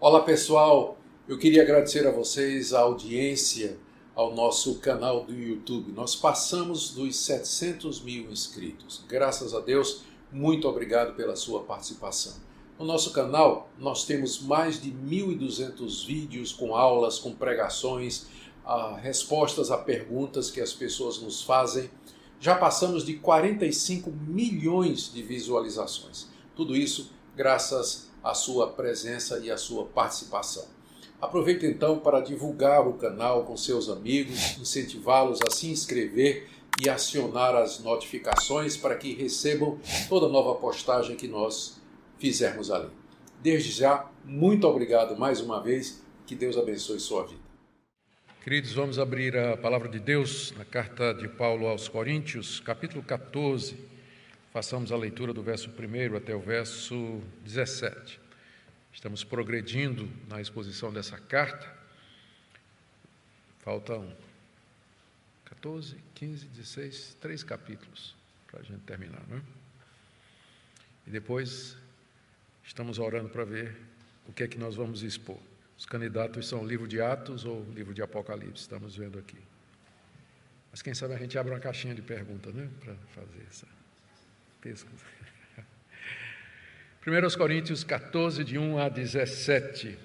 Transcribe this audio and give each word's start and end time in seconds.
Olá 0.00 0.20
pessoal, 0.20 0.96
eu 1.26 1.36
queria 1.36 1.62
agradecer 1.62 2.06
a 2.06 2.12
vocês 2.12 2.72
a 2.72 2.82
audiência 2.82 3.76
ao 4.14 4.32
nosso 4.32 4.78
canal 4.78 5.24
do 5.24 5.34
YouTube. 5.34 5.90
Nós 5.90 6.14
passamos 6.14 6.90
dos 6.90 7.16
700 7.16 8.00
mil 8.02 8.30
inscritos. 8.30 9.04
Graças 9.08 9.52
a 9.52 9.58
Deus, 9.58 10.04
muito 10.30 10.68
obrigado 10.68 11.16
pela 11.16 11.34
sua 11.34 11.64
participação. 11.64 12.34
No 12.78 12.84
nosso 12.84 13.12
canal, 13.12 13.70
nós 13.76 14.04
temos 14.04 14.40
mais 14.40 14.80
de 14.80 14.92
1.200 14.92 16.06
vídeos 16.06 16.52
com 16.52 16.76
aulas, 16.76 17.18
com 17.18 17.34
pregações, 17.34 18.26
ah, 18.64 18.96
respostas 19.02 19.68
a 19.68 19.78
perguntas 19.78 20.48
que 20.48 20.60
as 20.60 20.72
pessoas 20.72 21.20
nos 21.20 21.42
fazem. 21.42 21.90
Já 22.38 22.54
passamos 22.54 23.04
de 23.04 23.14
45 23.14 24.12
milhões 24.12 25.12
de 25.12 25.24
visualizações. 25.24 26.28
Tudo 26.54 26.76
isso 26.76 27.10
graças 27.34 28.07
a 28.07 28.07
sua 28.34 28.68
presença 28.68 29.38
e 29.38 29.50
a 29.50 29.56
sua 29.56 29.84
participação. 29.84 30.66
Aproveite 31.20 31.66
então 31.66 31.98
para 31.98 32.20
divulgar 32.20 32.86
o 32.86 32.94
canal 32.94 33.44
com 33.44 33.56
seus 33.56 33.88
amigos, 33.88 34.56
incentivá-los 34.58 35.40
a 35.46 35.50
se 35.50 35.68
inscrever 35.68 36.48
e 36.80 36.88
acionar 36.88 37.56
as 37.56 37.80
notificações 37.80 38.76
para 38.76 38.94
que 38.94 39.14
recebam 39.14 39.80
toda 40.08 40.28
nova 40.28 40.54
postagem 40.60 41.16
que 41.16 41.26
nós 41.26 41.80
fizermos 42.18 42.70
ali. 42.70 42.90
Desde 43.42 43.72
já, 43.72 44.08
muito 44.24 44.66
obrigado 44.66 45.16
mais 45.16 45.40
uma 45.40 45.60
vez, 45.60 46.04
que 46.24 46.36
Deus 46.36 46.56
abençoe 46.56 47.00
sua 47.00 47.26
vida. 47.26 47.48
Queridos, 48.44 48.72
vamos 48.72 48.98
abrir 48.98 49.36
a 49.36 49.56
palavra 49.56 49.88
de 49.88 49.98
Deus 49.98 50.52
na 50.56 50.64
carta 50.64 51.12
de 51.12 51.28
Paulo 51.28 51.66
aos 51.66 51.88
Coríntios, 51.88 52.60
capítulo 52.60 53.02
14 53.02 53.87
Façamos 54.58 54.90
a 54.90 54.96
leitura 54.96 55.32
do 55.32 55.40
verso 55.40 55.70
1 55.70 56.16
até 56.16 56.34
o 56.34 56.40
verso 56.40 57.22
17. 57.44 58.20
Estamos 58.92 59.22
progredindo 59.22 60.10
na 60.28 60.40
exposição 60.40 60.92
dessa 60.92 61.16
carta. 61.16 61.72
Faltam 63.60 64.12
14, 65.44 65.96
15, 66.12 66.46
16, 66.46 67.16
três 67.20 67.44
capítulos 67.44 68.16
para 68.48 68.58
a 68.58 68.62
gente 68.64 68.80
terminar, 68.80 69.22
não 69.28 69.36
é? 69.36 69.42
E 71.06 71.10
depois 71.12 71.76
estamos 72.64 72.98
orando 72.98 73.28
para 73.28 73.44
ver 73.44 73.76
o 74.26 74.32
que 74.32 74.42
é 74.42 74.48
que 74.48 74.58
nós 74.58 74.74
vamos 74.74 75.04
expor. 75.04 75.38
Os 75.78 75.86
candidatos 75.86 76.48
são 76.48 76.64
o 76.64 76.66
livro 76.66 76.88
de 76.88 77.00
Atos 77.00 77.44
ou 77.44 77.60
o 77.62 77.72
livro 77.72 77.94
de 77.94 78.02
Apocalipse, 78.02 78.62
estamos 78.62 78.96
vendo 78.96 79.20
aqui. 79.20 79.38
Mas 80.72 80.82
quem 80.82 80.94
sabe 80.94 81.14
a 81.14 81.16
gente 81.16 81.38
abre 81.38 81.52
uma 81.52 81.60
caixinha 81.60 81.94
de 81.94 82.02
perguntas, 82.02 82.52
né, 82.52 82.68
para 82.80 82.96
fazer 83.14 83.46
essa. 83.48 83.77
1 87.06 87.38
Coríntios 87.38 87.84
14, 87.84 88.42
de 88.42 88.58
1 88.58 88.78
a 88.78 88.88
17. 88.88 89.96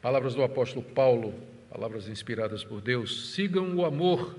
Palavras 0.00 0.34
do 0.34 0.42
apóstolo 0.42 0.82
Paulo, 0.82 1.34
palavras 1.68 2.08
inspiradas 2.08 2.64
por 2.64 2.80
Deus. 2.80 3.32
Sigam 3.34 3.74
o 3.74 3.84
amor 3.84 4.38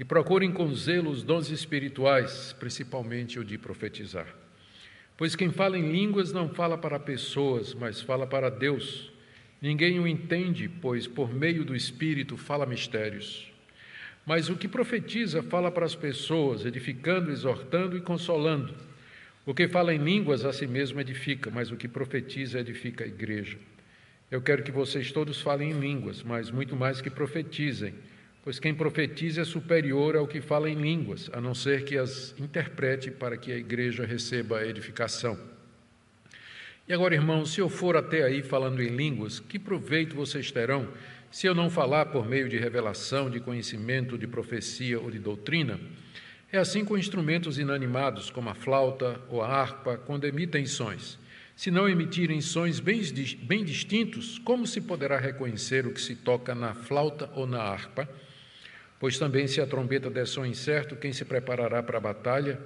e 0.00 0.04
procurem 0.04 0.50
com 0.50 0.74
zelo 0.74 1.10
os 1.10 1.22
dons 1.22 1.48
espirituais, 1.48 2.52
principalmente 2.58 3.38
o 3.38 3.44
de 3.44 3.56
profetizar. 3.56 4.26
Pois 5.16 5.36
quem 5.36 5.52
fala 5.52 5.78
em 5.78 5.92
línguas 5.92 6.32
não 6.32 6.48
fala 6.48 6.76
para 6.76 6.98
pessoas, 6.98 7.74
mas 7.74 8.00
fala 8.00 8.26
para 8.26 8.50
Deus. 8.50 9.12
Ninguém 9.62 10.00
o 10.00 10.08
entende, 10.08 10.68
pois 10.68 11.06
por 11.06 11.32
meio 11.32 11.64
do 11.64 11.76
Espírito 11.76 12.36
fala 12.36 12.66
mistérios. 12.66 13.48
Mas 14.26 14.48
o 14.48 14.56
que 14.56 14.66
profetiza 14.66 15.40
fala 15.40 15.70
para 15.70 15.86
as 15.86 15.94
pessoas, 15.94 16.66
edificando, 16.66 17.30
exortando 17.30 17.96
e 17.96 18.00
consolando. 18.00 18.87
O 19.48 19.54
que 19.54 19.66
fala 19.66 19.94
em 19.94 19.96
línguas 19.96 20.44
a 20.44 20.52
si 20.52 20.66
mesmo 20.66 21.00
edifica, 21.00 21.50
mas 21.50 21.70
o 21.70 21.76
que 21.78 21.88
profetiza 21.88 22.60
edifica 22.60 23.04
a 23.04 23.06
igreja. 23.06 23.56
Eu 24.30 24.42
quero 24.42 24.62
que 24.62 24.70
vocês 24.70 25.10
todos 25.10 25.40
falem 25.40 25.70
em 25.70 25.80
línguas, 25.80 26.22
mas 26.22 26.50
muito 26.50 26.76
mais 26.76 27.00
que 27.00 27.08
profetizem, 27.08 27.94
pois 28.44 28.60
quem 28.60 28.74
profetiza 28.74 29.40
é 29.40 29.44
superior 29.46 30.16
ao 30.16 30.28
que 30.28 30.42
fala 30.42 30.68
em 30.68 30.74
línguas, 30.74 31.30
a 31.32 31.40
não 31.40 31.54
ser 31.54 31.84
que 31.84 31.96
as 31.96 32.34
interprete 32.38 33.10
para 33.10 33.38
que 33.38 33.50
a 33.50 33.56
igreja 33.56 34.04
receba 34.04 34.58
a 34.58 34.66
edificação. 34.66 35.40
E 36.86 36.92
agora, 36.92 37.14
irmãos, 37.14 37.54
se 37.54 37.58
eu 37.62 37.70
for 37.70 37.96
até 37.96 38.24
aí 38.24 38.42
falando 38.42 38.82
em 38.82 38.94
línguas, 38.94 39.40
que 39.40 39.58
proveito 39.58 40.14
vocês 40.14 40.52
terão 40.52 40.86
se 41.30 41.46
eu 41.46 41.54
não 41.54 41.70
falar 41.70 42.04
por 42.04 42.28
meio 42.28 42.50
de 42.50 42.58
revelação, 42.58 43.30
de 43.30 43.40
conhecimento, 43.40 44.18
de 44.18 44.26
profecia 44.26 45.00
ou 45.00 45.10
de 45.10 45.18
doutrina? 45.18 45.80
É 46.50 46.56
assim 46.56 46.82
com 46.82 46.96
instrumentos 46.96 47.58
inanimados, 47.58 48.30
como 48.30 48.48
a 48.48 48.54
flauta 48.54 49.20
ou 49.28 49.42
a 49.42 49.48
harpa, 49.48 49.98
quando 49.98 50.24
emitem 50.24 50.64
sons. 50.64 51.18
Se 51.54 51.70
não 51.70 51.86
emitirem 51.86 52.40
sons 52.40 52.80
bem, 52.80 53.02
bem 53.42 53.62
distintos, 53.62 54.38
como 54.38 54.66
se 54.66 54.80
poderá 54.80 55.18
reconhecer 55.18 55.86
o 55.86 55.92
que 55.92 56.00
se 56.00 56.14
toca 56.14 56.54
na 56.54 56.72
flauta 56.72 57.30
ou 57.34 57.46
na 57.46 57.60
harpa? 57.60 58.08
Pois 58.98 59.18
também, 59.18 59.46
se 59.46 59.60
a 59.60 59.66
trombeta 59.66 60.08
der 60.08 60.26
som 60.26 60.46
incerto, 60.46 60.96
quem 60.96 61.12
se 61.12 61.22
preparará 61.22 61.82
para 61.82 61.98
a 61.98 62.00
batalha? 62.00 62.58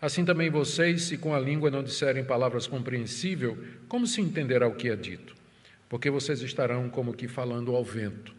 Assim 0.00 0.24
também 0.24 0.48
vocês, 0.48 1.02
se 1.02 1.18
com 1.18 1.34
a 1.34 1.40
língua 1.40 1.68
não 1.68 1.82
disserem 1.82 2.22
palavras 2.22 2.68
compreensíveis, 2.68 3.58
como 3.88 4.06
se 4.06 4.20
entenderá 4.20 4.68
o 4.68 4.76
que 4.76 4.88
é 4.88 4.94
dito? 4.94 5.34
Porque 5.88 6.10
vocês 6.10 6.42
estarão 6.42 6.88
como 6.88 7.12
que 7.12 7.26
falando 7.26 7.74
ao 7.74 7.82
vento. 7.82 8.35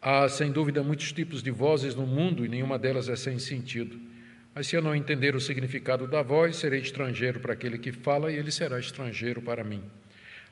Há, 0.00 0.28
sem 0.28 0.52
dúvida, 0.52 0.82
muitos 0.82 1.12
tipos 1.12 1.42
de 1.42 1.50
vozes 1.50 1.94
no 1.94 2.06
mundo 2.06 2.44
e 2.44 2.48
nenhuma 2.48 2.78
delas 2.78 3.08
é 3.08 3.16
sem 3.16 3.38
sentido. 3.38 3.98
Mas 4.54 4.68
se 4.68 4.76
eu 4.76 4.82
não 4.82 4.94
entender 4.94 5.34
o 5.36 5.40
significado 5.40 6.06
da 6.06 6.22
voz, 6.22 6.56
serei 6.56 6.80
estrangeiro 6.80 7.40
para 7.40 7.52
aquele 7.52 7.78
que 7.78 7.92
fala 7.92 8.32
e 8.32 8.36
ele 8.36 8.50
será 8.50 8.78
estrangeiro 8.78 9.42
para 9.42 9.62
mim. 9.64 9.82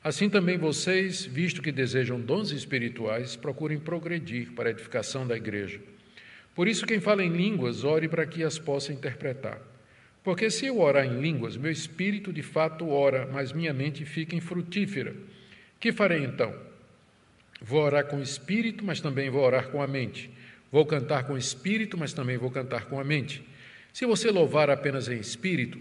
Assim 0.03 0.29
também 0.29 0.57
vocês, 0.57 1.25
visto 1.25 1.61
que 1.61 1.71
desejam 1.71 2.21
dons 2.21 2.51
espirituais, 2.51 3.35
procurem 3.35 3.79
progredir 3.79 4.51
para 4.51 4.69
a 4.69 4.71
edificação 4.71 5.25
da 5.25 5.35
igreja. 5.35 5.79
Por 6.53 6.67
isso, 6.67 6.85
quem 6.85 6.99
fala 6.99 7.23
em 7.23 7.35
línguas, 7.35 7.83
ore 7.83 8.07
para 8.07 8.25
que 8.25 8.43
as 8.43 8.59
possa 8.59 8.93
interpretar. 8.93 9.59
Porque 10.23 10.49
se 10.49 10.67
eu 10.67 10.79
orar 10.79 11.05
em 11.05 11.19
línguas, 11.19 11.57
meu 11.57 11.71
espírito 11.71 12.31
de 12.31 12.41
fato 12.41 12.89
ora, 12.89 13.27
mas 13.31 13.51
minha 13.51 13.73
mente 13.73 14.05
fica 14.05 14.35
infrutífera. 14.35 15.15
Que 15.79 15.91
farei 15.91 16.23
então? 16.23 16.53
Vou 17.61 17.81
orar 17.81 18.05
com 18.05 18.17
o 18.17 18.21
espírito, 18.21 18.83
mas 18.83 19.01
também 19.01 19.29
vou 19.29 19.43
orar 19.43 19.69
com 19.69 19.81
a 19.81 19.87
mente. 19.87 20.29
Vou 20.71 20.85
cantar 20.85 21.23
com 21.25 21.33
o 21.33 21.37
espírito, 21.37 21.97
mas 21.97 22.13
também 22.13 22.37
vou 22.37 22.51
cantar 22.51 22.85
com 22.85 22.99
a 22.99 23.03
mente. 23.03 23.43
Se 23.93 24.05
você 24.05 24.29
louvar 24.29 24.69
apenas 24.69 25.07
em 25.07 25.17
espírito, 25.17 25.79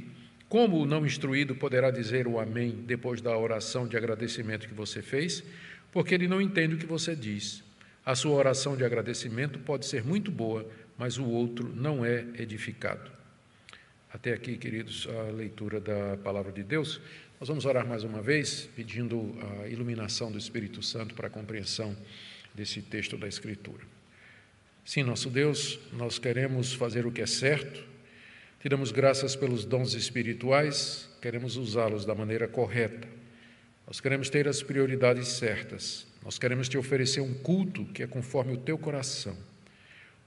como 0.49 0.79
o 0.79 0.87
não 0.87 1.05
instruído 1.05 1.55
poderá 1.55 1.91
dizer 1.91 2.29
o 2.29 2.39
amém 2.39 2.71
depois 2.87 3.21
da 3.21 3.37
oração 3.37 3.89
de 3.89 3.97
agradecimento 3.97 4.69
que 4.69 4.75
você 4.75 5.03
fez? 5.03 5.43
Porque 5.91 6.15
ele 6.15 6.29
não 6.29 6.41
entende 6.41 6.77
o 6.77 6.79
que 6.79 6.87
você 6.87 7.17
diz. 7.17 7.65
A 8.07 8.15
sua 8.15 8.37
oração 8.37 8.77
de 8.77 8.85
agradecimento 8.85 9.59
pode 9.59 9.87
ser 9.87 10.05
muito 10.05 10.31
boa, 10.31 10.69
mas 10.97 11.19
o 11.19 11.25
outro 11.25 11.75
não 11.75 12.05
é 12.05 12.25
edificado. 12.39 13.11
Até 14.13 14.33
aqui, 14.33 14.57
queridos, 14.57 15.09
a 15.09 15.33
leitura 15.33 15.81
da 15.81 16.17
palavra 16.23 16.53
de 16.53 16.63
Deus. 16.63 17.01
Nós 17.41 17.49
vamos 17.49 17.65
orar 17.65 17.85
mais 17.85 18.05
uma 18.05 18.23
vez, 18.23 18.71
pedindo 18.77 19.35
a 19.61 19.69
iluminação 19.69 20.31
do 20.31 20.39
Espírito 20.39 20.81
Santo 20.83 21.17
para 21.17 21.27
a 21.27 21.31
compreensão 21.31 21.95
desse 22.55 22.81
texto 22.81 23.19
da 23.19 23.27
Escritura. 23.27 23.83
Sim, 24.85 25.03
nosso 25.03 25.29
Deus, 25.29 25.81
nós 25.93 26.17
queremos 26.17 26.73
fazer 26.73 27.05
o 27.07 27.11
que 27.11 27.21
é 27.21 27.27
certo, 27.27 27.85
te 28.61 28.69
damos 28.69 28.93
graças 28.93 29.35
pelos 29.35 29.65
dons 29.65 29.95
espirituais, 29.95 31.11
queremos 31.21 31.57
usá-los 31.57 32.05
da 32.05 32.15
maneira 32.15 32.47
correta. 32.47 33.09
Nós 33.85 34.01
queremos 34.01 34.31
ter 34.31 34.47
as 34.47 34.63
prioridades 34.63 35.27
certas, 35.29 36.07
nós 36.25 36.39
queremos 36.39 36.69
te 36.69 36.79
oferecer 36.79 37.21
um 37.21 37.35
culto 37.35 37.85
que 37.87 38.05
é 38.05 38.07
conforme 38.07 38.53
o 38.53 38.59
teu 38.59 38.79
coração. 38.79 39.37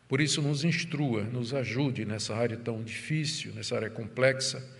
Por 0.09 0.19
isso, 0.19 0.41
nos 0.41 0.65
instrua, 0.65 1.23
nos 1.23 1.53
ajude 1.53 2.03
nessa 2.03 2.35
área 2.35 2.57
tão 2.57 2.83
difícil, 2.83 3.53
nessa 3.53 3.77
área 3.77 3.89
complexa 3.89 4.76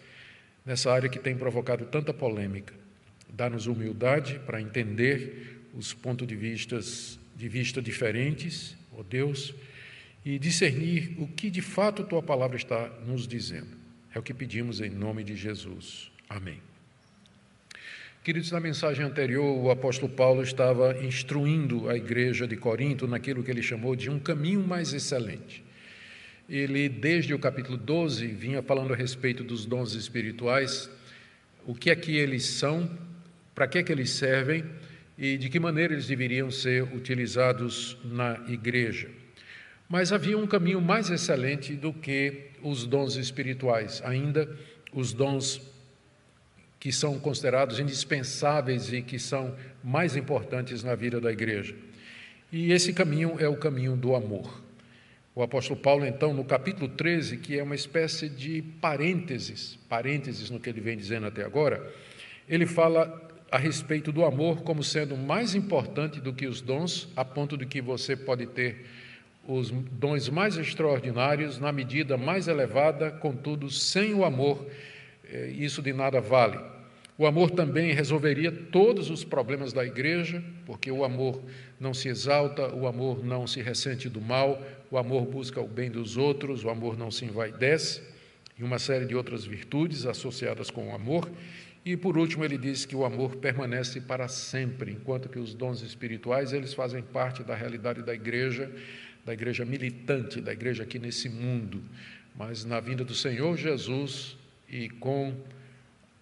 nessa 0.67 0.91
área 0.91 1.07
que 1.07 1.17
tem 1.17 1.38
provocado 1.38 1.85
tanta 1.85 2.13
polêmica. 2.13 2.73
Dá-nos 3.29 3.67
humildade 3.67 4.38
para 4.45 4.61
entender 4.61 5.61
os 5.73 5.94
pontos 5.94 6.28
de, 6.28 6.35
vistas, 6.35 7.17
de 7.37 7.47
vista 7.47 7.81
diferentes, 7.81 8.75
ó 8.91 8.99
oh 8.99 9.03
Deus, 9.03 9.55
e 10.25 10.37
discernir 10.37 11.16
o 11.19 11.28
que 11.28 11.49
de 11.49 11.61
fato 11.61 12.03
tua 12.03 12.22
palavra 12.22 12.58
está 12.58 12.90
nos 13.05 13.25
dizendo. 13.25 13.78
É 14.14 14.19
o 14.19 14.22
que 14.23 14.34
pedimos 14.34 14.81
em 14.81 14.90
nome 14.90 15.23
de 15.23 15.37
Jesus. 15.37 16.11
Amém. 16.28 16.59
Queridos, 18.22 18.52
na 18.52 18.59
mensagem 18.59 19.05
anterior, 19.05 19.58
o 19.58 19.72
apóstolo 19.72 20.11
Paulo 20.11 20.43
estava 20.43 21.02
instruindo 21.02 21.90
a 21.90 21.96
igreja 21.96 22.46
de 22.46 22.58
Corinto 22.58 23.08
naquilo 23.08 23.41
que 23.41 23.49
ele 23.49 23.64
chamou 23.64 23.96
de 23.96 24.09
um 24.09 24.19
caminho 24.19 24.67
mais 24.67 24.91
excelente 24.91 25.64
ele, 26.49 26.88
desde 26.88 27.34
o 27.34 27.40
capítulo 27.40 27.78
12, 27.78 28.28
vinha 28.28 28.61
falando 28.61 28.94
a 28.94 28.96
respeito 28.96 29.44
dos 29.44 29.66
dons 29.66 29.94
espirituais, 29.94 30.90
o 31.66 31.76
que 31.76 31.90
é 31.90 31.96
que 31.96 32.16
eles 32.16 32.46
são, 32.46 32.90
para 33.53 33.67
que 33.67 33.78
é 33.78 33.84
que 33.84 33.91
eles 33.91 34.11
servem 34.11 34.64
e 35.17 35.38
de 35.38 35.49
que 35.49 35.59
maneira 35.59 35.94
eles 35.94 36.08
deveriam 36.08 36.49
ser 36.49 36.84
utilizados 36.84 37.97
na 38.05 38.40
igreja. 38.47 39.09
Mas 39.90 40.14
havia 40.14 40.38
um 40.38 40.47
caminho 40.47 40.79
mais 40.79 41.09
excelente 41.09 41.73
do 41.73 41.91
que 41.91 42.52
os 42.61 42.85
dons 42.85 43.16
espirituais, 43.16 44.02
ainda 44.05 44.50
os 44.93 45.11
dons 45.14 45.61
que 46.79 46.91
são 46.91 47.20
considerados 47.20 47.79
indispensáveis 47.79 48.93
e 48.93 49.02
que 49.02 49.17
são 49.17 49.55
mais 49.84 50.16
importantes 50.16 50.84
na 50.84 50.96
vida 50.96 51.20
da 51.20 51.32
igreja. 51.32 51.76
E 52.52 52.72
esse 52.72 52.93
caminho 52.93 53.35
é 53.40 53.50
o 53.50 53.58
caminho 53.58 53.97
do 53.97 54.16
amor. 54.16 54.66
O 55.37 55.43
apóstolo 55.43 55.79
Paulo, 55.79 56.03
então, 56.03 56.34
no 56.34 56.43
capítulo 56.43 56.89
13, 56.89 57.37
que 57.37 57.59
é 57.59 57.61
uma 57.61 57.75
espécie 57.75 58.28
de 58.28 58.63
parênteses, 58.81 59.78
parênteses 59.87 60.49
no 60.49 60.59
que 60.59 60.67
ele 60.67 60.81
vem 60.81 60.97
dizendo 60.97 61.28
até 61.28 61.45
agora, 61.45 61.93
ele 62.49 62.66
fala 62.66 63.22
a 63.51 63.57
respeito 63.59 64.11
do 64.11 64.25
amor 64.25 64.63
como 64.63 64.84
sendo 64.84 65.16
mais 65.16 65.53
importante 65.53 66.19
do 66.19 66.34
que 66.34 66.47
os 66.47 66.59
dons, 66.59 67.07
a 67.16 67.23
ponto 67.23 67.55
de 67.55 67.67
que 67.67 67.84
você 67.84 68.16
pode 68.16 68.47
ter 68.47 68.87
os 69.47 69.69
dons 69.69 70.28
mais 70.28 70.57
extraordinários 70.57 71.59
na 71.59 71.72
medida 71.72 72.17
mais 72.17 72.47
elevada, 72.47 73.11
contudo, 73.11 73.69
sem 73.69 74.16
o 74.16 74.25
amor, 74.25 74.66
eh, 75.31 75.53
isso 75.55 75.83
de 75.83 75.93
nada 75.93 76.19
vale. 76.19 76.57
O 77.16 77.25
amor 77.25 77.49
também 77.49 77.93
resolveria 77.93 78.51
todos 78.51 79.09
os 79.09 79.23
problemas 79.23 79.73
da 79.73 79.83
igreja, 79.83 80.43
porque 80.67 80.91
o 80.91 81.03
amor 81.03 81.41
não 81.79 81.91
se 81.91 82.07
exalta, 82.09 82.73
o 82.75 82.85
amor 82.85 83.25
não 83.25 83.47
se 83.47 83.59
ressente 83.59 84.07
do 84.07 84.22
mal, 84.22 84.61
o 84.89 84.97
amor 84.97 85.25
busca 85.25 85.59
o 85.59 85.67
bem 85.67 85.91
dos 85.91 86.17
outros, 86.17 86.63
o 86.63 86.69
amor 86.69 86.97
não 86.97 87.11
se 87.11 87.25
envaidece, 87.25 88.01
e 88.57 88.63
uma 88.63 88.79
série 88.79 89.05
de 89.05 89.16
outras 89.16 89.45
virtudes 89.45 90.05
associadas 90.05 90.72
com 90.72 90.89
o 90.89 90.95
amor. 90.95 91.29
E 91.85 91.95
por 91.95 92.17
último, 92.17 92.43
ele 92.43 92.57
diz 92.57 92.85
que 92.85 92.95
o 92.95 93.05
amor 93.05 93.35
permanece 93.37 94.01
para 94.01 94.28
sempre, 94.28 94.91
enquanto 94.91 95.29
que 95.29 95.39
os 95.39 95.53
dons 95.53 95.81
espirituais, 95.81 96.53
eles 96.53 96.73
fazem 96.73 97.01
parte 97.01 97.43
da 97.43 97.55
realidade 97.55 98.01
da 98.01 98.13
igreja, 98.13 98.72
da 99.23 99.34
igreja 99.34 99.63
militante, 99.63 100.41
da 100.41 100.51
igreja 100.51 100.84
aqui 100.84 100.99
nesse 100.99 101.29
mundo. 101.29 101.81
Mas 102.35 102.66
na 102.66 102.79
vinda 102.79 103.03
do 103.03 103.13
Senhor 103.13 103.57
Jesus 103.57 104.37
e 104.69 104.90
com 104.90 105.33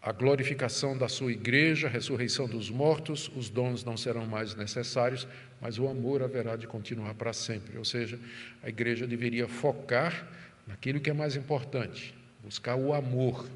a 0.06 0.12
glorificação 0.12 0.96
da 0.96 1.08
sua 1.08 1.32
igreja, 1.32 1.88
a 1.88 1.90
ressurreição 1.90 2.48
dos 2.48 2.70
mortos, 2.70 3.28
os 3.36 3.50
dons 3.50 3.84
não 3.84 3.98
serão 3.98 4.24
mais 4.24 4.54
necessários, 4.54 5.28
mas 5.60 5.80
o 5.80 5.88
amor 5.88 6.22
haverá 6.22 6.56
de 6.56 6.68
continuar 6.68 7.16
para 7.16 7.34
sempre. 7.34 7.76
Ou 7.76 7.84
seja, 7.84 8.20
a 8.62 8.70
igreja 8.70 9.08
deveria 9.08 9.48
focar 9.48 10.28
naquilo 10.68 11.00
que 11.00 11.10
é 11.10 11.14
mais 11.14 11.36
importante, 11.36 12.14
buscar 12.44 12.76
o 12.76 12.94
amor, 12.94 13.50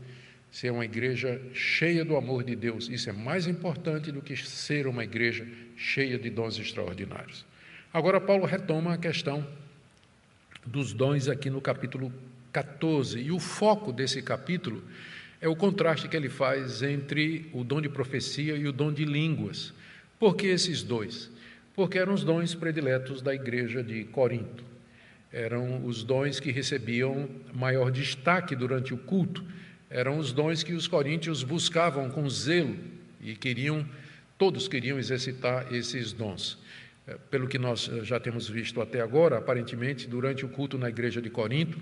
ser 0.50 0.72
uma 0.72 0.84
igreja 0.84 1.40
cheia 1.54 2.04
do 2.04 2.18
amor 2.18 2.44
de 2.44 2.56
Deus. 2.56 2.90
Isso 2.90 3.12
é 3.12 3.13
mais 3.13 3.46
importante 3.46 4.12
do 4.12 4.19
que 4.19 4.36
ser 4.36 4.88
uma 4.88 5.04
igreja 5.04 5.48
cheia 5.78 6.18
de 6.18 6.31
dons 6.31 6.57
extraordinários. 6.57 7.46
Agora, 7.94 8.19
Paulo 8.19 8.48
retoma 8.48 8.96
a 8.96 8.98
questão 8.98 9.48
dos 10.66 10.94
dons 10.94 11.28
aqui 11.28 11.51
no 11.51 11.62
capítulo 11.62 12.12
14, 12.51 13.19
e 13.19 13.31
o 13.31 13.40
foco 13.40 13.94
desse 13.94 14.24
capítulo 14.24 14.84
é 15.41 15.47
o 15.47 15.56
contraste 15.56 16.07
que 16.07 16.18
ele 16.18 16.30
faz 16.30 16.81
entre 16.81 17.50
o 17.53 17.63
dom 17.63 17.81
de 17.81 17.89
profecia 17.89 18.56
e 18.56 18.68
o 18.68 18.74
dom 18.74 18.91
de 18.91 19.06
línguas. 19.06 19.74
Por 20.19 20.36
que 20.36 20.47
esses 20.47 20.83
dois? 20.83 21.31
Porque 21.74 21.97
eram 21.97 22.13
os 22.13 22.24
dons 22.24 22.53
prediletos 22.56 23.21
da 23.21 23.33
igreja 23.33 23.81
de 23.81 24.03
Corinto. 24.06 24.63
Eram 25.31 25.86
os 25.86 26.03
dons 26.03 26.39
que 26.39 26.51
recebiam 26.51 27.30
maior 27.53 27.89
destaque 27.89 28.56
durante 28.56 28.94
o 28.94 28.97
culto. 28.97 29.44
Eram 29.89 30.18
os 30.18 30.33
dons 30.33 30.62
que 30.62 30.74
os 30.74 30.88
coríntios 30.88 31.44
buscavam 31.44 32.09
com 32.09 32.30
zelo 32.30 32.75
e 33.21 33.36
queriam, 33.36 33.88
todos 34.38 34.68
queriam 34.68 35.00
exercitar 35.00 35.74
esses 35.74 36.12
dons. 36.12 36.57
É, 37.07 37.15
pelo 37.31 37.47
que 37.47 37.57
nós 37.57 37.89
eh, 37.91 38.03
já 38.03 38.19
temos 38.19 38.47
visto 38.47 38.81
até 38.81 39.01
agora, 39.01 39.38
aparentemente, 39.38 40.07
durante 40.07 40.45
o 40.45 40.50
culto 40.50 40.77
na 40.77 40.89
igreja 40.89 41.21
de 41.21 41.30
Corinto, 41.30 41.80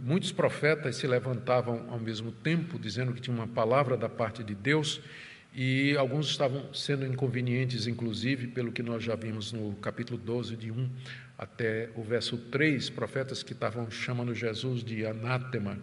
Muitos 0.00 0.30
profetas 0.30 0.94
se 0.94 1.08
levantavam 1.08 1.86
ao 1.90 1.98
mesmo 1.98 2.30
tempo, 2.30 2.78
dizendo 2.78 3.12
que 3.12 3.20
tinha 3.20 3.34
uma 3.34 3.48
palavra 3.48 3.96
da 3.96 4.08
parte 4.08 4.44
de 4.44 4.54
Deus, 4.54 5.00
e 5.52 5.96
alguns 5.96 6.28
estavam 6.28 6.72
sendo 6.72 7.04
inconvenientes, 7.04 7.88
inclusive, 7.88 8.46
pelo 8.46 8.70
que 8.70 8.82
nós 8.82 9.02
já 9.02 9.16
vimos 9.16 9.52
no 9.52 9.74
capítulo 9.74 10.16
12, 10.18 10.56
de 10.56 10.70
1 10.70 10.88
até 11.36 11.90
o 11.96 12.02
verso 12.02 12.38
3, 12.38 12.90
profetas 12.90 13.42
que 13.42 13.52
estavam 13.52 13.90
chamando 13.90 14.32
Jesus 14.32 14.84
de 14.84 15.04
anátema. 15.04 15.76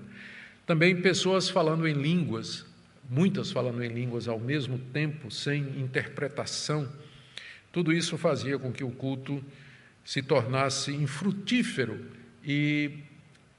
Também 0.65 1.01
pessoas 1.01 1.49
falando 1.49 1.85
em 1.85 1.93
línguas, 1.93 2.65
muitas 3.09 3.51
falando 3.51 3.83
em 3.83 3.89
línguas 3.89 4.29
ao 4.29 4.39
mesmo 4.39 4.79
tempo, 4.79 5.29
sem 5.29 5.61
interpretação. 5.77 6.89
Tudo 7.69 7.91
isso 7.91 8.17
fazia 8.17 8.57
com 8.57 8.71
que 8.71 8.83
o 8.83 8.91
culto 8.91 9.43
se 10.05 10.23
tornasse 10.23 10.91
infrutífero 10.91 11.99
e 12.43 13.08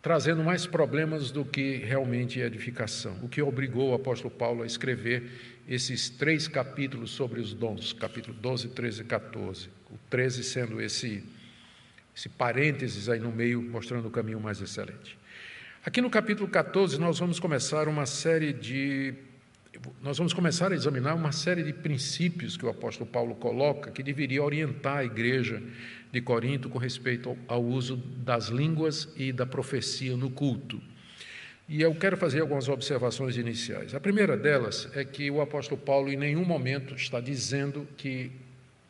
trazendo 0.02 0.42
mais 0.42 0.66
problemas 0.66 1.30
do 1.30 1.44
que 1.44 1.76
realmente 1.76 2.40
edificação, 2.40 3.18
o 3.22 3.28
que 3.28 3.42
obrigou 3.42 3.90
o 3.90 3.94
apóstolo 3.94 4.30
Paulo 4.30 4.62
a 4.62 4.66
escrever 4.66 5.30
esses 5.68 6.08
três 6.08 6.48
capítulos 6.48 7.10
sobre 7.10 7.40
os 7.40 7.52
dons, 7.52 7.92
capítulo 7.92 8.36
12, 8.40 8.68
13 8.68 9.02
e 9.02 9.04
14. 9.04 9.68
O 9.90 9.98
13 10.08 10.42
sendo 10.42 10.80
esse, 10.80 11.22
esse 12.16 12.28
parênteses 12.28 13.08
aí 13.08 13.20
no 13.20 13.30
meio, 13.30 13.60
mostrando 13.60 14.08
o 14.08 14.10
caminho 14.10 14.40
mais 14.40 14.60
excelente. 14.60 15.18
Aqui 15.84 16.00
no 16.00 16.10
capítulo 16.10 16.48
14, 16.48 16.98
nós 16.98 17.18
vamos 17.18 17.38
começar 17.38 17.88
uma 17.88 18.06
série 18.06 18.52
de. 18.52 19.14
Nós 20.02 20.18
vamos 20.18 20.34
começar 20.34 20.72
a 20.72 20.74
examinar 20.74 21.14
uma 21.14 21.32
série 21.32 21.62
de 21.62 21.72
princípios 21.72 22.56
que 22.56 22.66
o 22.66 22.68
apóstolo 22.68 23.08
Paulo 23.08 23.34
coloca 23.36 23.90
que 23.90 24.02
deveria 24.02 24.42
orientar 24.42 24.98
a 24.98 25.04
igreja 25.04 25.62
de 26.12 26.20
Corinto 26.20 26.68
com 26.68 26.78
respeito 26.78 27.36
ao 27.46 27.62
uso 27.62 27.96
das 27.96 28.48
línguas 28.48 29.08
e 29.16 29.32
da 29.32 29.46
profecia 29.46 30.16
no 30.16 30.30
culto. 30.30 30.80
E 31.68 31.82
eu 31.82 31.94
quero 31.94 32.16
fazer 32.16 32.40
algumas 32.40 32.68
observações 32.68 33.36
iniciais. 33.36 33.94
A 33.94 34.00
primeira 34.00 34.36
delas 34.36 34.88
é 34.92 35.04
que 35.04 35.30
o 35.30 35.40
apóstolo 35.40 35.80
Paulo 35.80 36.10
em 36.10 36.16
nenhum 36.16 36.44
momento 36.44 36.94
está 36.94 37.20
dizendo 37.20 37.86
que 37.96 38.32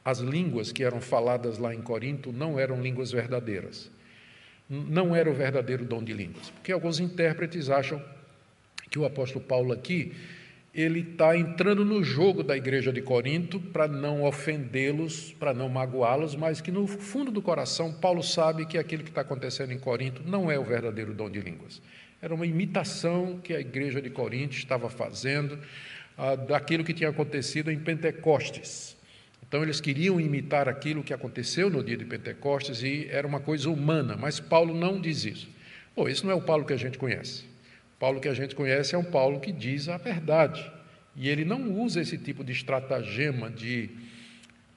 as 0.02 0.20
línguas 0.20 0.72
que 0.72 0.82
eram 0.82 1.00
faladas 1.00 1.58
lá 1.58 1.74
em 1.74 1.82
Corinto 1.82 2.32
não 2.32 2.58
eram 2.58 2.80
línguas 2.80 3.12
verdadeiras. 3.12 3.90
Não 4.68 5.14
era 5.14 5.30
o 5.30 5.34
verdadeiro 5.34 5.84
dom 5.84 6.02
de 6.02 6.14
línguas. 6.14 6.48
Porque 6.50 6.72
alguns 6.72 7.00
intérpretes 7.00 7.68
acham 7.68 8.02
que 8.90 8.98
o 8.98 9.04
apóstolo 9.04 9.44
Paulo 9.44 9.72
aqui 9.72 10.14
ele 10.72 11.00
está 11.00 11.36
entrando 11.36 11.84
no 11.84 12.02
jogo 12.02 12.44
da 12.44 12.56
igreja 12.56 12.92
de 12.92 13.02
Corinto 13.02 13.58
para 13.58 13.88
não 13.88 14.22
ofendê-los, 14.22 15.32
para 15.32 15.52
não 15.52 15.68
magoá-los, 15.68 16.36
mas 16.36 16.60
que 16.60 16.70
no 16.70 16.86
fundo 16.86 17.30
do 17.30 17.42
coração 17.42 17.92
Paulo 17.92 18.22
sabe 18.22 18.66
que 18.66 18.78
aquilo 18.78 19.02
que 19.02 19.08
está 19.08 19.22
acontecendo 19.22 19.72
em 19.72 19.78
Corinto 19.78 20.22
não 20.24 20.50
é 20.50 20.58
o 20.58 20.64
verdadeiro 20.64 21.12
dom 21.12 21.28
de 21.28 21.40
línguas. 21.40 21.82
Era 22.22 22.34
uma 22.34 22.46
imitação 22.46 23.40
que 23.42 23.52
a 23.52 23.60
igreja 23.60 24.00
de 24.00 24.10
Corinto 24.10 24.54
estava 24.54 24.88
fazendo 24.88 25.58
ah, 26.16 26.36
daquilo 26.36 26.84
que 26.84 26.94
tinha 26.94 27.10
acontecido 27.10 27.70
em 27.70 27.78
Pentecostes. 27.78 28.96
Então 29.42 29.64
eles 29.64 29.80
queriam 29.80 30.20
imitar 30.20 30.68
aquilo 30.68 31.02
que 31.02 31.12
aconteceu 31.12 31.68
no 31.68 31.82
dia 31.82 31.96
de 31.96 32.04
Pentecostes 32.04 32.84
e 32.84 33.08
era 33.10 33.26
uma 33.26 33.40
coisa 33.40 33.68
humana, 33.68 34.16
mas 34.16 34.38
Paulo 34.38 34.72
não 34.72 35.00
diz 35.00 35.24
isso. 35.24 35.48
Pô, 35.96 36.08
esse 36.08 36.24
não 36.24 36.30
é 36.30 36.34
o 36.34 36.40
Paulo 36.40 36.64
que 36.64 36.72
a 36.72 36.76
gente 36.76 36.96
conhece. 36.96 37.49
Paulo 38.00 38.18
que 38.18 38.28
a 38.28 38.34
gente 38.34 38.54
conhece 38.54 38.94
é 38.94 38.98
um 38.98 39.04
Paulo 39.04 39.40
que 39.40 39.52
diz 39.52 39.90
a 39.90 39.98
verdade. 39.98 40.72
E 41.14 41.28
ele 41.28 41.44
não 41.44 41.70
usa 41.70 42.00
esse 42.00 42.16
tipo 42.16 42.42
de 42.42 42.50
estratagema 42.50 43.50
de 43.50 43.90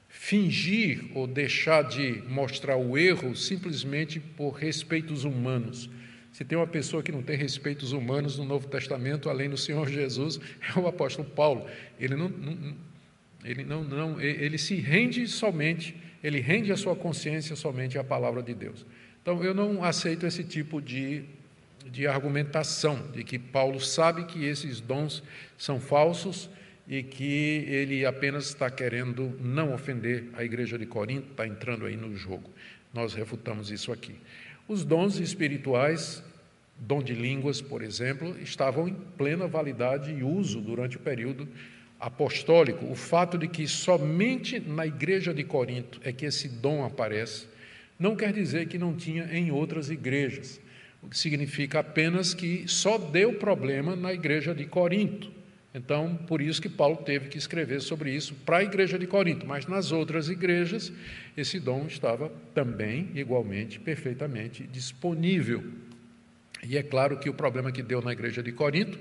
fingir 0.10 1.06
ou 1.16 1.26
deixar 1.26 1.84
de 1.84 2.22
mostrar 2.28 2.76
o 2.76 2.98
erro 2.98 3.34
simplesmente 3.34 4.20
por 4.20 4.52
respeitos 4.52 5.24
humanos. 5.24 5.90
Se 6.34 6.44
tem 6.44 6.58
uma 6.58 6.68
pessoa 6.68 7.02
que 7.02 7.14
não 7.14 7.24
tem 7.24 7.38
respeitos 7.38 7.94
humanos 7.94 8.38
no 8.38 8.44
Novo 8.44 8.68
Testamento, 8.68 9.30
além 9.30 9.50
do 9.50 9.58
Senhor 9.58 9.88
Jesus, 9.88 10.42
é 10.76 10.78
o 10.78 10.86
apóstolo 10.86 11.26
Paulo. 11.30 11.66
Ele 11.98 12.18
não, 12.18 12.28
não 12.28 12.76
ele 13.46 13.64
não, 13.64 13.84
não, 13.86 14.22
ele 14.22 14.58
se 14.58 14.76
rende 14.76 15.26
somente, 15.28 15.96
ele 16.22 16.42
rende 16.42 16.72
a 16.74 16.78
sua 16.78 16.96
consciência 16.96 17.56
somente 17.56 17.98
à 17.98 18.04
palavra 18.04 18.44
de 18.44 18.54
Deus. 18.54 18.86
Então 19.22 19.42
eu 19.42 19.54
não 19.54 19.82
aceito 19.82 20.26
esse 20.26 20.44
tipo 20.44 20.82
de 20.82 21.24
de 21.94 22.08
argumentação, 22.08 23.08
de 23.12 23.24
que 23.24 23.38
Paulo 23.38 23.80
sabe 23.80 24.26
que 24.26 24.44
esses 24.46 24.82
dons 24.82 25.22
são 25.56 25.80
falsos 25.80 26.50
e 26.88 27.04
que 27.04 27.66
ele 27.68 28.04
apenas 28.04 28.48
está 28.48 28.68
querendo 28.68 29.38
não 29.40 29.72
ofender 29.76 30.26
a 30.34 30.44
igreja 30.44 30.76
de 30.76 30.88
Corinto, 30.88 31.30
está 31.30 31.46
entrando 31.46 31.86
aí 31.86 31.96
no 31.96 32.16
jogo. 32.18 32.50
Nós 32.92 33.14
refutamos 33.14 33.70
isso 33.70 33.92
aqui. 33.92 34.16
Os 34.68 34.84
dons 34.84 35.20
espirituais, 35.20 36.24
dom 36.80 37.04
de 37.04 37.14
línguas, 37.14 37.62
por 37.62 37.84
exemplo, 37.84 38.36
estavam 38.42 38.88
em 38.88 38.96
plena 39.16 39.46
validade 39.46 40.12
e 40.12 40.24
uso 40.24 40.62
durante 40.62 40.98
o 40.98 41.00
período 41.00 41.48
apostólico. 42.00 42.88
O 42.88 42.96
fato 42.96 43.38
de 43.38 43.48
que 43.48 43.68
somente 43.68 44.60
na 44.60 44.88
igreja 44.88 45.32
de 45.32 45.44
Corinto 45.44 46.02
é 46.04 46.12
que 46.12 46.26
esse 46.26 46.50
dom 46.50 46.84
aparece, 46.84 47.46
não 48.00 48.16
quer 48.16 48.34
dizer 48.34 48.68
que 48.68 48.80
não 48.80 48.96
tinha 48.96 49.26
em 49.32 49.52
outras 49.52 49.92
igrejas 49.92 50.60
o 51.04 51.10
que 51.10 51.18
significa 51.18 51.80
apenas 51.80 52.34
que 52.34 52.68
só 52.68 52.98
deu 52.98 53.34
problema 53.34 53.96
na 53.96 54.14
igreja 54.14 54.56
de 54.56 54.66
Corinto. 54.66 55.32
Então, 55.76 56.16
por 56.16 56.42
isso 56.42 56.62
que 56.62 56.70
Paulo 56.70 56.98
teve 56.98 57.30
que 57.30 57.38
escrever 57.38 57.82
sobre 57.82 58.12
isso 58.12 58.36
para 58.46 58.58
a 58.58 58.64
igreja 58.64 58.98
de 58.98 59.08
Corinto, 59.08 59.46
mas 59.46 59.66
nas 59.66 59.92
outras 59.92 60.30
igrejas 60.30 60.92
esse 61.36 61.60
dom 61.60 61.88
estava 61.88 62.32
também 62.54 63.10
igualmente 63.16 63.80
perfeitamente 63.80 64.68
disponível. 64.68 65.64
E 66.64 66.78
é 66.78 66.84
claro 66.84 67.18
que 67.18 67.30
o 67.30 67.34
problema 67.34 67.72
que 67.72 67.82
deu 67.82 68.02
na 68.02 68.14
igreja 68.14 68.42
de 68.42 68.52
Corinto 68.52 68.98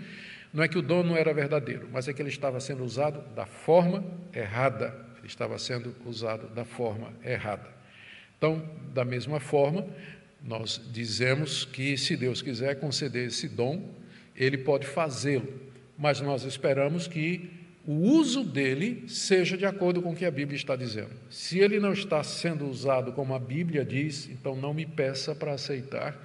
Não 0.53 0.63
é 0.63 0.69
que 0.69 0.77
o 0.77 0.83
dom 0.83 1.03
não 1.03 1.17
era 1.17 1.33
verdadeiro, 1.33 1.89
mas 1.91 2.09
é 2.09 2.13
que 2.13 2.21
ele 2.21 2.29
estava 2.29 2.61
sendo 2.61 2.85
usado 2.85 3.23
da 3.35 3.47
forma 3.47 4.05
errada. 4.35 4.95
Ele 5.19 5.27
estava 5.27 5.59
sendo 5.59 5.95
usado 6.05 6.49
da 6.49 6.65
forma 6.65 7.11
errada. 7.25 7.67
Então, 8.37 8.63
da 8.93 9.05
mesma 9.05 9.41
forma, 9.41 9.87
nós 10.45 10.81
dizemos 10.93 11.65
que 11.65 11.97
se 11.97 12.17
Deus 12.17 12.43
quiser 12.43 12.79
conceder 12.81 13.29
esse 13.29 13.49
dom, 13.49 13.95
ele 14.37 14.59
pode 14.59 14.87
fazê-lo, 14.87 15.49
mas 15.97 16.21
nós 16.21 16.45
esperamos 16.45 17.07
que 17.07 17.51
o 17.87 17.95
uso 17.95 18.45
dele 18.45 19.05
seja 19.09 19.57
de 19.57 19.67
acordo 19.67 20.01
com 20.01 20.13
o 20.13 20.17
que 20.17 20.25
a 20.25 20.31
Bíblia 20.31 20.57
está 20.57 20.77
dizendo. 20.77 21.11
Se 21.29 21.59
ele 21.59 21.81
não 21.81 21.93
está 21.93 22.23
sendo 22.23 22.67
usado 22.67 23.13
como 23.13 23.35
a 23.35 23.39
Bíblia 23.39 23.85
diz, 23.85 24.29
então 24.29 24.55
não 24.55 24.73
me 24.73 24.87
peça 24.87 25.35
para 25.35 25.53
aceitar 25.53 26.17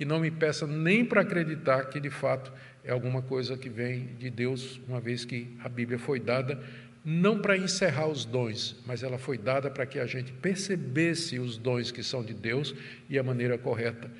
e 0.00 0.04
não 0.04 0.18
me 0.18 0.30
peça 0.30 0.66
nem 0.66 1.04
para 1.04 1.20
acreditar 1.20 1.84
que 1.90 2.00
de 2.00 2.10
fato 2.10 2.52
é 2.84 2.90
alguma 2.90 3.22
coisa 3.22 3.56
que 3.56 3.68
vem 3.68 4.08
de 4.18 4.30
Deus, 4.30 4.80
uma 4.88 5.00
vez 5.00 5.24
que 5.24 5.54
a 5.62 5.68
Bíblia 5.68 5.98
foi 5.98 6.18
dada 6.18 6.60
não 7.04 7.38
para 7.38 7.56
encerrar 7.56 8.06
os 8.06 8.24
dons, 8.24 8.76
mas 8.86 9.02
ela 9.02 9.18
foi 9.18 9.36
dada 9.36 9.70
para 9.70 9.84
que 9.84 9.98
a 9.98 10.06
gente 10.06 10.32
percebesse 10.32 11.38
os 11.38 11.58
dons 11.58 11.90
que 11.90 12.02
são 12.02 12.22
de 12.22 12.32
Deus 12.32 12.74
e 13.10 13.18
a 13.18 13.22
maneira 13.22 13.58
correta 13.58 14.10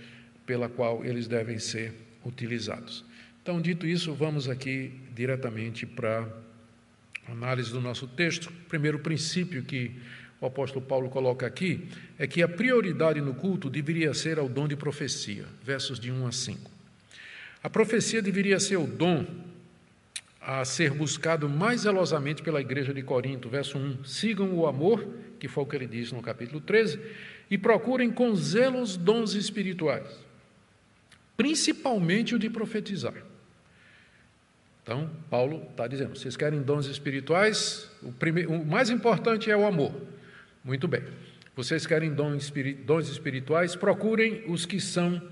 pela 0.44 0.68
qual 0.68 1.04
eles 1.04 1.28
devem 1.28 1.58
ser 1.58 1.94
utilizados. 2.24 3.04
Então, 3.42 3.60
dito 3.60 3.86
isso, 3.86 4.14
vamos 4.14 4.48
aqui 4.48 4.92
diretamente 5.14 5.86
para 5.86 6.28
a 7.28 7.32
análise 7.32 7.70
do 7.70 7.80
nosso 7.80 8.06
texto. 8.06 8.46
O 8.46 8.68
primeiro 8.68 8.98
princípio 8.98 9.62
que 9.62 9.92
o 10.40 10.46
apóstolo 10.46 10.84
Paulo 10.84 11.08
coloca 11.08 11.46
aqui 11.46 11.88
é 12.18 12.26
que 12.26 12.42
a 12.42 12.48
prioridade 12.48 13.20
no 13.20 13.34
culto 13.34 13.70
deveria 13.70 14.12
ser 14.12 14.38
ao 14.38 14.48
dom 14.48 14.66
de 14.66 14.74
profecia, 14.74 15.44
versos 15.62 16.00
de 16.00 16.10
1 16.10 16.26
a 16.26 16.32
5. 16.32 16.70
A 17.62 17.70
profecia 17.70 18.20
deveria 18.20 18.58
ser 18.58 18.76
o 18.76 18.86
dom 18.86 19.24
a 20.44 20.64
ser 20.64 20.90
buscado 20.90 21.48
mais 21.48 21.82
zelosamente 21.82 22.42
pela 22.42 22.60
igreja 22.60 22.92
de 22.92 23.02
Corinto. 23.02 23.48
Verso 23.48 23.78
1: 23.78 24.04
Sigam 24.04 24.52
o 24.52 24.66
amor, 24.66 25.06
que 25.38 25.46
foi 25.48 25.62
o 25.62 25.66
que 25.66 25.76
ele 25.76 25.86
disse 25.86 26.12
no 26.14 26.20
capítulo 26.20 26.60
13, 26.60 27.00
e 27.50 27.56
procurem 27.56 28.10
com 28.10 28.34
zelo 28.34 28.80
os 28.80 28.96
dons 28.96 29.34
espirituais, 29.34 30.08
principalmente 31.36 32.34
o 32.34 32.38
de 32.38 32.50
profetizar. 32.50 33.14
Então, 34.82 35.08
Paulo 35.30 35.62
está 35.70 35.86
dizendo: 35.86 36.16
vocês 36.16 36.36
querem 36.36 36.60
dons 36.60 36.86
espirituais? 36.86 37.88
O, 38.02 38.10
primeiro, 38.12 38.52
o 38.52 38.66
mais 38.66 38.90
importante 38.90 39.48
é 39.48 39.56
o 39.56 39.64
amor. 39.64 39.94
Muito 40.64 40.88
bem. 40.88 41.02
Vocês 41.54 41.86
querem 41.86 42.12
dons 42.12 43.08
espirituais? 43.08 43.76
Procurem 43.76 44.42
os 44.48 44.66
que 44.66 44.80
são 44.80 45.22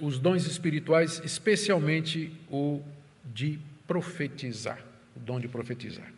os 0.00 0.18
dons 0.18 0.46
espirituais, 0.46 1.20
especialmente 1.24 2.32
o 2.50 2.82
de 3.24 3.60
profetizar, 3.86 4.78
o 5.16 5.20
dom 5.20 5.40
de 5.40 5.48
profetizar. 5.48 6.12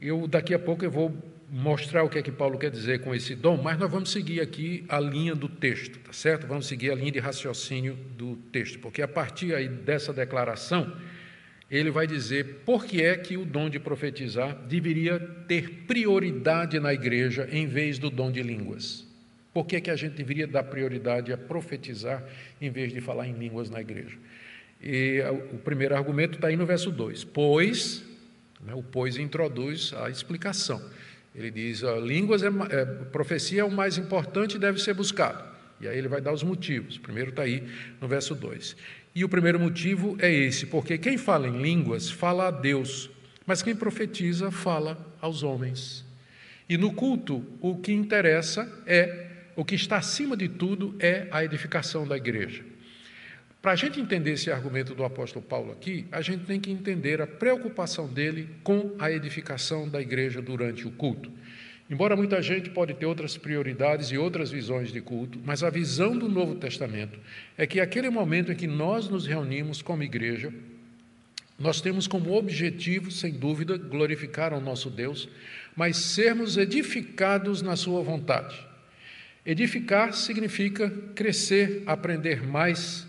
Eu 0.00 0.28
daqui 0.28 0.54
a 0.54 0.58
pouco 0.58 0.84
eu 0.84 0.90
vou 0.90 1.16
mostrar 1.50 2.04
o 2.04 2.08
que 2.08 2.18
é 2.18 2.22
que 2.22 2.30
Paulo 2.30 2.58
quer 2.58 2.70
dizer 2.70 3.00
com 3.00 3.14
esse 3.14 3.34
dom, 3.34 3.60
mas 3.60 3.78
nós 3.78 3.90
vamos 3.90 4.10
seguir 4.10 4.40
aqui 4.40 4.84
a 4.88 5.00
linha 5.00 5.34
do 5.34 5.48
texto, 5.48 5.98
tá 5.98 6.12
certo? 6.12 6.46
Vamos 6.46 6.66
seguir 6.66 6.90
a 6.90 6.94
linha 6.94 7.10
de 7.10 7.18
raciocínio 7.18 7.96
do 8.16 8.36
texto, 8.52 8.78
porque 8.78 9.02
a 9.02 9.08
partir 9.08 9.54
aí 9.54 9.68
dessa 9.68 10.12
declaração, 10.12 10.94
ele 11.70 11.90
vai 11.90 12.06
dizer 12.06 12.62
por 12.64 12.84
que 12.84 13.02
é 13.02 13.16
que 13.16 13.36
o 13.36 13.44
dom 13.44 13.68
de 13.68 13.78
profetizar 13.78 14.54
deveria 14.66 15.18
ter 15.48 15.84
prioridade 15.86 16.78
na 16.78 16.92
igreja 16.92 17.48
em 17.50 17.66
vez 17.66 17.98
do 17.98 18.10
dom 18.10 18.30
de 18.30 18.42
línguas. 18.42 19.06
Por 19.52 19.66
que, 19.66 19.76
é 19.76 19.80
que 19.80 19.90
a 19.90 19.96
gente 19.96 20.14
deveria 20.14 20.46
dar 20.46 20.62
prioridade 20.62 21.32
a 21.32 21.36
profetizar 21.36 22.24
em 22.60 22.70
vez 22.70 22.92
de 22.92 23.00
falar 23.00 23.26
em 23.26 23.32
línguas 23.32 23.68
na 23.68 23.80
igreja? 23.80 24.16
E 24.80 25.20
o 25.52 25.58
primeiro 25.58 25.94
argumento 25.94 26.36
está 26.36 26.48
aí 26.48 26.56
no 26.56 26.64
verso 26.64 26.90
2. 26.90 27.24
Pois, 27.24 28.04
né, 28.60 28.74
o 28.74 28.82
pois 28.82 29.16
introduz 29.16 29.92
a 29.94 30.08
explicação. 30.08 30.80
Ele 31.34 31.50
diz: 31.50 31.84
a 31.84 31.96
línguas, 31.96 32.42
é, 32.42 32.48
é, 32.70 32.84
profecia 32.84 33.62
é 33.62 33.64
o 33.64 33.70
mais 33.70 33.98
importante 33.98 34.56
e 34.56 34.58
deve 34.58 34.80
ser 34.80 34.94
buscado. 34.94 35.42
E 35.80 35.86
aí 35.86 35.96
ele 35.96 36.08
vai 36.08 36.20
dar 36.20 36.32
os 36.32 36.42
motivos. 36.42 36.96
O 36.96 37.00
primeiro 37.00 37.30
está 37.30 37.42
aí 37.42 37.62
no 38.00 38.08
verso 38.08 38.34
2. 38.34 38.76
E 39.14 39.24
o 39.24 39.28
primeiro 39.28 39.58
motivo 39.58 40.16
é 40.20 40.32
esse, 40.32 40.66
porque 40.66 40.98
quem 40.98 41.16
fala 41.16 41.48
em 41.48 41.62
línguas 41.62 42.10
fala 42.10 42.48
a 42.48 42.50
Deus, 42.50 43.10
mas 43.46 43.62
quem 43.62 43.74
profetiza 43.74 44.50
fala 44.50 44.98
aos 45.20 45.42
homens. 45.42 46.04
E 46.68 46.76
no 46.76 46.92
culto, 46.92 47.44
o 47.60 47.76
que 47.76 47.92
interessa 47.92 48.70
é, 48.86 49.26
o 49.56 49.64
que 49.64 49.74
está 49.74 49.96
acima 49.96 50.36
de 50.36 50.48
tudo 50.48 50.94
é 51.00 51.26
a 51.30 51.42
edificação 51.42 52.06
da 52.06 52.16
igreja. 52.16 52.62
Para 53.60 53.72
a 53.72 53.76
gente 53.76 54.00
entender 54.00 54.32
esse 54.32 54.50
argumento 54.50 54.94
do 54.94 55.04
apóstolo 55.04 55.44
Paulo 55.44 55.72
aqui, 55.72 56.06
a 56.12 56.22
gente 56.22 56.44
tem 56.44 56.60
que 56.60 56.70
entender 56.70 57.20
a 57.20 57.26
preocupação 57.26 58.06
dele 58.06 58.48
com 58.62 58.94
a 58.98 59.10
edificação 59.10 59.88
da 59.88 60.00
igreja 60.00 60.40
durante 60.40 60.86
o 60.86 60.92
culto. 60.92 61.30
Embora 61.90 62.14
muita 62.14 62.40
gente 62.40 62.70
pode 62.70 62.94
ter 62.94 63.06
outras 63.06 63.36
prioridades 63.36 64.12
e 64.12 64.18
outras 64.18 64.50
visões 64.50 64.92
de 64.92 65.00
culto, 65.00 65.40
mas 65.44 65.64
a 65.64 65.70
visão 65.70 66.16
do 66.16 66.28
Novo 66.28 66.54
Testamento 66.54 67.18
é 67.56 67.66
que 67.66 67.80
aquele 67.80 68.10
momento 68.10 68.52
em 68.52 68.54
que 68.54 68.66
nós 68.66 69.08
nos 69.08 69.26
reunimos 69.26 69.82
como 69.82 70.04
igreja, 70.04 70.52
nós 71.58 71.80
temos 71.80 72.06
como 72.06 72.36
objetivo, 72.36 73.10
sem 73.10 73.32
dúvida, 73.32 73.76
glorificar 73.76 74.52
ao 74.52 74.60
nosso 74.60 74.88
Deus, 74.88 75.28
mas 75.74 75.96
sermos 75.96 76.56
edificados 76.56 77.60
na 77.62 77.74
sua 77.74 78.02
vontade. 78.02 78.64
Edificar 79.44 80.12
significa 80.12 80.90
crescer, 81.16 81.82
aprender 81.86 82.46
mais, 82.46 83.07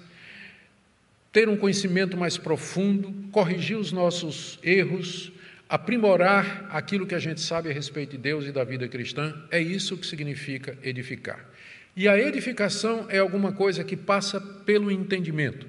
ter 1.32 1.48
um 1.48 1.58
conhecimento 1.58 2.18
mais 2.18 2.38
profundo, 2.38 3.14
corrigir 3.32 3.78
os 3.78 3.92
nossos 3.92 4.60
erros, 4.64 5.32
aprimorar 5.68 6.68
aquilo 6.72 7.06
que 7.06 7.14
a 7.14 7.20
gente 7.20 7.42
sabe 7.42 7.70
a 7.70 7.74
respeito 7.74 8.12
de 8.12 8.18
Deus 8.18 8.46
e 8.46 8.52
da 8.52 8.64
vida 8.64 8.88
cristã, 8.88 9.36
é 9.52 9.62
isso 9.62 9.96
que 9.96 10.06
significa 10.06 10.78
edificar. 10.84 11.48
E 11.96 12.08
a 12.08 12.18
edificação 12.18 13.06
é 13.10 13.20
alguma 13.20 13.52
coisa 13.52 13.84
que 13.84 13.96
passa 13.96 14.40
pelo 14.40 14.90
entendimento. 14.90 15.68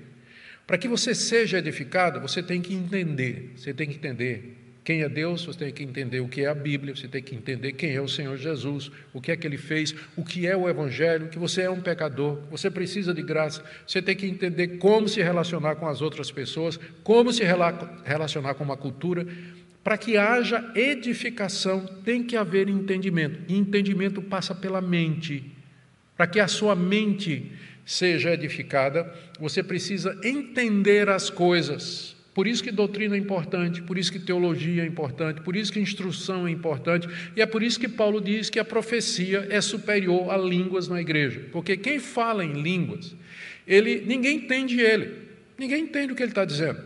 Para 0.67 0.79
que 0.79 0.88
você 0.88 1.14
seja 1.14 1.59
edificado, 1.59 2.21
você 2.21 2.43
tem 2.43 2.62
que 2.62 2.73
entender, 2.73 3.52
você 3.57 3.75
tem 3.75 3.88
que 3.88 3.97
entender 3.97 4.57
quem 4.90 5.02
é 5.02 5.09
Deus, 5.09 5.44
você 5.44 5.56
tem 5.56 5.73
que 5.73 5.85
entender 5.85 6.18
o 6.18 6.26
que 6.26 6.40
é 6.40 6.49
a 6.49 6.54
Bíblia, 6.54 6.97
você 6.97 7.06
tem 7.06 7.23
que 7.23 7.32
entender 7.32 7.75
quem 7.75 7.94
é 7.94 8.00
o 8.00 8.09
Senhor 8.09 8.37
Jesus, 8.37 8.90
o 9.14 9.20
que 9.20 9.30
é 9.30 9.37
que 9.37 9.47
ele 9.47 9.56
fez, 9.56 9.94
o 10.16 10.25
que 10.25 10.49
é 10.49 10.56
o 10.56 10.68
Evangelho, 10.68 11.28
que 11.28 11.38
você 11.38 11.62
é 11.62 11.70
um 11.70 11.80
pecador, 11.80 12.40
você 12.50 12.68
precisa 12.68 13.14
de 13.14 13.23
graça, 13.23 13.62
você 13.87 14.02
tem 14.02 14.16
que 14.16 14.26
entender 14.26 14.78
como 14.78 15.09
se 15.09 15.23
relacionar 15.23 15.76
com 15.76 15.87
as 15.87 16.02
outras 16.02 16.32
pessoas, 16.32 16.76
como 17.04 17.32
se 17.32 17.44
relacionar 18.04 18.54
com 18.54 18.64
uma 18.64 18.76
cultura. 18.76 19.25
Para 19.85 19.97
que 19.97 20.16
haja 20.16 20.73
edificação, 20.75 21.87
tem 22.04 22.25
que 22.25 22.37
haver 22.37 22.68
entendimento, 22.68 23.38
e 23.47 23.56
entendimento 23.56 24.20
passa 24.20 24.56
pela 24.56 24.80
mente. 24.80 25.52
Para 26.16 26.26
que 26.26 26.40
a 26.40 26.49
sua 26.49 26.75
mente 26.75 27.52
seja 27.87 28.35
edificada, 28.35 29.09
você 29.38 29.62
precisa 29.62 30.18
entender 30.25 31.09
as 31.09 31.30
coisas. 31.30 32.16
Por 32.32 32.46
isso 32.46 32.62
que 32.62 32.70
doutrina 32.70 33.16
é 33.16 33.18
importante, 33.18 33.82
por 33.82 33.99
isso 33.99 34.12
que 34.12 34.18
teologia 34.18 34.84
é 34.84 34.87
importante, 34.87 35.40
por 35.40 35.56
isso 35.56 35.72
que 35.72 35.80
instrução 35.80 36.46
é 36.46 36.50
importante, 36.50 37.08
e 37.34 37.42
é 37.42 37.46
por 37.46 37.62
isso 37.62 37.80
que 37.80 37.88
Paulo 37.88 38.20
diz 38.20 38.49
que 38.49 38.58
a 38.58 38.64
profecia 38.64 39.46
é 39.50 39.60
superior 39.60 40.30
a 40.30 40.37
línguas 40.37 40.87
na 40.87 41.00
igreja, 41.00 41.42
porque 41.50 41.76
quem 41.76 41.99
fala 41.99 42.44
em 42.44 42.62
línguas, 42.62 43.16
ele 43.66 44.04
ninguém 44.06 44.37
entende 44.37 44.80
ele, 44.80 45.10
ninguém 45.58 45.82
entende 45.82 46.12
o 46.12 46.16
que 46.16 46.22
ele 46.22 46.30
está 46.30 46.44
dizendo. 46.44 46.78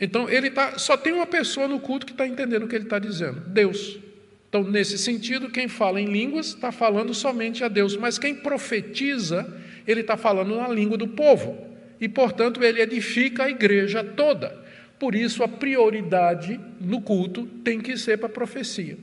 Então 0.00 0.28
ele 0.28 0.50
tá, 0.50 0.76
só 0.78 0.96
tem 0.96 1.12
uma 1.12 1.26
pessoa 1.26 1.68
no 1.68 1.78
culto 1.78 2.04
que 2.04 2.12
está 2.12 2.26
entendendo 2.26 2.64
o 2.64 2.68
que 2.68 2.74
ele 2.74 2.84
está 2.84 2.98
dizendo, 2.98 3.40
Deus. 3.40 4.00
Então, 4.48 4.62
nesse 4.64 4.98
sentido, 4.98 5.48
quem 5.48 5.66
fala 5.66 5.98
em 5.98 6.04
línguas 6.04 6.48
está 6.48 6.70
falando 6.70 7.14
somente 7.14 7.64
a 7.64 7.68
Deus, 7.68 7.96
mas 7.96 8.18
quem 8.18 8.34
profetiza, 8.34 9.50
ele 9.86 10.02
está 10.02 10.14
falando 10.14 10.54
na 10.54 10.68
língua 10.68 10.98
do 10.98 11.08
povo, 11.08 11.66
e 11.98 12.06
portanto 12.06 12.62
ele 12.62 12.82
edifica 12.82 13.44
a 13.44 13.48
igreja 13.50 14.04
toda. 14.04 14.61
Por 15.02 15.16
isso, 15.16 15.42
a 15.42 15.48
prioridade 15.48 16.60
no 16.80 17.00
culto 17.00 17.44
tem 17.64 17.80
que 17.80 17.96
ser 17.96 18.18
para 18.18 18.28
a 18.28 18.32
profecia, 18.32 18.96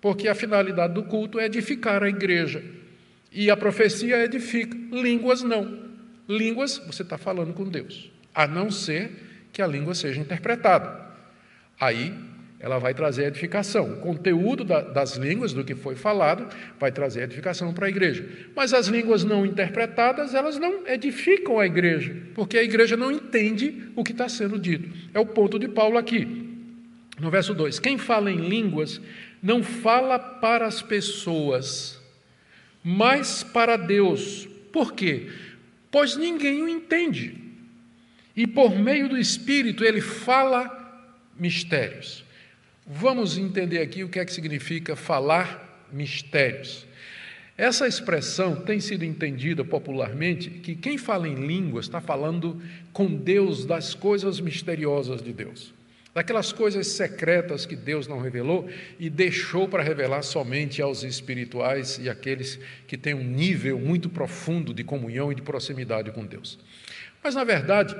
porque 0.00 0.26
a 0.26 0.34
finalidade 0.34 0.94
do 0.94 1.02
culto 1.02 1.38
é 1.38 1.44
edificar 1.44 2.02
a 2.02 2.08
igreja, 2.08 2.64
e 3.30 3.50
a 3.50 3.56
profecia 3.58 4.24
edifica, 4.24 4.74
línguas 4.90 5.42
não. 5.42 5.80
Línguas, 6.26 6.78
você 6.78 7.02
está 7.02 7.18
falando 7.18 7.52
com 7.52 7.68
Deus, 7.68 8.10
a 8.34 8.46
não 8.46 8.70
ser 8.70 9.50
que 9.52 9.60
a 9.60 9.66
língua 9.66 9.94
seja 9.94 10.18
interpretada. 10.18 10.98
Aí 11.78 12.14
ela 12.60 12.78
vai 12.78 12.92
trazer 12.92 13.26
edificação. 13.26 13.92
O 13.92 13.96
conteúdo 13.98 14.64
da, 14.64 14.80
das 14.80 15.16
línguas, 15.16 15.52
do 15.52 15.64
que 15.64 15.76
foi 15.76 15.94
falado, 15.94 16.48
vai 16.78 16.90
trazer 16.90 17.22
edificação 17.22 17.72
para 17.72 17.86
a 17.86 17.88
igreja. 17.88 18.28
Mas 18.54 18.74
as 18.74 18.88
línguas 18.88 19.22
não 19.22 19.46
interpretadas, 19.46 20.34
elas 20.34 20.58
não 20.58 20.86
edificam 20.86 21.60
a 21.60 21.66
igreja, 21.66 22.16
porque 22.34 22.58
a 22.58 22.62
igreja 22.62 22.96
não 22.96 23.12
entende 23.12 23.90
o 23.94 24.02
que 24.02 24.12
está 24.12 24.28
sendo 24.28 24.58
dito. 24.58 24.90
É 25.14 25.20
o 25.20 25.26
ponto 25.26 25.58
de 25.58 25.68
Paulo 25.68 25.96
aqui. 25.96 26.48
No 27.20 27.30
verso 27.30 27.54
2: 27.54 27.78
Quem 27.78 27.96
fala 27.96 28.30
em 28.30 28.48
línguas 28.48 29.00
não 29.40 29.62
fala 29.62 30.18
para 30.18 30.66
as 30.66 30.82
pessoas, 30.82 32.00
mas 32.82 33.44
para 33.44 33.76
Deus. 33.76 34.48
Por 34.72 34.92
quê? 34.92 35.28
Pois 35.90 36.16
ninguém 36.16 36.62
o 36.62 36.68
entende. 36.68 37.36
e 38.36 38.46
por 38.46 38.78
meio 38.78 39.08
do 39.08 39.18
Espírito 39.18 39.84
ele 39.84 40.00
fala 40.00 40.70
mistérios. 41.36 42.24
Vamos 42.90 43.36
entender 43.36 43.82
aqui 43.82 44.02
o 44.02 44.08
que 44.08 44.18
é 44.18 44.24
que 44.24 44.32
significa 44.32 44.96
falar 44.96 45.86
mistérios. 45.92 46.86
Essa 47.54 47.86
expressão 47.86 48.56
tem 48.56 48.80
sido 48.80 49.04
entendida 49.04 49.62
popularmente 49.62 50.48
que 50.48 50.74
quem 50.74 50.96
fala 50.96 51.28
em 51.28 51.34
línguas 51.34 51.84
está 51.84 52.00
falando 52.00 52.62
com 52.90 53.14
Deus 53.14 53.66
das 53.66 53.92
coisas 53.92 54.40
misteriosas 54.40 55.20
de 55.20 55.34
Deus, 55.34 55.74
daquelas 56.14 56.50
coisas 56.50 56.86
secretas 56.86 57.66
que 57.66 57.76
Deus 57.76 58.06
não 58.06 58.22
revelou 58.22 58.70
e 58.98 59.10
deixou 59.10 59.68
para 59.68 59.82
revelar 59.82 60.22
somente 60.22 60.80
aos 60.80 61.02
espirituais 61.02 62.00
e 62.02 62.08
aqueles 62.08 62.58
que 62.86 62.96
têm 62.96 63.12
um 63.12 63.22
nível 63.22 63.78
muito 63.78 64.08
profundo 64.08 64.72
de 64.72 64.82
comunhão 64.82 65.30
e 65.30 65.34
de 65.34 65.42
proximidade 65.42 66.10
com 66.10 66.24
Deus. 66.24 66.58
Mas, 67.22 67.34
na 67.34 67.44
verdade, 67.44 67.94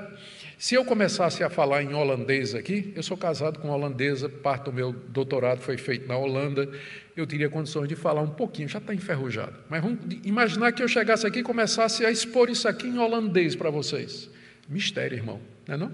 se 0.59 0.75
eu 0.75 0.83
começasse 0.83 1.41
a 1.41 1.49
falar 1.49 1.83
em 1.83 1.93
holandês 1.93 2.53
aqui, 2.53 2.91
eu 2.93 3.01
sou 3.01 3.15
casado 3.15 3.59
com 3.59 3.69
uma 3.69 3.77
holandesa, 3.77 4.27
parte 4.27 4.65
do 4.65 4.73
meu 4.73 4.91
doutorado 4.91 5.61
foi 5.61 5.77
feito 5.77 6.05
na 6.05 6.17
Holanda, 6.17 6.69
eu 7.15 7.25
teria 7.25 7.49
condições 7.49 7.87
de 7.87 7.95
falar 7.95 8.19
um 8.19 8.29
pouquinho, 8.29 8.67
já 8.67 8.77
está 8.77 8.93
enferrujado. 8.93 9.55
Mas 9.69 9.81
vamos 9.81 9.99
imaginar 10.21 10.73
que 10.73 10.83
eu 10.83 10.87
chegasse 10.89 11.25
aqui 11.25 11.39
e 11.39 11.43
começasse 11.43 12.05
a 12.05 12.11
expor 12.11 12.49
isso 12.49 12.67
aqui 12.67 12.87
em 12.87 12.99
holandês 12.99 13.55
para 13.55 13.69
vocês. 13.69 14.29
Mistério, 14.67 15.17
irmão, 15.17 15.39
não 15.65 15.75
é 15.75 15.77
não? 15.77 15.91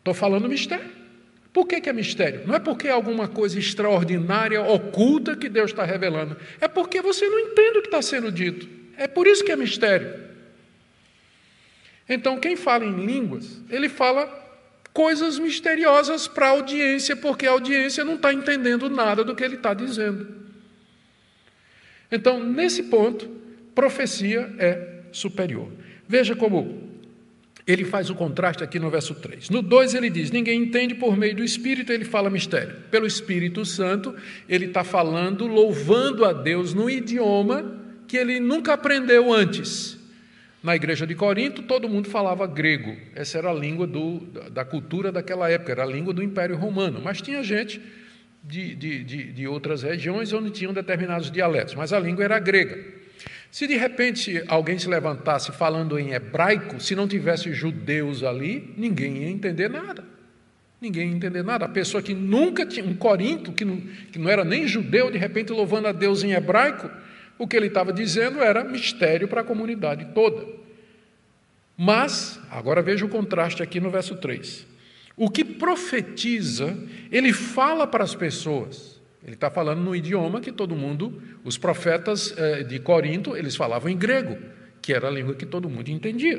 Estou 0.00 0.12
falando 0.12 0.50
mistério. 0.50 1.00
Por 1.50 1.66
que, 1.66 1.80
que, 1.80 1.88
é 1.88 1.94
mistério? 1.94 2.46
Não 2.46 2.54
é 2.54 2.58
porque 2.58 2.88
é 2.88 2.90
alguma 2.90 3.26
coisa 3.26 3.58
extraordinária, 3.58 4.60
oculta 4.60 5.34
que 5.34 5.48
Deus 5.48 5.70
está 5.70 5.86
revelando. 5.86 6.36
É 6.60 6.68
porque 6.68 7.00
você 7.00 7.26
não 7.26 7.38
entende 7.38 7.78
o 7.78 7.80
que 7.80 7.88
está 7.88 8.02
sendo 8.02 8.30
dito. 8.30 8.68
É 8.98 9.08
por 9.08 9.26
isso 9.26 9.42
que 9.42 9.50
é 9.50 9.56
mistério. 9.56 10.28
Então, 12.10 12.40
quem 12.40 12.56
fala 12.56 12.84
em 12.84 13.06
línguas, 13.06 13.62
ele 13.70 13.88
fala 13.88 14.28
coisas 14.92 15.38
misteriosas 15.38 16.26
para 16.26 16.46
a 16.46 16.50
audiência, 16.50 17.14
porque 17.14 17.46
a 17.46 17.52
audiência 17.52 18.04
não 18.04 18.16
está 18.16 18.34
entendendo 18.34 18.90
nada 18.90 19.22
do 19.22 19.36
que 19.36 19.44
ele 19.44 19.54
está 19.54 19.72
dizendo. 19.72 20.26
Então, 22.10 22.42
nesse 22.42 22.82
ponto, 22.82 23.30
profecia 23.76 24.52
é 24.58 25.02
superior. 25.12 25.68
Veja 26.08 26.34
como 26.34 26.90
ele 27.64 27.84
faz 27.84 28.10
o 28.10 28.16
contraste 28.16 28.64
aqui 28.64 28.80
no 28.80 28.90
verso 28.90 29.14
3. 29.14 29.48
No 29.48 29.62
2 29.62 29.94
ele 29.94 30.10
diz: 30.10 30.32
Ninguém 30.32 30.62
entende 30.62 30.96
por 30.96 31.16
meio 31.16 31.36
do 31.36 31.44
Espírito, 31.44 31.92
ele 31.92 32.04
fala 32.04 32.28
mistério. 32.28 32.74
Pelo 32.90 33.06
Espírito 33.06 33.64
Santo, 33.64 34.16
ele 34.48 34.64
está 34.64 34.82
falando, 34.82 35.46
louvando 35.46 36.24
a 36.24 36.32
Deus 36.32 36.74
no 36.74 36.90
idioma 36.90 37.78
que 38.08 38.16
ele 38.16 38.40
nunca 38.40 38.72
aprendeu 38.72 39.32
antes. 39.32 39.99
Na 40.62 40.76
igreja 40.76 41.06
de 41.06 41.14
Corinto, 41.14 41.62
todo 41.62 41.88
mundo 41.88 42.10
falava 42.10 42.46
grego. 42.46 42.94
Essa 43.14 43.38
era 43.38 43.50
a 43.50 43.54
língua 43.54 43.86
do, 43.86 44.20
da 44.50 44.64
cultura 44.64 45.10
daquela 45.10 45.50
época, 45.50 45.72
era 45.72 45.84
a 45.84 45.86
língua 45.86 46.12
do 46.12 46.22
Império 46.22 46.56
Romano. 46.56 47.00
Mas 47.02 47.22
tinha 47.22 47.42
gente 47.42 47.80
de, 48.42 48.74
de, 48.74 49.04
de, 49.04 49.32
de 49.32 49.48
outras 49.48 49.82
regiões 49.82 50.32
onde 50.32 50.50
tinham 50.50 50.72
determinados 50.72 51.30
dialetos, 51.30 51.74
mas 51.74 51.92
a 51.92 51.98
língua 51.98 52.24
era 52.24 52.38
grega. 52.38 52.78
Se 53.50 53.66
de 53.66 53.76
repente 53.76 54.42
alguém 54.46 54.78
se 54.78 54.88
levantasse 54.88 55.50
falando 55.50 55.98
em 55.98 56.12
hebraico, 56.12 56.78
se 56.78 56.94
não 56.94 57.08
tivesse 57.08 57.52
judeus 57.52 58.22
ali, 58.22 58.72
ninguém 58.76 59.24
ia 59.24 59.30
entender 59.30 59.68
nada. 59.68 60.04
Ninguém 60.80 61.08
ia 61.08 61.16
entender 61.16 61.42
nada. 61.42 61.64
A 61.64 61.68
pessoa 61.68 62.02
que 62.02 62.14
nunca 62.14 62.64
tinha, 62.64 62.84
um 62.84 62.94
corinto, 62.94 63.52
que 63.52 63.64
não, 63.64 63.78
que 64.12 64.18
não 64.18 64.30
era 64.30 64.44
nem 64.44 64.68
judeu, 64.68 65.10
de 65.10 65.18
repente 65.18 65.52
louvando 65.52 65.88
a 65.88 65.92
Deus 65.92 66.22
em 66.22 66.32
hebraico, 66.32 66.90
o 67.40 67.48
que 67.48 67.56
ele 67.56 67.68
estava 67.68 67.90
dizendo 67.90 68.42
era 68.42 68.62
mistério 68.62 69.26
para 69.26 69.40
a 69.40 69.44
comunidade 69.44 70.08
toda. 70.14 70.46
Mas, 71.74 72.38
agora 72.50 72.82
veja 72.82 73.06
o 73.06 73.08
contraste 73.08 73.62
aqui 73.62 73.80
no 73.80 73.90
verso 73.90 74.14
3. 74.16 74.66
O 75.16 75.30
que 75.30 75.42
profetiza, 75.42 76.76
ele 77.10 77.32
fala 77.32 77.86
para 77.86 78.04
as 78.04 78.14
pessoas. 78.14 79.00
Ele 79.24 79.32
está 79.32 79.48
falando 79.48 79.80
no 79.80 79.96
idioma 79.96 80.42
que 80.42 80.52
todo 80.52 80.76
mundo, 80.76 81.22
os 81.42 81.56
profetas 81.56 82.34
eh, 82.36 82.62
de 82.62 82.78
Corinto, 82.78 83.34
eles 83.34 83.56
falavam 83.56 83.90
em 83.90 83.96
grego, 83.96 84.36
que 84.82 84.92
era 84.92 85.08
a 85.08 85.10
língua 85.10 85.34
que 85.34 85.46
todo 85.46 85.70
mundo 85.70 85.88
entendia. 85.88 86.38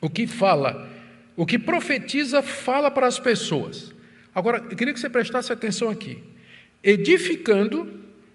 O 0.00 0.10
que 0.10 0.26
fala, 0.26 0.90
o 1.36 1.46
que 1.46 1.56
profetiza, 1.56 2.42
fala 2.42 2.90
para 2.90 3.06
as 3.06 3.20
pessoas. 3.20 3.94
Agora, 4.34 4.58
eu 4.68 4.76
queria 4.76 4.92
que 4.92 4.98
você 4.98 5.08
prestasse 5.08 5.52
atenção 5.52 5.88
aqui. 5.88 6.20
Edificando, 6.82 7.88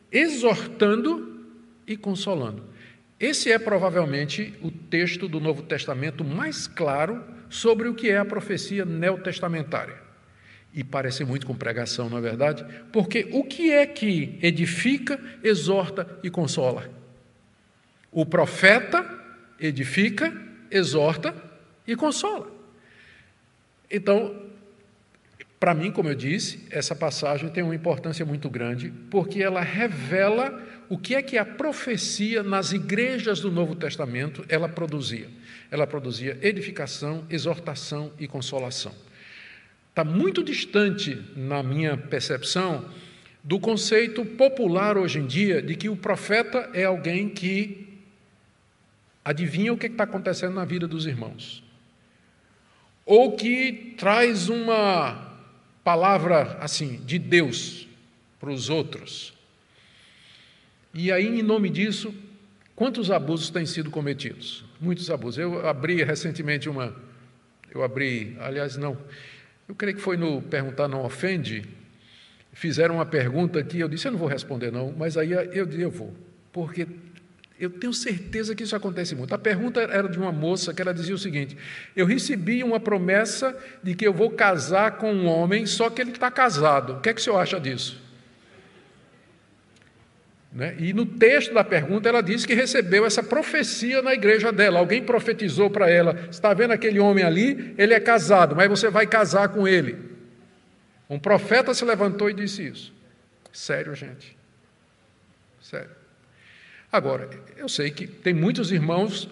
exortando 0.10 1.35
e 1.88 1.95
consolando. 1.95 2.63
Esse 3.19 3.52
é 3.52 3.58
provavelmente 3.58 4.54
o 4.62 4.69
texto 4.69 5.28
do 5.28 5.39
Novo 5.39 5.63
Testamento 5.63 6.24
mais 6.24 6.67
claro 6.67 7.24
sobre 7.50 7.88
o 7.88 7.95
que 7.95 8.10
é 8.10 8.17
a 8.17 8.26
profecia 8.26 8.84
neotestamentária. 8.84 10.04
E 10.74 10.84
parece 10.84 11.24
muito 11.24 11.48
com 11.48 11.56
pregação, 11.56 12.10
não 12.10 12.17
é 12.17 12.21
verdade? 12.21 12.65
Porque 12.91 13.30
o 13.32 13.45
que 13.45 13.71
é 13.71 13.86
que 13.86 14.38
edifica, 14.41 15.17
exorta 15.41 16.19
e 16.21 16.30
consola? 16.30 16.89
O 18.12 18.26
profeta 18.26 19.10
edifica, 19.58 20.34
exorta 20.69 21.34
e 21.88 21.95
consola. 21.95 22.52
Então, 23.89 24.36
para 25.65 25.73
mim, 25.73 25.89
como 25.89 26.10
eu 26.10 26.13
disse, 26.13 26.63
essa 26.69 26.95
passagem 26.95 27.49
tem 27.49 27.63
uma 27.63 27.73
importância 27.73 28.23
muito 28.23 28.51
grande, 28.51 28.93
porque 29.10 29.41
ela 29.41 29.62
revela 29.62 30.63
o 30.88 30.95
que 30.95 31.15
é 31.15 31.23
que 31.23 31.39
a 31.39 31.43
profecia 31.43 32.43
nas 32.43 32.71
igrejas 32.71 33.39
do 33.39 33.51
Novo 33.51 33.73
Testamento 33.73 34.45
ela 34.47 34.69
produzia? 34.69 35.28
Ela 35.71 35.88
produzia 35.88 36.38
edificação, 36.43 37.25
exortação 37.32 38.13
e 38.19 38.28
consolação. 38.28 38.93
Está 39.89 40.04
muito 40.04 40.43
distante, 40.43 41.19
na 41.36 41.63
minha 41.63 41.97
percepção, 41.97 42.88
do 43.43 43.60
conceito 43.60 44.23
popular 44.23 44.99
hoje 44.99 45.17
em 45.17 45.25
dia 45.25 45.63
de 45.63 45.73
que 45.73 45.89
o 45.89 45.95
profeta 45.95 46.69
é 46.75 46.84
alguém 46.84 47.28
que 47.28 47.88
adivinha 49.23 49.73
o 49.73 49.78
que 49.80 49.88
está 49.88 50.04
acontecendo 50.04 50.54
na 50.54 50.63
vida 50.63 50.88
dos 50.88 51.08
irmãos, 51.08 51.63
ou 53.04 53.36
que 53.36 53.95
traz 53.97 54.47
uma 54.47 55.25
palavra 55.86 56.58
assim 56.60 56.98
de 57.06 57.17
Deus 57.17 57.88
para 58.39 58.52
os 58.52 58.69
outros, 58.69 59.36
e 60.98 61.12
aí, 61.12 61.28
em 61.28 61.43
nome 61.43 61.69
disso, 61.69 62.15
quantos 62.74 63.12
abusos 63.12 63.50
têm 63.50 63.65
sido 63.65 63.91
cometidos? 63.91 64.63
Muitos 64.80 65.12
abusos. 65.12 65.38
Eu 65.38 65.67
abri 65.67 66.02
recentemente 66.02 66.69
uma. 66.69 66.95
Eu 67.69 67.84
abri, 67.84 68.38
aliás, 68.39 68.78
não. 68.78 68.98
Eu 69.67 69.76
creio 69.76 69.98
que 69.98 70.02
foi 70.02 70.15
no 70.15 70.41
Perguntar 70.41 70.88
Não 70.88 71.04
Ofende. 71.04 71.65
Fizeram 72.54 72.95
uma 72.95 73.06
pergunta 73.06 73.62
que 73.62 73.78
eu 73.78 73.89
disse: 73.89 74.08
Eu 74.08 74.13
não 74.13 74.19
vou 74.19 74.30
responder, 74.30 74.71
não, 74.71 74.93
mas 74.98 75.17
aí 75.17 75.34
eu, 75.34 75.69
eu 75.69 75.91
vou, 75.91 76.15
porque 76.54 76.88
eu 77.58 77.70
tenho 77.70 77.94
certeza 77.94 78.54
que 78.54 78.63
isso 78.63 78.76
acontece 78.76 79.15
muito. 79.15 79.34
A 79.34 79.38
pergunta 79.38 79.80
era 79.82 80.10
de 80.10 80.20
uma 80.20 80.32
moça 80.32 80.74
que 80.74 80.82
ela 80.82 80.94
dizia 80.94 81.15
o 81.15 81.18
seguinte: 81.18 81.58
Eu 81.96 82.06
recebi 82.06 82.62
uma 82.63 82.80
promessa 82.80 83.58
de 83.82 83.96
que 83.96 84.06
eu 84.06 84.13
vou 84.13 84.30
casar 84.32 84.98
com 84.98 85.13
um 85.13 85.26
homem, 85.26 85.65
só 85.65 85.89
que 85.89 86.02
ele 86.02 86.12
está 86.12 86.30
casado. 86.30 86.94
O 86.94 87.00
que 87.00 87.10
é 87.10 87.13
que 87.13 87.22
o 87.22 87.24
senhor 87.24 87.38
acha 87.38 87.60
disso? 87.60 88.04
Né? 90.52 90.76
E 90.80 90.94
no 90.94 91.06
texto 91.06 91.54
da 91.54 91.63
pergunta 91.63 92.08
ela 92.08 92.22
diz 92.22 92.46
que 92.46 92.54
recebeu 92.54 93.06
essa 93.06 93.24
profecia 93.24 94.02
na 94.02 94.13
igreja 94.13 94.52
dela. 94.52 94.80
Alguém 94.80 95.02
profetizou 95.02 95.70
para 95.70 95.89
ela: 95.89 96.28
está 96.30 96.54
vendo 96.54 96.72
aquele 96.72 97.00
homem 97.00 97.24
ali? 97.24 97.74
Ele 97.78 97.94
é 97.94 98.00
casado, 98.02 98.54
mas 98.54 98.70
você 98.70 98.89
vai 98.89 99.08
casar 99.08 99.48
com 99.50 99.65
ele. 99.65 99.98
Um 101.10 101.20
profeta 101.20 101.74
se 101.74 101.86
levantou 101.86 102.30
e 102.30 102.34
disse 102.34 102.68
isso. 102.68 102.94
Sério, 103.54 103.96
gente. 103.96 104.36
Sério. 105.62 106.05
Agora, 106.95 107.29
eu 107.58 107.67
sei 107.67 107.91
que 107.91 108.08
tem 108.08 108.34
muitos 108.34 108.71
irmãos 108.71 109.27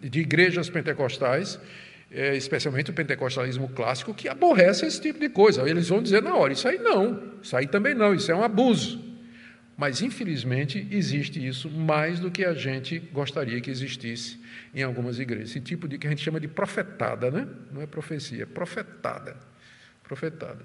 de 0.00 0.20
igrejas 0.20 0.70
pentecostais, 0.70 1.58
eh, 2.12 2.36
especialmente 2.36 2.90
o 2.90 2.94
pentecostalismo 2.94 3.68
clássico, 3.70 4.14
que 4.14 4.28
aborrecem 4.28 4.86
esse 4.86 5.00
tipo 5.00 5.18
de 5.18 5.28
coisa. 5.28 5.68
Eles 5.68 5.88
vão 5.88 6.00
dizer 6.00 6.22
na 6.22 6.36
hora: 6.36 6.52
isso 6.52 6.68
aí 6.68 6.78
não, 6.78 7.20
isso 7.42 7.56
aí 7.56 7.66
também 7.66 7.92
não, 7.92 8.14
isso 8.14 8.30
é 8.30 8.34
um 8.36 8.44
abuso. 8.44 9.12
Mas, 9.76 10.00
infelizmente, 10.00 10.86
existe 10.92 11.44
isso 11.44 11.68
mais 11.68 12.20
do 12.20 12.30
que 12.30 12.44
a 12.44 12.54
gente 12.54 13.00
gostaria 13.00 13.60
que 13.60 13.68
existisse 13.68 14.38
em 14.72 14.84
algumas 14.84 15.18
igrejas. 15.18 15.50
Esse 15.50 15.60
tipo 15.60 15.88
de 15.88 15.98
que 15.98 16.06
a 16.06 16.10
gente 16.10 16.22
chama 16.22 16.38
de 16.38 16.46
profetada, 16.46 17.32
né? 17.32 17.48
Não 17.72 17.82
é 17.82 17.86
profecia, 17.86 18.44
é 18.44 18.46
profetada. 18.46 19.36
Profetada. 20.04 20.64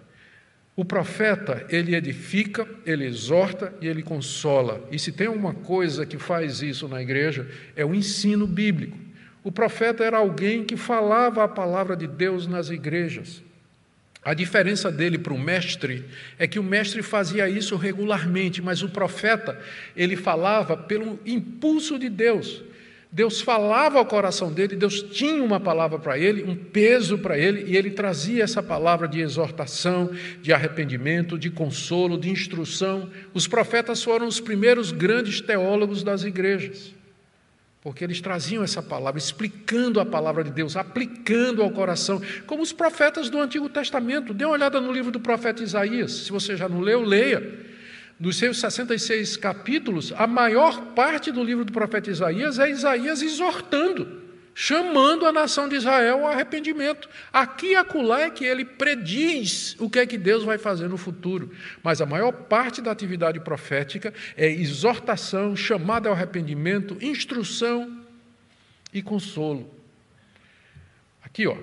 O 0.78 0.86
profeta, 0.86 1.66
ele 1.70 1.96
edifica, 1.96 2.68
ele 2.86 3.04
exorta 3.04 3.74
e 3.82 3.88
ele 3.88 4.04
consola. 4.04 4.88
E 4.92 5.00
se 5.00 5.12
tem 5.12 5.28
uma 5.28 5.52
coisa 5.52 6.06
que 6.06 6.20
faz 6.20 6.62
isso 6.62 6.88
na 6.88 7.02
igreja, 7.02 7.48
é 7.76 7.84
o 7.84 7.96
ensino 7.96 8.46
bíblico. 8.46 8.96
O 9.44 9.52
profeta 9.52 10.04
era 10.04 10.18
alguém 10.18 10.64
que 10.64 10.78
falava 10.78 11.44
a 11.44 11.48
palavra 11.48 11.98
de 11.98 12.06
Deus 12.06 12.46
nas 12.46 12.70
igrejas. 12.70 13.42
A 14.24 14.36
diferença 14.36 14.92
dele 14.92 15.18
para 15.18 15.34
o 15.34 15.40
mestre 15.40 16.06
é 16.38 16.46
que 16.46 16.60
o 16.60 16.64
mestre 16.64 17.02
fazia 17.02 17.50
isso 17.50 17.76
regularmente, 17.76 18.62
mas 18.62 18.84
o 18.84 18.90
profeta, 18.90 19.60
ele 19.96 20.16
falava 20.16 20.78
pelo 20.78 21.20
impulso 21.26 21.98
de 21.98 22.08
Deus. 22.08 22.62
Deus 23.12 23.40
falava 23.40 24.00
ao 24.00 24.06
coração 24.06 24.52
dele, 24.52 24.76
Deus 24.76 25.02
tinha 25.02 25.42
uma 25.42 25.60
palavra 25.60 25.98
para 25.98 26.20
ele, 26.20 26.44
um 26.44 26.56
peso 26.56 27.18
para 27.18 27.38
ele, 27.38 27.64
e 27.72 27.78
ele 27.78 27.92
trazia 27.92 28.44
essa 28.44 28.62
palavra 28.62 29.08
de 29.08 29.22
exortação, 29.22 30.12
de 30.42 30.52
arrependimento, 30.52 31.40
de 31.40 31.50
consolo, 31.50 32.18
de 32.18 32.30
instrução. 32.30 33.10
Os 33.34 33.48
profetas 33.48 34.04
foram 34.04 34.28
os 34.28 34.42
primeiros 34.42 34.92
grandes 34.92 35.40
teólogos 35.40 36.04
das 36.04 36.24
igrejas, 36.24 36.94
porque 37.82 38.04
eles 38.04 38.20
traziam 38.20 38.62
essa 38.62 38.84
palavra, 38.84 39.18
explicando 39.18 40.02
a 40.02 40.06
palavra 40.06 40.44
de 40.44 40.52
Deus, 40.52 40.76
aplicando 40.76 41.64
ao 41.64 41.72
coração, 41.72 42.22
como 42.46 42.62
os 42.62 42.74
profetas 42.74 43.30
do 43.30 43.40
Antigo 43.40 43.70
Testamento. 43.70 44.34
Dê 44.34 44.44
uma 44.44 44.54
olhada 44.54 44.82
no 44.82 44.92
livro 44.92 45.12
do 45.12 45.20
profeta 45.20 45.64
Isaías, 45.64 46.12
se 46.26 46.32
você 46.32 46.58
já 46.58 46.68
não 46.68 46.82
leu, 46.82 47.04
leia. 47.04 47.68
Dos 48.20 48.38
seus 48.38 48.60
66 48.60 49.38
capítulos, 49.38 50.12
a 50.12 50.26
maior 50.26 50.94
parte 50.94 51.32
do 51.32 51.44
livro 51.44 51.64
do 51.64 51.72
profeta 51.72 52.10
Isaías 52.10 52.58
é 52.58 52.68
Isaías 52.68 53.22
exortando, 53.22 54.24
chamando 54.56 55.28
a 55.28 55.32
nação 55.32 55.70
de 55.70 55.76
Israel 55.76 56.26
ao 56.26 56.32
arrependimento. 56.32 57.08
Aqui 57.32 57.74
e 57.74 57.76
acolá 57.76 58.22
é 58.22 58.32
que 58.32 58.44
ele 58.44 58.66
prediz 58.66 59.76
o 59.80 59.88
que 59.88 60.00
é 60.00 60.08
que 60.08 60.18
Deus 60.18 60.44
vai 60.44 60.58
fazer 60.58 60.88
no 60.88 60.98
futuro. 60.98 61.52
Mas 61.84 62.02
a 62.02 62.08
maior 62.08 62.32
parte 62.32 62.82
da 62.82 62.90
atividade 62.90 63.40
profética 63.40 64.12
é 64.36 64.50
exortação, 64.50 65.56
chamada 65.56 66.10
ao 66.10 66.16
arrependimento, 66.16 66.98
instrução 67.00 68.04
e 68.92 69.00
consolo. 69.04 69.72
Aqui, 71.22 71.46
ó, 71.46 71.56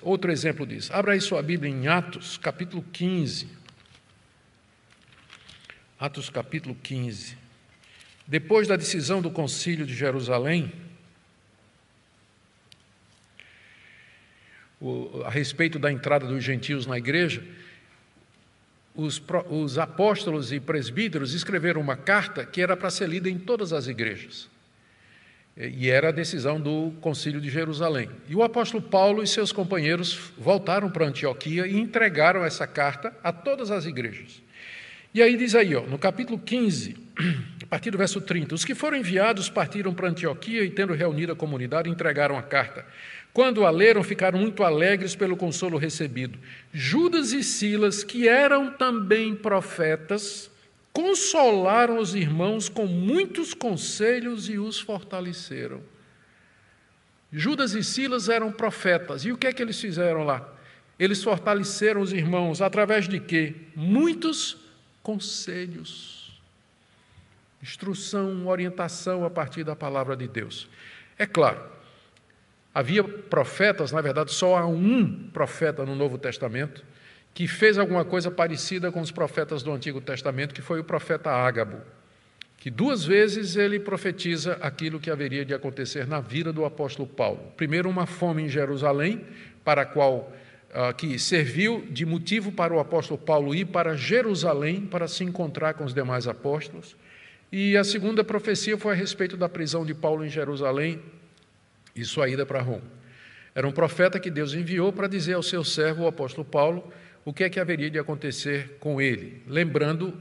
outro 0.00 0.32
exemplo 0.32 0.66
disso. 0.66 0.90
Abra 0.94 1.12
aí 1.12 1.20
sua 1.20 1.42
Bíblia 1.42 1.70
em 1.70 1.88
Atos, 1.88 2.38
capítulo 2.38 2.82
15. 2.90 3.63
Atos 5.98 6.28
capítulo 6.28 6.76
15. 6.82 7.36
Depois 8.26 8.66
da 8.66 8.74
decisão 8.74 9.22
do 9.22 9.30
concílio 9.30 9.86
de 9.86 9.94
Jerusalém, 9.94 10.72
a 15.24 15.30
respeito 15.30 15.78
da 15.78 15.92
entrada 15.92 16.26
dos 16.26 16.42
gentios 16.42 16.84
na 16.84 16.98
igreja, 16.98 17.44
os, 18.94 19.22
os 19.48 19.78
apóstolos 19.78 20.52
e 20.52 20.58
presbíteros 20.58 21.32
escreveram 21.32 21.80
uma 21.80 21.96
carta 21.96 22.44
que 22.44 22.60
era 22.60 22.76
para 22.76 22.90
ser 22.90 23.08
lida 23.08 23.30
em 23.30 23.38
todas 23.38 23.72
as 23.72 23.86
igrejas. 23.86 24.48
E 25.56 25.88
era 25.88 26.08
a 26.08 26.12
decisão 26.12 26.60
do 26.60 26.92
concílio 27.00 27.40
de 27.40 27.48
Jerusalém. 27.48 28.10
E 28.28 28.34
o 28.34 28.42
apóstolo 28.42 28.82
Paulo 28.82 29.22
e 29.22 29.26
seus 29.26 29.52
companheiros 29.52 30.32
voltaram 30.36 30.90
para 30.90 31.06
Antioquia 31.06 31.68
e 31.68 31.78
entregaram 31.78 32.44
essa 32.44 32.66
carta 32.66 33.16
a 33.22 33.32
todas 33.32 33.70
as 33.70 33.86
igrejas. 33.86 34.42
E 35.14 35.22
aí 35.22 35.36
diz 35.36 35.54
aí, 35.54 35.76
ó, 35.76 35.82
no 35.82 35.96
capítulo 35.96 36.36
15, 36.36 36.96
a 37.62 37.66
partir 37.66 37.92
do 37.92 37.96
verso 37.96 38.20
30, 38.20 38.52
os 38.52 38.64
que 38.64 38.74
foram 38.74 38.96
enviados 38.96 39.48
partiram 39.48 39.94
para 39.94 40.08
Antioquia 40.08 40.64
e, 40.64 40.70
tendo 40.70 40.92
reunido 40.92 41.32
a 41.32 41.36
comunidade, 41.36 41.88
entregaram 41.88 42.36
a 42.36 42.42
carta. 42.42 42.84
Quando 43.32 43.64
a 43.64 43.70
leram, 43.70 44.02
ficaram 44.02 44.40
muito 44.40 44.64
alegres 44.64 45.14
pelo 45.14 45.36
consolo 45.36 45.78
recebido. 45.78 46.36
Judas 46.72 47.32
e 47.32 47.44
Silas, 47.44 48.02
que 48.02 48.26
eram 48.26 48.72
também 48.72 49.36
profetas, 49.36 50.50
consolaram 50.92 51.98
os 51.98 52.16
irmãos 52.16 52.68
com 52.68 52.86
muitos 52.86 53.54
conselhos 53.54 54.48
e 54.48 54.58
os 54.58 54.80
fortaleceram. 54.80 55.80
Judas 57.32 57.72
e 57.74 57.84
Silas 57.84 58.28
eram 58.28 58.50
profetas. 58.50 59.24
E 59.24 59.30
o 59.30 59.36
que 59.36 59.46
é 59.46 59.52
que 59.52 59.62
eles 59.62 59.80
fizeram 59.80 60.24
lá? 60.24 60.52
Eles 60.98 61.22
fortaleceram 61.22 62.00
os 62.00 62.12
irmãos 62.12 62.60
através 62.60 63.08
de 63.08 63.20
quê? 63.20 63.54
Muitos 63.76 64.63
conselhos, 65.04 66.40
instrução, 67.62 68.48
orientação 68.48 69.24
a 69.24 69.30
partir 69.30 69.62
da 69.62 69.76
palavra 69.76 70.16
de 70.16 70.26
Deus. 70.26 70.66
É 71.18 71.26
claro, 71.26 71.62
havia 72.74 73.04
profetas, 73.04 73.92
na 73.92 74.00
verdade, 74.00 74.32
só 74.32 74.56
há 74.56 74.66
um 74.66 75.28
profeta 75.28 75.84
no 75.84 75.94
Novo 75.94 76.18
Testamento 76.18 76.82
que 77.34 77.46
fez 77.46 77.76
alguma 77.76 78.04
coisa 78.04 78.30
parecida 78.30 78.90
com 78.90 79.00
os 79.00 79.10
profetas 79.10 79.62
do 79.62 79.72
Antigo 79.72 80.00
Testamento, 80.00 80.54
que 80.54 80.62
foi 80.62 80.80
o 80.80 80.84
profeta 80.84 81.30
Ágabo, 81.30 81.78
que 82.56 82.70
duas 82.70 83.04
vezes 83.04 83.56
ele 83.56 83.78
profetiza 83.80 84.54
aquilo 84.62 85.00
que 85.00 85.10
haveria 85.10 85.44
de 85.44 85.52
acontecer 85.52 86.06
na 86.06 86.20
vida 86.20 86.52
do 86.52 86.64
apóstolo 86.64 87.06
Paulo. 87.06 87.52
Primeiro, 87.56 87.90
uma 87.90 88.06
fome 88.06 88.44
em 88.44 88.48
Jerusalém, 88.48 89.26
para 89.64 89.82
a 89.82 89.86
qual 89.86 90.32
que 90.96 91.18
serviu 91.18 91.86
de 91.90 92.04
motivo 92.04 92.50
para 92.50 92.74
o 92.74 92.80
apóstolo 92.80 93.18
Paulo 93.18 93.54
ir 93.54 93.66
para 93.66 93.96
Jerusalém 93.96 94.80
para 94.80 95.06
se 95.06 95.22
encontrar 95.22 95.74
com 95.74 95.84
os 95.84 95.94
demais 95.94 96.26
apóstolos. 96.26 96.96
E 97.52 97.76
a 97.76 97.84
segunda 97.84 98.24
profecia 98.24 98.76
foi 98.76 98.94
a 98.94 98.96
respeito 98.96 99.36
da 99.36 99.48
prisão 99.48 99.86
de 99.86 99.94
Paulo 99.94 100.24
em 100.24 100.28
Jerusalém 100.28 101.00
e 101.94 102.04
sua 102.04 102.28
ida 102.28 102.44
para 102.44 102.60
Roma. 102.60 102.82
Era 103.54 103.68
um 103.68 103.72
profeta 103.72 104.18
que 104.18 104.30
Deus 104.30 104.52
enviou 104.52 104.92
para 104.92 105.06
dizer 105.06 105.34
ao 105.34 105.42
seu 105.42 105.62
servo, 105.62 106.02
o 106.02 106.08
apóstolo 106.08 106.44
Paulo, 106.44 106.92
o 107.24 107.32
que 107.32 107.44
é 107.44 107.48
que 107.48 107.60
haveria 107.60 107.88
de 107.88 107.98
acontecer 107.98 108.76
com 108.80 109.00
ele, 109.00 109.40
lembrando 109.46 110.12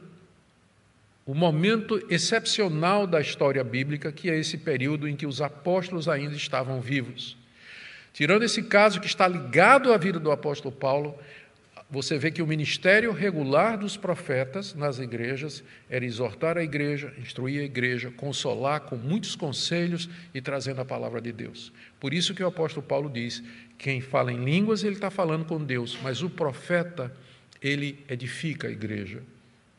o 1.26 1.34
momento 1.34 2.06
excepcional 2.10 3.08
da 3.08 3.20
história 3.20 3.64
bíblica, 3.64 4.12
que 4.12 4.30
é 4.30 4.38
esse 4.38 4.58
período 4.58 5.08
em 5.08 5.16
que 5.16 5.26
os 5.26 5.42
apóstolos 5.42 6.08
ainda 6.08 6.36
estavam 6.36 6.80
vivos. 6.80 7.38
Tirando 8.14 8.44
esse 8.44 8.62
caso 8.62 9.02
que 9.02 9.08
está 9.08 9.28
ligado 9.28 9.92
à 9.92 9.98
vida 9.98 10.20
do 10.20 10.32
apóstolo 10.32 10.74
Paulo, 10.74 11.18
você 11.90 12.18
vê 12.18 12.32
que 12.32 12.42
o 12.42 12.48
ministério 12.48 13.12
regular 13.12 13.78
dos 13.78 13.98
profetas 13.98 14.74
nas 14.74 15.00
igrejas 15.00 15.64
era 15.90 16.06
exortar 16.06 16.58
a 16.58 16.64
igreja, 16.64 17.14
instruir 17.20 17.62
a 17.62 17.66
igreja, 17.66 18.12
consolar 18.12 18.82
com 18.82 18.96
muitos 18.96 19.36
conselhos 19.36 20.10
e 20.34 20.42
trazendo 20.42 20.82
a 20.82 20.86
palavra 20.86 21.20
de 21.22 21.32
Deus. 21.32 21.74
Por 22.00 22.14
isso 22.14 22.34
que 22.34 22.44
o 22.44 22.48
apóstolo 22.48 22.86
Paulo 22.86 23.10
diz: 23.10 23.44
quem 23.78 24.02
fala 24.02 24.32
em 24.32 24.44
línguas, 24.44 24.84
ele 24.84 24.96
está 24.96 25.12
falando 25.12 25.46
com 25.46 25.64
Deus, 25.64 25.98
mas 26.02 26.22
o 26.24 26.30
profeta, 26.30 27.12
ele 27.62 28.04
edifica 28.10 28.68
a 28.68 28.72
igreja, 28.72 29.22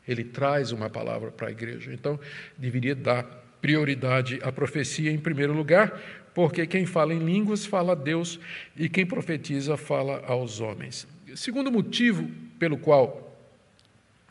ele 0.07 0.23
traz 0.23 0.71
uma 0.71 0.89
palavra 0.89 1.31
para 1.31 1.47
a 1.47 1.51
igreja. 1.51 1.93
Então, 1.93 2.19
deveria 2.57 2.95
dar 2.95 3.23
prioridade 3.61 4.39
à 4.43 4.51
profecia 4.51 5.11
em 5.11 5.17
primeiro 5.17 5.51
lugar, 5.51 5.99
porque 6.35 6.67
quem 6.67 6.85
fala 6.85 7.13
em 7.13 7.19
línguas 7.19 7.65
fala 7.65 7.93
a 7.93 7.95
Deus 7.95 8.39
e 8.75 8.89
quem 8.89 9.05
profetiza 9.05 9.77
fala 9.77 10.21
aos 10.27 10.59
homens. 10.59 11.07
Segundo 11.33 11.71
motivo 11.71 12.29
pelo 12.59 12.77
qual 12.77 13.33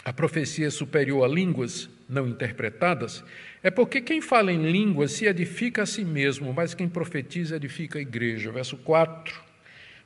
a 0.04 0.12
profecia 0.12 0.66
é 0.66 0.70
superior 0.70 1.24
a 1.24 1.28
línguas 1.28 1.88
não 2.06 2.28
interpretadas 2.28 3.24
é 3.62 3.70
porque 3.70 4.02
quem 4.02 4.20
fala 4.20 4.52
em 4.52 4.70
línguas 4.70 5.12
se 5.12 5.24
edifica 5.24 5.84
a 5.84 5.86
si 5.86 6.04
mesmo, 6.04 6.52
mas 6.52 6.74
quem 6.74 6.86
profetiza 6.86 7.56
edifica 7.56 7.98
a 7.98 8.02
igreja. 8.02 8.52
Verso 8.52 8.76
4, 8.76 9.40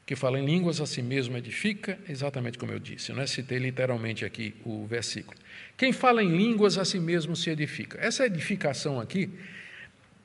que 0.06 0.14
fala 0.14 0.38
em 0.38 0.46
línguas 0.46 0.80
a 0.80 0.86
si 0.86 1.02
mesmo 1.02 1.36
edifica, 1.36 1.98
exatamente 2.08 2.56
como 2.56 2.70
eu 2.70 2.78
disse, 2.78 3.12
não 3.12 3.22
é? 3.22 3.26
Citei 3.26 3.58
literalmente 3.58 4.24
aqui 4.24 4.54
o 4.64 4.86
versículo. 4.86 5.36
Quem 5.76 5.92
fala 5.92 6.22
em 6.22 6.36
línguas 6.36 6.78
a 6.78 6.84
si 6.84 7.00
mesmo 7.00 7.34
se 7.34 7.50
edifica. 7.50 7.98
Essa 8.00 8.24
edificação 8.24 9.00
aqui 9.00 9.28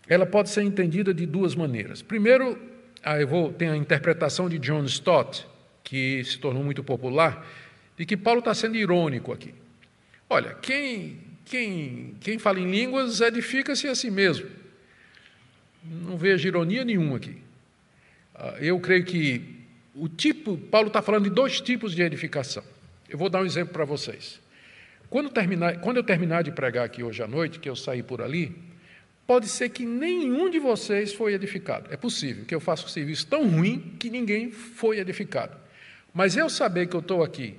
ela 0.08 0.26
pode 0.26 0.50
ser 0.50 0.64
entendida 0.64 1.14
de 1.14 1.26
duas 1.26 1.56
maneiras. 1.56 2.02
Primeiro, 2.02 2.60
ah, 3.04 3.20
eu 3.20 3.28
vou, 3.28 3.52
tem 3.52 3.70
a 3.70 3.76
interpretação 3.76 4.50
de 4.50 4.58
John 4.60 4.84
Stott, 4.86 5.46
que 5.84 6.24
se 6.24 6.38
tornou 6.40 6.64
muito 6.64 6.84
popular, 6.84 7.46
de 7.98 8.06
que 8.06 8.18
Paulo 8.18 8.40
está 8.40 8.54
sendo 8.54 8.76
irônico 8.76 9.32
aqui. 9.32 9.54
Olha, 10.30 10.56
quem, 10.56 11.20
quem, 11.46 12.16
quem 12.20 12.40
fala 12.40 12.60
em 12.60 12.70
línguas 12.70 13.22
edifica-se 13.22 13.88
a 13.88 13.96
si 13.96 14.10
mesmo. 14.10 14.50
Não 15.84 16.18
vejo 16.18 16.48
ironia 16.48 16.84
nenhuma 16.84 17.18
aqui. 17.18 17.38
Ah, 18.34 18.56
eu 18.60 18.80
creio 18.80 19.06
que 19.06 19.64
o 19.96 20.08
tipo, 20.08 20.58
Paulo 20.58 20.88
está 20.88 21.02
falando 21.02 21.26
de 21.26 21.30
dois 21.30 21.62
tipos 21.62 21.94
de 21.94 22.02
edificação. 22.02 22.64
Eu 23.08 23.18
vou 23.18 23.30
dar 23.30 23.42
um 23.42 23.46
exemplo 23.46 23.74
para 23.74 23.86
vocês. 23.86 24.42
Quando, 25.10 25.30
terminar, 25.30 25.80
quando 25.82 25.98
eu 25.98 26.04
terminar 26.04 26.42
de 26.42 26.52
pregar 26.52 26.86
aqui 26.86 27.04
hoje 27.04 27.22
à 27.22 27.28
noite, 27.28 27.60
que 27.60 27.70
eu 27.70 27.76
saí 27.76 28.02
por 28.02 28.22
ali, 28.22 28.56
Pode 29.26 29.48
ser 29.48 29.70
que 29.70 29.86
nenhum 29.86 30.50
de 30.50 30.60
vocês 30.60 31.14
foi 31.14 31.34
edificado. 31.34 31.88
É 31.92 31.98
possível 31.98 32.44
que 32.46 32.54
eu 32.54 32.60
faça 32.60 32.86
um 32.86 32.90
serviço 32.90 33.26
tão 33.28 33.48
ruim 33.48 33.96
que 33.98 34.10
ninguém 34.10 34.52
foi 34.52 35.00
edificado. 35.00 35.56
Mas 36.14 36.36
eu 36.36 36.50
saber 36.50 36.88
que 36.88 36.96
eu 36.96 37.00
estou 37.00 37.24
aqui 37.24 37.56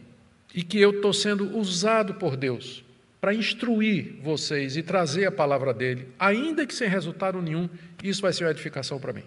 e 0.55 0.63
que 0.63 0.79
eu 0.79 0.91
estou 0.91 1.13
sendo 1.13 1.57
usado 1.57 2.15
por 2.15 2.37
Deus 2.37 2.85
para 3.21 3.35
instruir 3.35 4.17
vocês 4.23 4.77
e 4.77 4.83
trazer 4.83 5.25
a 5.25 5.33
palavra 5.33 5.73
dele, 5.73 6.09
ainda 6.19 6.67
que 6.67 6.75
sem 6.75 6.87
resultado 6.87 7.41
nenhum, 7.41 7.71
isso 8.03 8.21
vai 8.21 8.35
ser 8.35 8.45
uma 8.45 8.51
edificação 8.51 9.01
para 9.01 9.15
mim. 9.15 9.25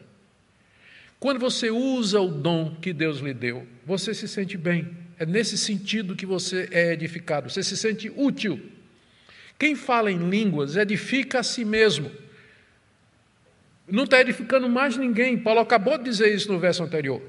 Quando 1.19 1.39
você 1.39 1.71
usa 1.71 2.21
o 2.21 2.29
dom 2.29 2.75
que 2.79 2.93
Deus 2.93 3.17
lhe 3.17 3.33
deu, 3.33 3.65
você 3.83 4.13
se 4.13 4.27
sente 4.27 4.55
bem. 4.55 4.87
É 5.17 5.25
nesse 5.25 5.57
sentido 5.57 6.15
que 6.15 6.27
você 6.27 6.69
é 6.71 6.93
edificado, 6.93 7.49
você 7.49 7.63
se 7.63 7.75
sente 7.75 8.11
útil. 8.15 8.61
Quem 9.57 9.75
fala 9.75 10.11
em 10.11 10.29
línguas 10.29 10.75
edifica 10.75 11.39
a 11.39 11.43
si 11.43 11.65
mesmo 11.65 12.11
não 13.87 14.03
está 14.03 14.19
edificando 14.19 14.67
mais 14.67 14.97
ninguém. 14.97 15.37
Paulo 15.37 15.59
acabou 15.59 15.97
de 15.97 16.03
dizer 16.03 16.33
isso 16.33 16.51
no 16.51 16.59
verso 16.59 16.83
anterior. 16.83 17.21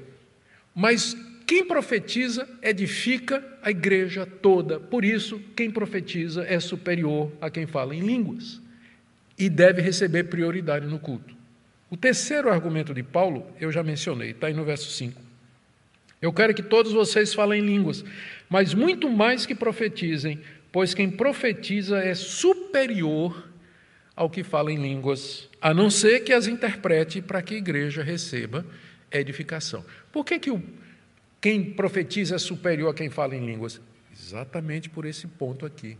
Mas 0.75 1.15
quem 1.47 1.65
profetiza 1.65 2.47
edifica 2.61 3.43
a 3.61 3.71
igreja 3.71 4.25
toda. 4.25 4.79
Por 4.79 5.03
isso, 5.03 5.39
quem 5.55 5.71
profetiza 5.71 6.43
é 6.43 6.59
superior 6.59 7.31
a 7.41 7.49
quem 7.49 7.65
fala 7.65 7.95
em 7.95 8.01
línguas 8.01 8.61
e 9.37 9.49
deve 9.49 9.81
receber 9.81 10.25
prioridade 10.25 10.85
no 10.85 10.99
culto. 10.99 11.33
O 11.89 11.97
terceiro 11.97 12.51
argumento 12.51 12.93
de 12.93 13.01
Paulo, 13.01 13.47
eu 13.59 13.71
já 13.71 13.81
mencionei, 13.81 14.31
está 14.31 14.47
aí 14.47 14.53
no 14.53 14.63
verso 14.63 14.91
5. 14.91 15.19
Eu 16.21 16.31
quero 16.31 16.53
que 16.53 16.61
todos 16.61 16.91
vocês 16.91 17.33
falem 17.33 17.61
línguas, 17.61 18.03
mas 18.49 18.73
muito 18.73 19.09
mais 19.09 19.45
que 19.45 19.55
profetizem, 19.55 20.39
pois 20.71 20.93
quem 20.93 21.09
profetiza 21.09 21.97
é 21.97 22.13
superior 22.13 23.48
ao 24.19 24.29
que 24.29 24.43
fala 24.43 24.69
em 24.69 24.75
línguas, 24.75 25.47
a 25.61 25.73
não 25.73 25.89
ser 25.89 26.25
que 26.25 26.33
as 26.33 26.45
interprete 26.45 27.21
para 27.21 27.41
que 27.41 27.55
a 27.55 27.57
igreja 27.57 28.03
receba 28.03 28.65
edificação. 29.09 29.85
Por 30.11 30.25
que, 30.25 30.37
que 30.37 30.51
o, 30.51 30.61
quem 31.39 31.63
profetiza 31.71 32.35
é 32.35 32.37
superior 32.37 32.91
a 32.91 32.93
quem 32.93 33.09
fala 33.09 33.33
em 33.33 33.45
línguas? 33.45 33.79
Exatamente 34.11 34.89
por 34.89 35.05
esse 35.05 35.25
ponto 35.25 35.65
aqui, 35.65 35.97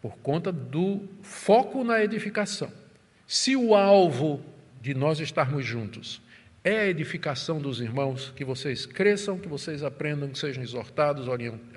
por 0.00 0.16
conta 0.16 0.50
do 0.50 1.08
foco 1.22 1.84
na 1.84 2.02
edificação. 2.02 2.72
Se 3.28 3.54
o 3.54 3.76
alvo 3.76 4.42
de 4.80 4.92
nós 4.92 5.20
estarmos 5.20 5.64
juntos 5.64 6.20
é 6.64 6.78
a 6.78 6.86
edificação 6.86 7.60
dos 7.60 7.80
irmãos, 7.80 8.32
que 8.36 8.44
vocês 8.44 8.86
cresçam, 8.86 9.38
que 9.38 9.48
vocês 9.48 9.82
aprendam, 9.82 10.28
que 10.28 10.38
sejam 10.38 10.62
exortados, 10.62 11.26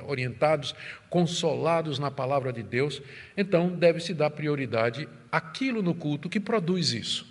orientados, 0.08 0.76
consolados 1.10 1.98
na 1.98 2.12
palavra 2.12 2.54
de 2.54 2.62
Deus, 2.62 3.02
então 3.36 3.70
deve-se 3.70 4.14
dar 4.14 4.30
prioridade 4.30 5.10
àquilo 5.32 5.82
no 5.82 5.96
culto 5.96 6.30
que 6.30 6.40
produz 6.40 6.94
isso. 6.94 7.26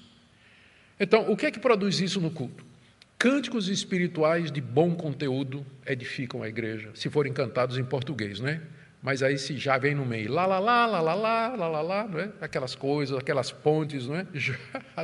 Então, 0.99 1.31
o 1.31 1.37
que 1.37 1.47
é 1.47 1.51
que 1.51 1.61
produz 1.61 2.01
isso 2.01 2.21
no 2.21 2.31
culto? 2.31 2.64
Cânticos 3.17 3.69
espirituais 3.69 4.51
de 4.51 4.61
bom 4.61 4.95
conteúdo 4.95 5.64
edificam 5.87 6.43
a 6.43 6.49
igreja, 6.49 6.90
se 6.95 7.09
forem 7.09 7.33
cantados 7.33 7.79
em 7.79 7.85
português, 7.85 8.40
né? 8.40 8.61
Mas 9.05 9.23
aí 9.23 9.37
se 9.37 9.59
já 9.59 9.77
vem 9.77 9.95
no 9.95 10.07
meio, 10.07 10.33
lá, 10.33 10.47
lá, 10.47 10.59
lá, 10.59 10.87
lá, 10.87 10.99
lá, 11.03 11.14
lá, 11.14 11.55
lá, 11.55 11.69
lá, 11.69 11.83
lá, 11.83 12.09
não 12.09 12.19
é? 12.19 12.33
aquelas 12.40 12.75
coisas, 12.75 13.14
aquelas 13.19 13.53
pontes, 13.53 14.07
não 14.07 14.17
é? 14.17 14.27
Já 14.33 14.57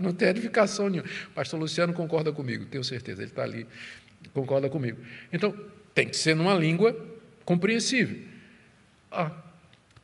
não 0.03 0.15
tem 0.15 0.29
edificação 0.29 0.89
nenhuma. 0.89 1.07
Pastor 1.35 1.61
Luciano 1.61 1.93
concorda 1.93 2.33
comigo, 2.33 2.65
tenho 2.65 2.83
certeza, 2.83 3.21
ele 3.21 3.31
está 3.31 3.43
ali, 3.43 3.67
concorda 4.33 4.71
comigo. 4.71 4.99
Então, 5.31 5.55
tem 5.95 6.09
que 6.09 6.17
ser 6.17 6.35
numa 6.35 6.55
língua 6.55 6.97
compreensível. 7.45 8.27
Ah, 9.13 9.33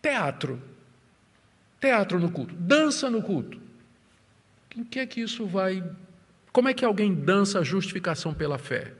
teatro. 0.03 0.61
Teatro 1.81 2.21
no 2.21 2.31
culto. 2.31 2.55
Dança 2.55 3.09
no 3.09 3.23
culto. 3.23 3.59
Em 4.77 4.85
que 4.85 4.99
é 4.99 5.07
que 5.07 5.23
isso 5.23 5.47
vai. 5.47 5.83
Como 6.53 6.69
é 6.69 6.75
que 6.75 6.85
alguém 6.85 7.15
dança 7.15 7.61
a 7.61 7.65
justificação 7.65 8.35
pela 8.35 8.59
fé? 8.59 8.93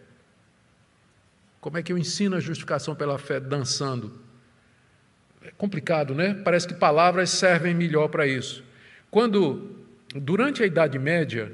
Como 1.61 1.77
é 1.77 1.83
que 1.83 1.93
eu 1.93 1.99
ensino 1.99 2.35
a 2.35 2.41
justificação 2.41 2.95
pela 2.97 3.19
fé 3.19 3.39
dançando? 3.39 4.25
É 5.47 5.53
complicado, 5.57 6.15
né? 6.15 6.35
Parece 6.45 6.67
que 6.67 6.75
palavras 6.75 7.31
servem 7.31 7.73
melhor 7.73 8.09
para 8.09 8.27
isso. 8.27 8.65
Quando, 9.11 9.77
durante 10.15 10.63
a 10.63 10.67
Idade 10.67 10.99
Média, 10.99 11.53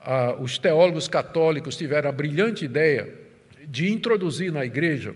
ah, 0.00 0.36
os 0.38 0.58
teólogos 0.58 1.08
católicos 1.08 1.76
tiveram 1.76 2.08
a 2.08 2.12
brilhante 2.12 2.64
ideia 2.64 3.12
de 3.66 3.90
introduzir 3.90 4.52
na 4.52 4.64
igreja 4.64 5.14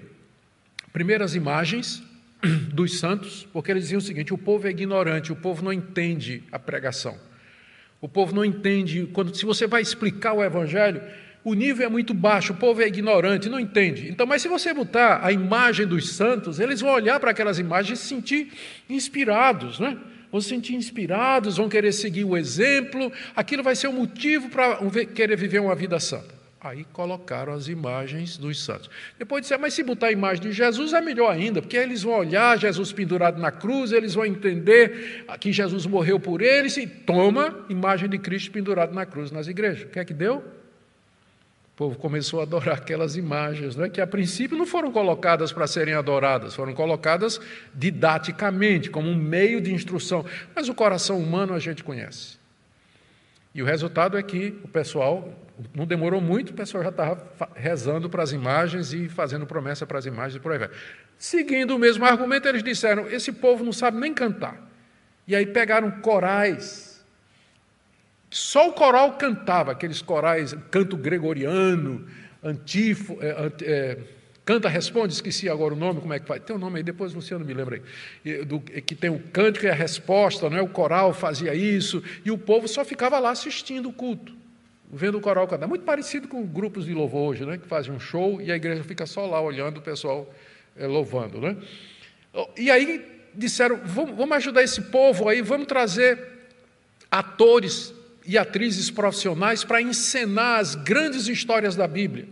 primeiras 0.92 1.34
imagens 1.36 2.02
dos 2.72 2.98
santos, 2.98 3.46
porque 3.52 3.70
eles 3.70 3.84
diziam 3.84 3.98
o 3.98 4.02
seguinte: 4.02 4.34
o 4.34 4.38
povo 4.38 4.66
é 4.66 4.70
ignorante, 4.70 5.32
o 5.32 5.36
povo 5.36 5.64
não 5.64 5.72
entende 5.72 6.42
a 6.50 6.58
pregação. 6.58 7.16
O 8.00 8.08
povo 8.08 8.34
não 8.34 8.44
entende, 8.44 9.08
quando 9.12 9.34
se 9.34 9.44
você 9.44 9.66
vai 9.66 9.82
explicar 9.82 10.32
o 10.32 10.44
evangelho, 10.44 11.00
o 11.46 11.54
nível 11.54 11.86
é 11.86 11.88
muito 11.88 12.12
baixo, 12.12 12.52
o 12.52 12.56
povo 12.56 12.82
é 12.82 12.88
ignorante, 12.88 13.48
não 13.48 13.60
entende. 13.60 14.08
Então, 14.08 14.26
mas 14.26 14.42
se 14.42 14.48
você 14.48 14.74
botar 14.74 15.24
a 15.24 15.30
imagem 15.30 15.86
dos 15.86 16.10
santos, 16.10 16.58
eles 16.58 16.80
vão 16.80 16.90
olhar 16.90 17.20
para 17.20 17.30
aquelas 17.30 17.60
imagens 17.60 18.00
e 18.00 18.02
se 18.02 18.08
sentir 18.08 18.52
inspirados, 18.90 19.78
né? 19.78 19.96
Vão 20.32 20.40
se 20.40 20.48
sentir 20.48 20.74
inspirados, 20.74 21.58
vão 21.58 21.68
querer 21.68 21.92
seguir 21.92 22.24
o 22.24 22.36
exemplo, 22.36 23.12
aquilo 23.36 23.62
vai 23.62 23.76
ser 23.76 23.86
um 23.86 23.92
motivo 23.92 24.48
para 24.48 24.80
querer 25.14 25.36
viver 25.36 25.60
uma 25.60 25.76
vida 25.76 26.00
santa. 26.00 26.34
Aí 26.60 26.84
colocaram 26.92 27.52
as 27.52 27.68
imagens 27.68 28.36
dos 28.36 28.64
santos. 28.64 28.90
Depois 29.16 29.42
disseram, 29.42 29.62
mas 29.62 29.72
se 29.72 29.84
botar 29.84 30.08
a 30.08 30.12
imagem 30.12 30.42
de 30.42 30.52
Jesus 30.52 30.92
é 30.92 31.00
melhor 31.00 31.30
ainda, 31.30 31.62
porque 31.62 31.76
eles 31.76 32.02
vão 32.02 32.18
olhar 32.18 32.58
Jesus 32.58 32.90
pendurado 32.90 33.40
na 33.40 33.52
cruz, 33.52 33.92
eles 33.92 34.14
vão 34.14 34.26
entender 34.26 35.24
que 35.38 35.52
Jesus 35.52 35.86
morreu 35.86 36.18
por 36.18 36.42
eles 36.42 36.76
e 36.76 36.88
toma 36.88 37.64
imagem 37.68 38.08
de 38.08 38.18
Cristo 38.18 38.50
pendurado 38.50 38.92
na 38.92 39.06
cruz 39.06 39.30
nas 39.30 39.46
igrejas. 39.46 39.84
O 39.84 39.92
que 39.92 40.00
é 40.00 40.04
que 40.04 40.12
deu? 40.12 40.42
O 41.76 41.84
povo 41.84 41.98
começou 41.98 42.40
a 42.40 42.44
adorar 42.44 42.78
aquelas 42.78 43.16
imagens, 43.16 43.76
né, 43.76 43.90
que 43.90 44.00
a 44.00 44.06
princípio 44.06 44.56
não 44.56 44.64
foram 44.64 44.90
colocadas 44.90 45.52
para 45.52 45.66
serem 45.66 45.92
adoradas, 45.92 46.54
foram 46.54 46.72
colocadas 46.72 47.38
didaticamente, 47.74 48.88
como 48.88 49.10
um 49.10 49.14
meio 49.14 49.60
de 49.60 49.74
instrução. 49.74 50.24
Mas 50.54 50.70
o 50.70 50.74
coração 50.74 51.18
humano 51.18 51.52
a 51.52 51.58
gente 51.58 51.84
conhece. 51.84 52.38
E 53.54 53.60
o 53.60 53.66
resultado 53.66 54.16
é 54.16 54.22
que 54.22 54.58
o 54.64 54.68
pessoal, 54.68 55.30
não 55.74 55.84
demorou 55.84 56.18
muito, 56.18 56.48
o 56.48 56.54
pessoal 56.54 56.82
já 56.82 56.88
estava 56.88 57.28
rezando 57.54 58.08
para 58.08 58.22
as 58.22 58.32
imagens 58.32 58.94
e 58.94 59.06
fazendo 59.06 59.46
promessa 59.46 59.86
para 59.86 59.98
as 59.98 60.06
imagens 60.06 60.36
e 60.36 60.40
por 60.40 60.52
aí 60.52 60.58
vai. 60.58 60.70
Seguindo 61.18 61.76
o 61.76 61.78
mesmo 61.78 62.06
argumento, 62.06 62.48
eles 62.48 62.62
disseram: 62.62 63.06
esse 63.06 63.32
povo 63.32 63.62
não 63.62 63.72
sabe 63.72 64.00
nem 64.00 64.14
cantar. 64.14 64.66
E 65.28 65.36
aí 65.36 65.44
pegaram 65.44 65.90
corais 65.90 66.85
só 68.30 68.68
o 68.68 68.72
coral 68.72 69.12
cantava, 69.12 69.72
aqueles 69.72 70.02
corais, 70.02 70.54
canto 70.70 70.96
gregoriano, 70.96 72.06
antifo, 72.42 73.18
é, 73.20 73.52
é, 73.62 73.98
canta 74.44 74.68
responde, 74.68 75.12
esqueci 75.12 75.48
agora 75.48 75.74
o 75.74 75.76
nome, 75.76 76.00
como 76.00 76.12
é 76.12 76.20
que 76.20 76.26
faz? 76.26 76.42
Tem 76.42 76.54
um 76.54 76.58
nome 76.58 76.78
aí, 76.78 76.82
depois 76.82 77.12
o 77.12 77.16
Luciano 77.16 77.44
me 77.44 77.54
lembra 77.54 77.80
aí. 78.24 78.44
Do, 78.44 78.60
que 78.60 78.94
tem 78.94 79.10
o 79.10 79.18
cântico 79.32 79.66
e 79.66 79.68
a 79.68 79.74
resposta, 79.74 80.50
não 80.50 80.58
é? 80.58 80.62
o 80.62 80.68
coral 80.68 81.14
fazia 81.14 81.54
isso, 81.54 82.02
e 82.24 82.30
o 82.30 82.38
povo 82.38 82.66
só 82.68 82.84
ficava 82.84 83.18
lá 83.18 83.30
assistindo 83.30 83.88
o 83.88 83.92
culto, 83.92 84.34
vendo 84.92 85.18
o 85.18 85.20
coral 85.20 85.46
cantar. 85.46 85.66
Muito 85.66 85.84
parecido 85.84 86.28
com 86.28 86.44
grupos 86.44 86.84
de 86.84 86.94
louvor 86.94 87.30
hoje, 87.30 87.44
né? 87.44 87.58
que 87.58 87.66
fazem 87.66 87.92
um 87.92 88.00
show 88.00 88.40
e 88.40 88.50
a 88.50 88.56
igreja 88.56 88.82
fica 88.82 89.06
só 89.06 89.26
lá 89.26 89.40
olhando 89.40 89.78
o 89.78 89.82
pessoal 89.82 90.32
é, 90.76 90.86
louvando. 90.86 91.40
Né? 91.40 91.56
E 92.56 92.70
aí 92.70 93.04
disseram, 93.34 93.80
vamos 93.84 94.32
ajudar 94.32 94.62
esse 94.62 94.82
povo 94.82 95.28
aí, 95.28 95.42
vamos 95.42 95.66
trazer 95.66 96.18
atores 97.10 97.95
e 98.26 98.36
atrizes 98.36 98.90
profissionais 98.90 99.64
para 99.64 99.80
encenar 99.80 100.60
as 100.60 100.74
grandes 100.74 101.28
histórias 101.28 101.76
da 101.76 101.86
Bíblia. 101.86 102.26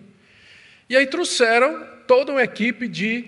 E 0.88 0.96
aí 0.96 1.06
trouxeram 1.06 1.86
toda 2.06 2.32
uma 2.32 2.42
equipe 2.42 2.86
de 2.88 3.24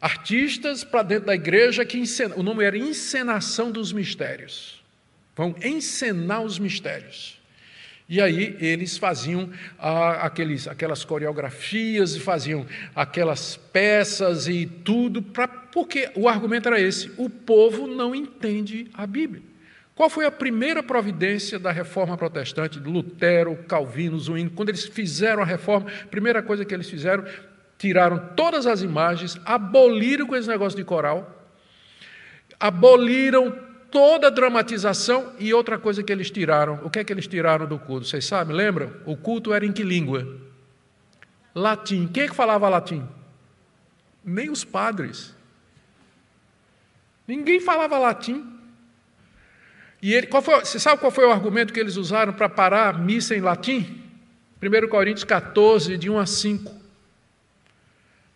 artistas 0.00 0.84
para 0.84 1.02
dentro 1.02 1.26
da 1.26 1.34
igreja 1.34 1.84
que 1.84 1.98
encena, 1.98 2.34
o 2.36 2.42
nome 2.42 2.64
era 2.64 2.76
Encenação 2.76 3.70
dos 3.70 3.92
Mistérios. 3.92 4.82
Vão 5.34 5.54
encenar 5.62 6.42
os 6.42 6.58
mistérios. 6.58 7.40
E 8.08 8.20
aí 8.20 8.56
eles 8.60 8.98
faziam 8.98 9.50
ah, 9.78 10.26
aqueles, 10.26 10.68
aquelas 10.68 11.04
coreografias, 11.04 12.16
faziam 12.18 12.66
aquelas 12.94 13.56
peças 13.56 14.48
e 14.48 14.66
tudo, 14.66 15.22
pra, 15.22 15.48
porque 15.48 16.10
o 16.14 16.28
argumento 16.28 16.68
era 16.68 16.78
esse: 16.78 17.10
o 17.16 17.30
povo 17.30 17.86
não 17.86 18.14
entende 18.14 18.90
a 18.92 19.06
Bíblia. 19.06 19.42
Qual 19.94 20.08
foi 20.08 20.24
a 20.24 20.30
primeira 20.30 20.82
providência 20.82 21.58
da 21.58 21.70
reforma 21.70 22.16
protestante, 22.16 22.78
Lutero, 22.78 23.56
Calvino, 23.68 24.18
Zwingli? 24.18 24.50
Quando 24.50 24.70
eles 24.70 24.86
fizeram 24.86 25.42
a 25.42 25.46
reforma, 25.46 25.90
a 26.02 26.06
primeira 26.06 26.42
coisa 26.42 26.64
que 26.64 26.72
eles 26.72 26.88
fizeram, 26.88 27.24
tiraram 27.76 28.30
todas 28.34 28.66
as 28.66 28.80
imagens, 28.80 29.38
aboliram 29.44 30.26
com 30.26 30.34
esse 30.34 30.48
negócio 30.48 30.76
de 30.76 30.84
coral, 30.84 31.46
aboliram 32.58 33.54
toda 33.90 34.28
a 34.28 34.30
dramatização 34.30 35.34
e 35.38 35.52
outra 35.52 35.78
coisa 35.78 36.02
que 36.02 36.10
eles 36.10 36.30
tiraram. 36.30 36.80
O 36.82 36.88
que 36.88 37.00
é 37.00 37.04
que 37.04 37.12
eles 37.12 37.26
tiraram 37.26 37.66
do 37.66 37.78
culto? 37.78 38.06
Vocês 38.06 38.24
sabem, 38.24 38.56
lembram? 38.56 38.90
O 39.04 39.16
culto 39.16 39.52
era 39.52 39.66
em 39.66 39.72
que 39.72 39.82
língua? 39.82 40.26
Latim. 41.54 42.08
Quem 42.08 42.22
é 42.22 42.28
que 42.28 42.34
falava 42.34 42.68
latim? 42.68 43.06
Nem 44.24 44.48
os 44.48 44.64
padres. 44.64 45.34
Ninguém 47.28 47.60
falava 47.60 47.98
latim. 47.98 48.51
E 50.02 50.12
ele, 50.12 50.26
qual 50.26 50.42
foi, 50.42 50.58
você 50.58 50.80
sabe 50.80 51.00
qual 51.00 51.12
foi 51.12 51.24
o 51.24 51.30
argumento 51.30 51.72
que 51.72 51.78
eles 51.78 51.96
usaram 51.96 52.32
para 52.32 52.48
parar 52.48 52.88
a 52.88 52.98
missa 52.98 53.36
em 53.36 53.40
latim? 53.40 54.02
1 54.60 54.88
Coríntios 54.88 55.22
14, 55.22 55.96
de 55.96 56.10
1 56.10 56.18
a 56.18 56.26
5. 56.26 56.81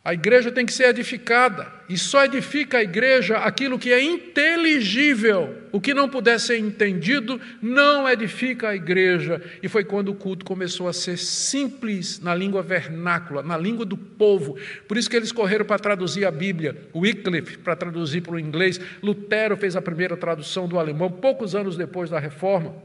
A 0.07 0.15
igreja 0.15 0.53
tem 0.53 0.65
que 0.65 0.73
ser 0.73 0.85
edificada, 0.85 1.67
e 1.89 1.99
só 1.99 2.25
edifica 2.25 2.79
a 2.79 2.83
igreja 2.85 3.39
aquilo 3.39 3.77
que 3.77 3.93
é 3.93 4.01
inteligível. 4.01 5.65
O 5.73 5.81
que 5.81 5.93
não 5.93 6.09
puder 6.09 6.39
ser 6.39 6.59
entendido 6.59 7.41
não 7.61 8.09
edifica 8.09 8.69
a 8.69 8.77
igreja. 8.77 9.43
E 9.61 9.69
foi 9.69 9.83
quando 9.83 10.11
o 10.11 10.15
culto 10.15 10.45
começou 10.45 10.87
a 10.87 10.93
ser 10.93 11.19
simples 11.19 12.21
na 12.21 12.33
língua 12.37 12.63
vernácula, 12.63 13.43
na 13.43 13.59
língua 13.59 13.85
do 13.85 13.97
povo. 13.97 14.57
Por 14.87 14.97
isso 14.97 15.11
que 15.11 15.17
eles 15.17 15.33
correram 15.33 15.65
para 15.65 15.77
traduzir 15.77 16.25
a 16.25 16.31
Bíblia, 16.31 16.89
Wycliffe 16.95 17.59
para 17.59 17.75
traduzir 17.75 18.21
para 18.21 18.35
o 18.35 18.39
inglês, 18.39 18.81
Lutero 19.03 19.57
fez 19.57 19.75
a 19.75 19.83
primeira 19.83 20.17
tradução 20.17 20.69
do 20.69 20.79
alemão 20.79 21.11
poucos 21.11 21.53
anos 21.57 21.77
depois 21.77 22.09
da 22.09 22.21
reforma. 22.21 22.77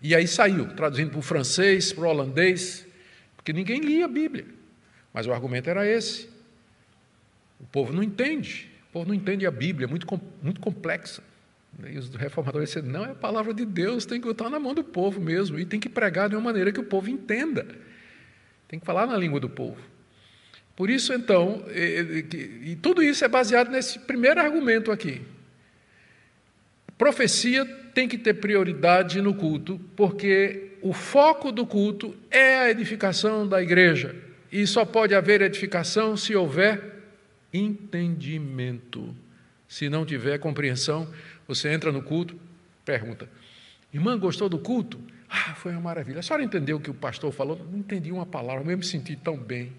E 0.00 0.14
aí 0.14 0.26
saiu, 0.26 0.68
traduzindo 0.68 1.10
para 1.10 1.18
o 1.18 1.22
francês, 1.22 1.92
para 1.92 2.06
o 2.06 2.08
holandês, 2.08 2.86
porque 3.36 3.52
ninguém 3.52 3.80
lia 3.80 4.06
a 4.06 4.08
Bíblia. 4.08 4.56
Mas 5.12 5.26
o 5.26 5.32
argumento 5.32 5.68
era 5.68 5.86
esse. 5.86 6.28
O 7.60 7.66
povo 7.66 7.92
não 7.92 8.02
entende. 8.02 8.70
O 8.90 8.92
povo 8.92 9.08
não 9.08 9.14
entende 9.14 9.46
a 9.46 9.50
Bíblia, 9.50 9.86
é 9.86 9.88
muito, 9.88 10.06
muito 10.42 10.60
complexa. 10.60 11.22
E 11.86 11.98
os 11.98 12.08
reformadores 12.14 12.68
disseram: 12.68 12.88
não, 12.88 13.04
é 13.04 13.10
a 13.10 13.14
palavra 13.14 13.52
de 13.52 13.64
Deus, 13.64 14.06
tem 14.06 14.20
que 14.20 14.28
estar 14.28 14.48
na 14.48 14.58
mão 14.58 14.74
do 14.74 14.82
povo 14.82 15.20
mesmo, 15.20 15.58
e 15.58 15.64
tem 15.64 15.78
que 15.78 15.88
pregar 15.88 16.28
de 16.28 16.34
uma 16.34 16.40
maneira 16.40 16.72
que 16.72 16.80
o 16.80 16.84
povo 16.84 17.08
entenda. 17.08 17.66
Tem 18.66 18.78
que 18.78 18.86
falar 18.86 19.06
na 19.06 19.16
língua 19.16 19.40
do 19.40 19.48
povo. 19.48 19.80
Por 20.74 20.90
isso, 20.90 21.12
então, 21.12 21.64
e, 21.70 22.26
e, 22.32 22.70
e 22.70 22.76
tudo 22.76 23.02
isso 23.02 23.24
é 23.24 23.28
baseado 23.28 23.70
nesse 23.70 23.98
primeiro 23.98 24.40
argumento 24.40 24.92
aqui. 24.92 25.22
Profecia 26.96 27.64
tem 27.94 28.08
que 28.08 28.18
ter 28.18 28.34
prioridade 28.34 29.20
no 29.20 29.34
culto, 29.34 29.80
porque 29.96 30.76
o 30.80 30.92
foco 30.92 31.50
do 31.50 31.66
culto 31.66 32.16
é 32.30 32.58
a 32.58 32.70
edificação 32.70 33.46
da 33.46 33.62
igreja. 33.62 34.14
E 34.50 34.66
só 34.66 34.84
pode 34.84 35.14
haver 35.14 35.42
edificação 35.42 36.16
se 36.16 36.34
houver 36.34 36.98
entendimento. 37.52 39.14
Se 39.68 39.88
não 39.88 40.06
tiver 40.06 40.38
compreensão, 40.38 41.12
você 41.46 41.68
entra 41.68 41.92
no 41.92 42.02
culto, 42.02 42.38
pergunta: 42.84 43.28
Irmã, 43.92 44.18
gostou 44.18 44.48
do 44.48 44.58
culto? 44.58 44.98
Ah, 45.28 45.54
foi 45.54 45.72
uma 45.72 45.80
maravilha. 45.80 46.20
A 46.20 46.22
senhora 46.22 46.42
entendeu 46.42 46.78
o 46.78 46.80
que 46.80 46.90
o 46.90 46.94
pastor 46.94 47.30
falou? 47.32 47.58
Não 47.70 47.78
entendi 47.78 48.10
uma 48.10 48.24
palavra, 48.24 48.64
mas 48.64 48.78
me 48.78 48.84
senti 48.84 49.14
tão 49.14 49.36
bem. 49.36 49.72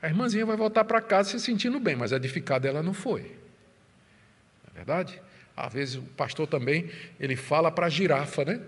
A 0.00 0.08
irmãzinha 0.08 0.46
vai 0.46 0.56
voltar 0.56 0.84
para 0.84 1.00
casa 1.00 1.30
se 1.30 1.40
sentindo 1.40 1.80
bem, 1.80 1.96
mas 1.96 2.12
edificada 2.12 2.68
ela 2.68 2.82
não 2.82 2.94
foi. 2.94 3.22
Não 3.22 4.72
é 4.72 4.76
verdade? 4.76 5.20
Às 5.56 5.72
vezes 5.72 5.94
o 5.96 6.02
pastor 6.02 6.46
também, 6.46 6.88
ele 7.18 7.34
fala 7.34 7.72
para 7.72 7.86
a 7.86 7.88
girafa, 7.88 8.44
né? 8.44 8.60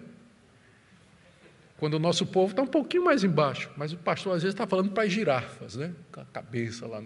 Quando 1.79 1.95
o 1.95 1.99
nosso 2.01 2.27
povo 2.27 2.51
está 2.51 2.61
um 2.61 2.67
pouquinho 2.67 3.05
mais 3.05 3.23
embaixo, 3.23 3.71
mas 3.77 3.93
o 3.93 3.97
pastor 3.97 4.35
às 4.35 4.43
vezes 4.43 4.53
está 4.53 4.67
falando 4.67 4.91
para 4.91 5.05
as 5.05 5.13
girafas, 5.13 5.77
né? 5.77 5.95
Com 6.11 6.21
a 6.21 6.25
cabeça 6.25 6.87
lá, 6.89 7.01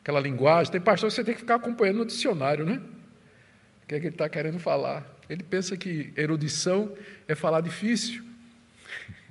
aquela 0.00 0.18
linguagem. 0.18 0.72
Tem 0.72 0.80
pastor 0.80 1.08
que 1.08 1.14
você 1.14 1.22
tem 1.22 1.34
que 1.34 1.40
ficar 1.40 1.54
acompanhando 1.54 1.98
no 1.98 2.04
dicionário, 2.04 2.66
né? 2.66 2.82
O 3.84 3.86
que 3.86 3.94
é 3.94 4.00
que 4.00 4.06
ele 4.06 4.14
está 4.14 4.28
querendo 4.28 4.58
falar? 4.58 5.06
Ele 5.30 5.44
pensa 5.44 5.76
que 5.76 6.12
erudição 6.16 6.92
é 7.28 7.34
falar 7.34 7.60
difícil. 7.60 8.22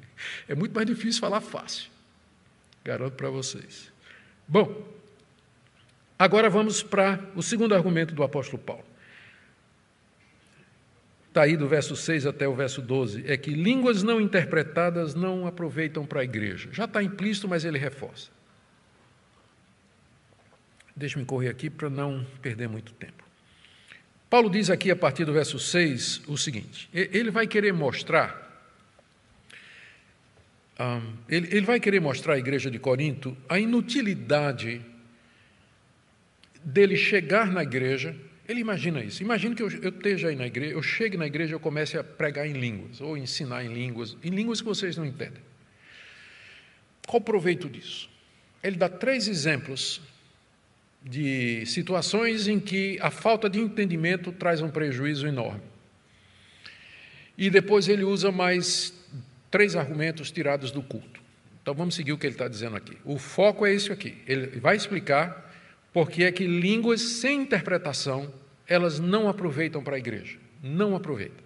É 0.47 0.53
muito 0.53 0.71
mais 0.71 0.85
difícil 0.85 1.19
falar 1.19 1.41
fácil. 1.41 1.89
Garanto 2.85 3.13
para 3.13 3.27
vocês. 3.31 3.91
Bom, 4.47 4.87
agora 6.19 6.47
vamos 6.47 6.83
para 6.83 7.19
o 7.35 7.41
segundo 7.41 7.73
argumento 7.73 8.13
do 8.13 8.21
apóstolo 8.21 8.61
Paulo 8.61 8.85
está 11.31 11.43
aí 11.43 11.55
do 11.55 11.65
verso 11.65 11.95
6 11.95 12.25
até 12.25 12.45
o 12.45 12.53
verso 12.53 12.81
12, 12.81 13.23
é 13.25 13.37
que 13.37 13.51
línguas 13.51 14.03
não 14.03 14.19
interpretadas 14.19 15.15
não 15.15 15.47
aproveitam 15.47 16.05
para 16.05 16.19
a 16.19 16.23
igreja. 16.25 16.69
Já 16.73 16.83
está 16.83 17.01
implícito, 17.01 17.47
mas 17.47 17.63
ele 17.63 17.77
reforça. 17.77 18.29
Deixa-me 20.93 21.23
correr 21.23 21.47
aqui 21.47 21.69
para 21.69 21.89
não 21.89 22.27
perder 22.41 22.67
muito 22.67 22.91
tempo. 22.93 23.23
Paulo 24.29 24.49
diz 24.49 24.69
aqui, 24.69 24.91
a 24.91 24.95
partir 24.95 25.23
do 25.23 25.31
verso 25.31 25.57
6, 25.57 26.23
o 26.27 26.37
seguinte: 26.37 26.89
ele 26.93 27.31
vai 27.31 27.47
querer 27.47 27.71
mostrar. 27.71 28.49
Um, 30.77 31.13
ele, 31.29 31.47
ele 31.55 31.65
vai 31.65 31.79
querer 31.79 32.01
mostrar 32.01 32.33
à 32.33 32.37
igreja 32.37 32.69
de 32.69 32.77
Corinto 32.77 33.37
a 33.47 33.57
inutilidade 33.57 34.81
dele 36.61 36.97
chegar 36.97 37.47
na 37.47 37.63
igreja 37.63 38.15
ele 38.47 38.59
imagina 38.59 39.03
isso. 39.03 39.21
Imagina 39.21 39.55
que 39.55 39.63
eu, 39.63 39.69
eu 39.69 39.89
esteja 39.89 40.29
aí 40.29 40.35
na 40.35 40.47
igreja, 40.47 40.73
eu 40.73 40.83
chegue 40.83 41.17
na 41.17 41.27
igreja 41.27 41.51
e 41.51 41.55
eu 41.55 41.59
comece 41.59 41.97
a 41.97 42.03
pregar 42.03 42.47
em 42.47 42.53
línguas, 42.53 42.99
ou 43.01 43.17
ensinar 43.17 43.63
em 43.63 43.73
línguas, 43.73 44.17
em 44.23 44.29
línguas 44.29 44.61
que 44.61 44.67
vocês 44.67 44.97
não 44.97 45.05
entendem. 45.05 45.41
Qual 47.07 47.21
o 47.21 47.23
proveito 47.23 47.69
disso? 47.69 48.09
Ele 48.63 48.75
dá 48.75 48.89
três 48.89 49.27
exemplos 49.27 50.01
de 51.03 51.65
situações 51.65 52.47
em 52.47 52.59
que 52.59 52.97
a 53.01 53.09
falta 53.09 53.49
de 53.49 53.59
entendimento 53.59 54.31
traz 54.31 54.61
um 54.61 54.69
prejuízo 54.69 55.27
enorme. 55.27 55.61
E 57.37 57.49
depois 57.49 57.87
ele 57.87 58.03
usa 58.03 58.31
mais 58.31 58.93
três 59.49 59.75
argumentos 59.75 60.31
tirados 60.31 60.71
do 60.71 60.81
culto. 60.83 61.19
Então 61.61 61.73
vamos 61.73 61.95
seguir 61.95 62.13
o 62.13 62.17
que 62.17 62.27
ele 62.27 62.35
está 62.35 62.47
dizendo 62.47 62.75
aqui. 62.75 62.97
O 63.03 63.17
foco 63.17 63.65
é 63.65 63.73
esse 63.73 63.91
aqui. 63.91 64.17
Ele 64.27 64.59
vai 64.59 64.75
explicar 64.75 65.50
por 65.93 66.09
que 66.09 66.23
é 66.23 66.31
que 66.31 66.45
línguas 66.45 67.01
sem 67.01 67.41
interpretação 67.41 68.31
elas 68.71 68.99
não 68.99 69.27
aproveitam 69.27 69.83
para 69.83 69.97
a 69.97 69.99
igreja. 69.99 70.37
Não 70.63 70.95
aproveitam. 70.95 71.43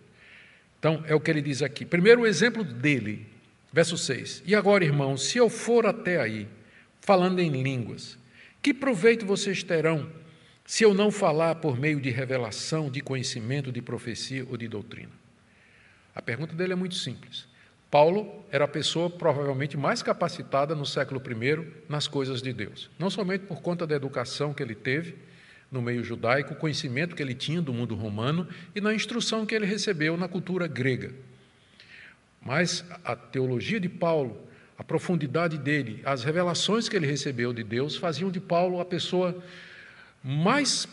Então, 0.77 1.03
é 1.07 1.15
o 1.15 1.19
que 1.19 1.31
ele 1.31 1.41
diz 1.41 1.63
aqui. 1.63 1.83
Primeiro, 1.83 2.21
o 2.21 2.27
exemplo 2.27 2.63
dele, 2.63 3.25
verso 3.73 3.97
6. 3.97 4.43
E 4.45 4.53
agora, 4.53 4.85
irmãos, 4.85 5.23
se 5.23 5.39
eu 5.39 5.49
for 5.49 5.87
até 5.87 6.21
aí, 6.21 6.47
falando 7.01 7.39
em 7.39 7.49
línguas, 7.49 8.15
que 8.61 8.73
proveito 8.73 9.25
vocês 9.25 9.63
terão 9.63 10.07
se 10.63 10.83
eu 10.83 10.93
não 10.93 11.11
falar 11.11 11.55
por 11.55 11.79
meio 11.79 11.99
de 11.99 12.11
revelação, 12.11 12.91
de 12.91 13.01
conhecimento, 13.01 13.71
de 13.71 13.81
profecia 13.81 14.45
ou 14.47 14.55
de 14.55 14.67
doutrina? 14.67 15.11
A 16.13 16.21
pergunta 16.21 16.53
dele 16.53 16.73
é 16.73 16.75
muito 16.75 16.95
simples. 16.95 17.47
Paulo 17.95 18.43
era 18.51 18.65
a 18.65 18.67
pessoa 18.67 19.09
provavelmente 19.09 19.77
mais 19.77 20.03
capacitada 20.03 20.75
no 20.75 20.85
século 20.85 21.21
I 21.25 21.65
nas 21.87 22.09
coisas 22.09 22.41
de 22.41 22.51
Deus. 22.51 22.89
Não 22.99 23.09
somente 23.09 23.45
por 23.45 23.61
conta 23.61 23.87
da 23.87 23.95
educação 23.95 24.53
que 24.53 24.61
ele 24.61 24.75
teve, 24.75 25.15
no 25.71 25.81
meio 25.81 26.03
judaico, 26.03 26.51
o 26.51 26.57
conhecimento 26.57 27.15
que 27.15 27.23
ele 27.23 27.33
tinha 27.33 27.61
do 27.61 27.71
mundo 27.71 27.95
romano 27.95 28.49
e 28.75 28.81
na 28.81 28.93
instrução 28.93 29.45
que 29.45 29.55
ele 29.55 29.65
recebeu 29.65 30.17
na 30.17 30.27
cultura 30.27 30.67
grega. 30.67 31.13
Mas 32.41 32.83
a 33.01 33.15
teologia 33.15 33.79
de 33.79 33.87
Paulo, 33.87 34.45
a 34.77 34.83
profundidade 34.83 35.57
dele, 35.57 36.01
as 36.03 36.21
revelações 36.21 36.89
que 36.89 36.97
ele 36.97 37.07
recebeu 37.07 37.53
de 37.53 37.63
Deus 37.63 37.95
faziam 37.95 38.29
de 38.29 38.41
Paulo 38.41 38.81
a 38.81 38.85
pessoa 38.85 39.41
mais 40.21 40.85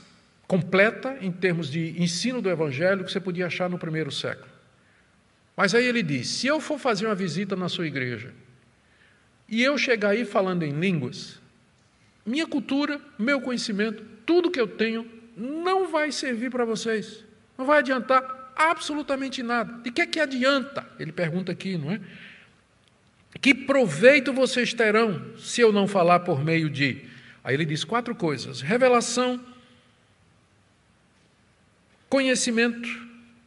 completa 0.47 1.19
em 1.21 1.33
termos 1.33 1.69
de 1.69 2.01
ensino 2.01 2.41
do 2.41 2.49
evangelho 2.49 3.05
que 3.05 3.11
você 3.11 3.19
podia 3.19 3.49
achar 3.49 3.69
no 3.69 3.77
primeiro 3.77 4.12
século. 4.12 4.52
Mas 5.57 5.75
aí 5.75 5.87
ele 5.87 6.03
diz: 6.03 6.29
se 6.29 6.47
eu 6.47 6.61
for 6.61 6.79
fazer 6.79 7.07
uma 7.07 7.15
visita 7.15 7.55
na 7.55 7.69
sua 7.69 7.87
igreja 7.87 8.33
e 9.49 9.62
eu 9.62 9.77
chegar 9.77 10.11
aí 10.11 10.25
falando 10.25 10.62
em 10.62 10.73
línguas, 10.73 11.41
minha 12.25 12.47
cultura, 12.47 13.01
meu 13.19 13.41
conhecimento, 13.41 14.05
tudo 14.25 14.51
que 14.51 14.61
eu 14.61 14.69
tenho 14.69 15.07
não 15.37 15.88
vai 15.88 16.12
servir 16.12 16.51
para 16.51 16.65
vocês. 16.65 17.25
Não 17.57 17.67
vai 17.67 17.79
adiantar 17.79 18.53
absolutamente 18.57 19.43
nada. 19.43 19.83
De 19.83 19.91
que 19.91 20.03
é 20.03 20.07
que 20.07 20.21
adianta? 20.21 20.87
Ele 20.99 21.12
pergunta 21.12 21.53
aqui, 21.53 21.77
não 21.77 21.91
é? 21.91 22.01
Que 23.41 23.55
proveito 23.55 24.33
vocês 24.33 24.73
terão 24.73 25.37
se 25.38 25.61
eu 25.61 25.73
não 25.73 25.88
falar 25.88 26.21
por 26.21 26.45
meio 26.45 26.69
de. 26.69 27.03
Aí 27.43 27.55
ele 27.55 27.65
diz 27.65 27.83
quatro 27.83 28.15
coisas: 28.15 28.61
revelação, 28.61 29.41
conhecimento, 32.09 32.88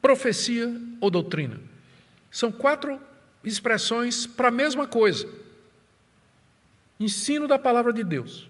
profecia 0.01 0.75
ou 0.99 1.09
doutrina. 1.09 1.59
São 2.35 2.51
quatro 2.51 2.99
expressões 3.45 4.27
para 4.27 4.49
a 4.49 4.51
mesma 4.51 4.85
coisa. 4.85 5.25
Ensino 6.99 7.47
da 7.47 7.57
palavra 7.57 7.93
de 7.93 8.03
Deus. 8.03 8.49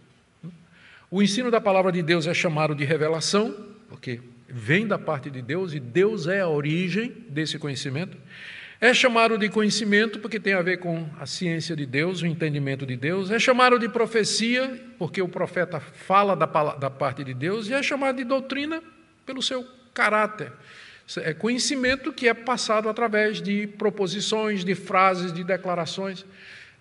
O 1.11 1.21
ensino 1.21 1.51
da 1.51 1.61
palavra 1.61 1.91
de 1.91 2.01
Deus 2.01 2.25
é 2.25 2.33
chamado 2.33 2.73
de 2.73 2.83
revelação, 2.83 3.55
porque 3.87 4.21
vem 4.49 4.87
da 4.87 4.97
parte 4.97 5.29
de 5.29 5.39
Deus 5.39 5.71
e 5.71 5.79
Deus 5.79 6.25
é 6.25 6.39
a 6.41 6.47
origem 6.47 7.11
desse 7.29 7.59
conhecimento. 7.59 8.17
É 8.81 8.91
chamado 8.91 9.37
de 9.37 9.49
conhecimento 9.49 10.17
porque 10.17 10.39
tem 10.39 10.55
a 10.55 10.63
ver 10.63 10.77
com 10.77 11.07
a 11.19 11.27
ciência 11.27 11.75
de 11.75 11.85
Deus, 11.85 12.23
o 12.23 12.25
entendimento 12.25 12.87
de 12.87 12.97
Deus. 12.97 13.29
É 13.29 13.37
chamado 13.37 13.77
de 13.77 13.87
profecia 13.87 14.83
porque 14.97 15.21
o 15.21 15.29
profeta 15.29 15.79
fala 15.79 16.35
da, 16.35 16.47
da 16.47 16.89
parte 16.89 17.23
de 17.23 17.35
Deus. 17.35 17.69
E 17.69 17.73
é 17.75 17.83
chamado 17.83 18.15
de 18.15 18.23
doutrina 18.23 18.81
pelo 19.27 19.43
seu 19.43 19.63
caráter. 19.93 20.51
É 21.17 21.33
conhecimento 21.33 22.11
que 22.11 22.27
é 22.27 22.33
passado 22.33 22.89
através 22.89 23.41
de 23.41 23.67
proposições, 23.67 24.65
de 24.65 24.73
frases, 24.73 25.31
de 25.31 25.43
declarações. 25.43 26.25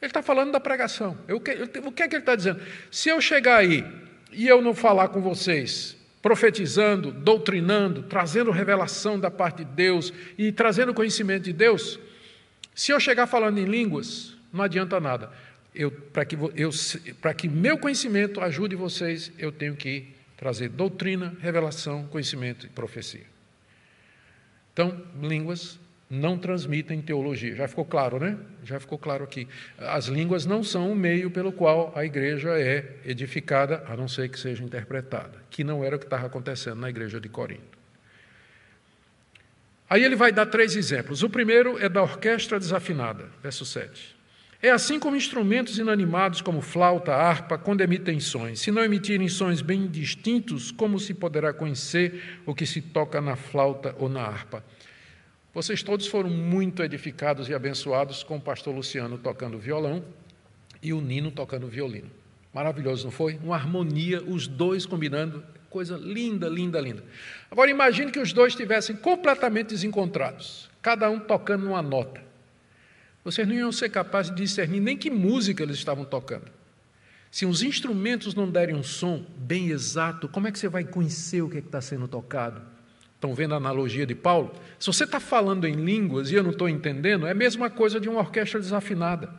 Ele 0.00 0.10
está 0.10 0.22
falando 0.22 0.52
da 0.52 0.60
pregação. 0.60 1.16
o 1.28 1.40
que 1.40 2.02
é 2.02 2.08
que 2.08 2.16
ele 2.16 2.22
está 2.22 2.34
dizendo? 2.34 2.60
Se 2.90 3.08
eu 3.08 3.20
chegar 3.20 3.56
aí 3.56 3.84
e 4.32 4.48
eu 4.48 4.62
não 4.62 4.74
falar 4.74 5.08
com 5.08 5.20
vocês, 5.20 5.96
profetizando, 6.22 7.12
doutrinando, 7.12 8.02
trazendo 8.04 8.50
revelação 8.50 9.20
da 9.20 9.30
parte 9.30 9.58
de 9.58 9.70
Deus 9.72 10.12
e 10.38 10.50
trazendo 10.50 10.94
conhecimento 10.94 11.44
de 11.44 11.52
Deus, 11.52 11.98
se 12.74 12.92
eu 12.92 12.98
chegar 12.98 13.26
falando 13.26 13.58
em 13.58 13.64
línguas, 13.64 14.34
não 14.50 14.64
adianta 14.64 14.98
nada. 14.98 15.30
Para 16.12 16.24
que, 16.24 16.36
eu, 16.56 16.70
que 17.36 17.48
meu 17.48 17.76
conhecimento 17.76 18.40
ajude 18.40 18.74
vocês, 18.74 19.30
eu 19.38 19.52
tenho 19.52 19.76
que 19.76 20.06
trazer 20.36 20.70
doutrina, 20.70 21.36
revelação, 21.40 22.06
conhecimento 22.06 22.64
e 22.66 22.68
profecia. 22.70 23.33
Então, 24.74 25.00
línguas 25.22 25.78
não 26.10 26.36
transmitem 26.36 27.00
teologia. 27.00 27.54
Já 27.54 27.66
ficou 27.66 27.84
claro, 27.84 28.18
né? 28.18 28.36
Já 28.64 28.78
ficou 28.78 28.98
claro 28.98 29.24
aqui. 29.24 29.48
As 29.78 30.06
línguas 30.06 30.44
não 30.44 30.62
são 30.62 30.90
o 30.90 30.96
meio 30.96 31.30
pelo 31.30 31.52
qual 31.52 31.92
a 31.96 32.04
igreja 32.04 32.58
é 32.58 32.96
edificada, 33.06 33.84
a 33.88 33.96
não 33.96 34.08
ser 34.08 34.28
que 34.28 34.38
seja 34.38 34.62
interpretada, 34.62 35.38
que 35.48 35.64
não 35.64 35.82
era 35.82 35.96
o 35.96 35.98
que 35.98 36.04
estava 36.04 36.26
acontecendo 36.26 36.80
na 36.80 36.90
igreja 36.90 37.20
de 37.20 37.28
Corinto. 37.28 37.78
Aí 39.88 40.02
ele 40.02 40.16
vai 40.16 40.32
dar 40.32 40.46
três 40.46 40.74
exemplos. 40.74 41.22
O 41.22 41.30
primeiro 41.30 41.78
é 41.78 41.88
da 41.88 42.02
orquestra 42.02 42.58
desafinada, 42.58 43.28
verso 43.40 43.64
7. 43.64 44.14
É 44.64 44.70
assim 44.70 44.98
como 44.98 45.14
instrumentos 45.14 45.78
inanimados 45.78 46.40
como 46.40 46.62
flauta, 46.62 47.14
harpa, 47.14 47.58
quando 47.58 47.82
emitem 47.82 48.18
sons. 48.18 48.60
Se 48.60 48.70
não 48.70 48.82
emitirem 48.82 49.28
sons 49.28 49.60
bem 49.60 49.86
distintos, 49.86 50.70
como 50.70 50.98
se 50.98 51.12
poderá 51.12 51.52
conhecer 51.52 52.40
o 52.46 52.54
que 52.54 52.64
se 52.64 52.80
toca 52.80 53.20
na 53.20 53.36
flauta 53.36 53.94
ou 53.98 54.08
na 54.08 54.22
harpa? 54.22 54.64
Vocês 55.52 55.82
todos 55.82 56.06
foram 56.06 56.30
muito 56.30 56.82
edificados 56.82 57.46
e 57.50 57.52
abençoados 57.52 58.22
com 58.22 58.38
o 58.38 58.40
pastor 58.40 58.74
Luciano 58.74 59.18
tocando 59.18 59.58
violão 59.58 60.02
e 60.82 60.94
o 60.94 61.00
Nino 61.02 61.30
tocando 61.30 61.68
violino. 61.68 62.10
Maravilhoso, 62.50 63.04
não 63.04 63.12
foi? 63.12 63.38
Uma 63.44 63.56
harmonia, 63.56 64.22
os 64.22 64.46
dois 64.46 64.86
combinando, 64.86 65.44
coisa 65.68 65.98
linda, 65.98 66.48
linda, 66.48 66.80
linda. 66.80 67.04
Agora 67.50 67.70
imagine 67.70 68.10
que 68.10 68.18
os 68.18 68.32
dois 68.32 68.54
estivessem 68.54 68.96
completamente 68.96 69.68
desencontrados, 69.68 70.70
cada 70.80 71.10
um 71.10 71.20
tocando 71.20 71.66
uma 71.66 71.82
nota. 71.82 72.32
Vocês 73.24 73.48
não 73.48 73.54
iam 73.54 73.72
ser 73.72 73.88
capazes 73.88 74.30
de 74.30 74.42
discernir 74.42 74.80
nem 74.80 74.96
que 74.96 75.10
música 75.10 75.62
eles 75.62 75.76
estavam 75.76 76.04
tocando. 76.04 76.44
Se 77.30 77.46
os 77.46 77.62
instrumentos 77.62 78.34
não 78.34 78.48
derem 78.48 78.76
um 78.76 78.82
som 78.82 79.24
bem 79.36 79.70
exato, 79.70 80.28
como 80.28 80.46
é 80.46 80.52
que 80.52 80.58
você 80.58 80.68
vai 80.68 80.84
conhecer 80.84 81.42
o 81.42 81.48
que 81.48 81.56
é 81.56 81.60
está 81.60 81.80
sendo 81.80 82.06
tocado? 82.06 82.62
Estão 83.14 83.34
vendo 83.34 83.54
a 83.54 83.56
analogia 83.56 84.06
de 84.06 84.14
Paulo? 84.14 84.54
Se 84.78 84.86
você 84.86 85.04
está 85.04 85.18
falando 85.18 85.66
em 85.66 85.72
línguas 85.72 86.30
e 86.30 86.34
eu 86.34 86.42
não 86.42 86.50
estou 86.50 86.68
entendendo, 86.68 87.26
é 87.26 87.30
a 87.30 87.34
mesma 87.34 87.70
coisa 87.70 87.98
de 87.98 88.08
uma 88.08 88.20
orquestra 88.20 88.60
desafinada. 88.60 89.34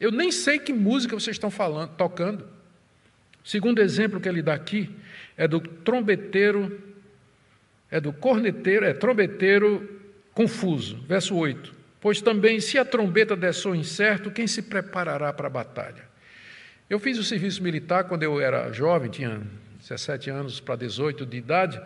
Eu 0.00 0.10
nem 0.10 0.32
sei 0.32 0.58
que 0.58 0.72
música 0.72 1.18
vocês 1.18 1.36
estão 1.36 1.50
falando, 1.50 1.90
tocando. 1.90 2.44
O 3.42 3.48
segundo 3.48 3.80
exemplo 3.80 4.20
que 4.20 4.28
ele 4.28 4.42
dá 4.42 4.52
aqui 4.52 4.90
é 5.36 5.46
do 5.46 5.60
trombeteiro, 5.60 6.82
é 7.88 8.00
do 8.00 8.12
corneteiro, 8.12 8.84
é 8.84 8.92
trombeteiro 8.92 10.00
confuso. 10.34 10.96
Verso 11.06 11.36
8. 11.36 11.81
Pois 12.02 12.20
também, 12.20 12.58
se 12.58 12.76
a 12.76 12.84
trombeta 12.84 13.36
der 13.36 13.54
som 13.54 13.76
incerto, 13.76 14.28
quem 14.28 14.48
se 14.48 14.60
preparará 14.62 15.32
para 15.32 15.46
a 15.46 15.50
batalha? 15.50 16.02
Eu 16.90 16.98
fiz 16.98 17.16
o 17.16 17.22
serviço 17.22 17.62
militar 17.62 18.02
quando 18.04 18.24
eu 18.24 18.40
era 18.40 18.72
jovem, 18.72 19.08
tinha 19.08 19.40
17 19.78 20.28
anos 20.28 20.58
para 20.58 20.74
18 20.74 21.24
de 21.24 21.36
idade, 21.36 21.80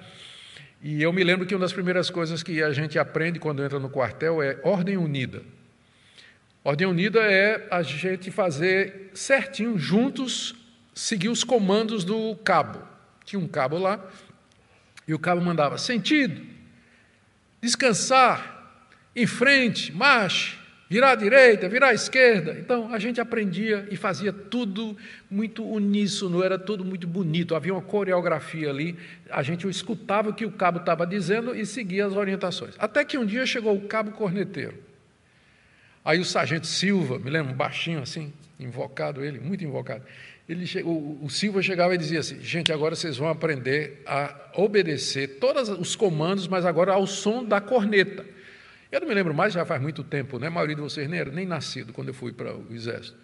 e 0.83 1.03
eu 1.03 1.13
me 1.13 1.23
lembro 1.23 1.45
que 1.45 1.55
uma 1.55 1.61
das 1.61 1.73
primeiras 1.75 2.09
coisas 2.09 2.43
que 2.43 2.63
a 2.63 2.73
gente 2.73 2.99
aprende 2.99 3.39
quando 3.39 3.63
entra 3.63 3.79
no 3.79 3.91
quartel 3.91 4.43
é 4.43 4.59
ordem 4.65 4.97
unida. 4.97 5.43
Ordem 6.65 6.87
unida 6.87 7.21
é 7.21 7.69
a 7.71 7.83
gente 7.83 8.31
fazer 8.31 9.11
certinho, 9.13 9.79
juntos, 9.79 10.55
seguir 10.95 11.29
os 11.29 11.45
comandos 11.45 12.05
do 12.05 12.35
cabo. 12.37 12.83
Tinha 13.23 13.39
um 13.39 13.47
cabo 13.47 13.77
lá, 13.77 14.03
e 15.07 15.13
o 15.13 15.19
cabo 15.19 15.43
mandava 15.43 15.77
sentido, 15.77 16.41
descansar, 17.61 18.56
em 19.17 19.27
frente, 19.27 19.91
marche, 19.93 20.59
virar 20.89 21.13
à 21.13 21.15
direita, 21.15 21.69
virar 21.69 21.89
à 21.89 21.95
esquerda. 21.95 22.57
Então 22.59 22.93
a 22.93 22.99
gente 22.99 23.21
aprendia 23.21 23.89
e 23.91 23.97
fazia 23.97 24.33
tudo 24.33 24.97
muito 25.31 25.65
uníssono, 25.65 26.43
era 26.43 26.59
tudo 26.59 26.85
muito 26.85 27.07
bonito, 27.07 27.55
havia 27.55 27.73
uma 27.73 27.83
coreografia 27.83 28.69
ali. 28.69 28.95
A 29.31 29.43
gente 29.43 29.67
escutava 29.69 30.29
o 30.29 30.35
que 30.35 30.45
o 30.45 30.53
cabo 30.53 30.79
estava 30.79 31.07
dizendo 31.07 31.57
e 31.57 31.65
seguia 31.65 32.07
as 32.07 32.13
orientações. 32.13 32.75
Até 32.79 33.05
que 33.05 33.17
um 33.17 33.25
dia 33.25 33.47
chegou 33.47 33.75
o 33.75 33.89
cabo 33.89 34.13
corneteiro. 34.13 34.75
Aí 36.05 36.21
o 36.21 36.25
sargento 36.25 36.67
Silva, 36.67 37.19
me 37.19 37.31
lembro, 37.31 37.53
baixinho 37.55 38.01
assim, 38.01 38.33
invocado 38.61 39.25
ele, 39.25 39.41
muito 39.41 39.65
invocado. 39.65 40.05
Ele, 40.49 40.65
o, 40.85 41.19
o 41.23 41.29
Silva 41.29 41.61
chegava 41.61 41.95
e 41.95 41.99
dizia 41.99 42.21
assim: 42.21 42.41
gente, 42.41 42.73
agora 42.73 42.95
vocês 42.95 43.17
vão 43.17 43.29
aprender 43.29 44.03
a 44.07 44.33
obedecer 44.55 45.39
todos 45.41 45.69
os 45.69 45.97
comandos, 45.97 46.47
mas 46.47 46.65
agora 46.65 46.93
ao 46.93 47.07
som 47.07 47.45
da 47.45 47.61
corneta. 47.61 48.25
Eu 48.91 49.01
não 49.01 49.09
me 49.09 49.15
lembro 49.15 49.35
mais, 49.35 49.53
já 49.53 49.65
faz 49.65 49.81
muito 49.81 50.05
tempo, 50.05 50.39
né? 50.39 50.47
A 50.47 50.51
maioria 50.51 50.77
de 50.77 50.83
vocês 50.83 51.09
nem 51.09 51.19
era 51.19 51.31
nem 51.31 51.47
nascido 51.47 51.93
quando 51.93 52.09
eu 52.09 52.15
fui 52.15 52.33
para 52.33 52.55
o 52.55 52.67
exército. 52.71 53.17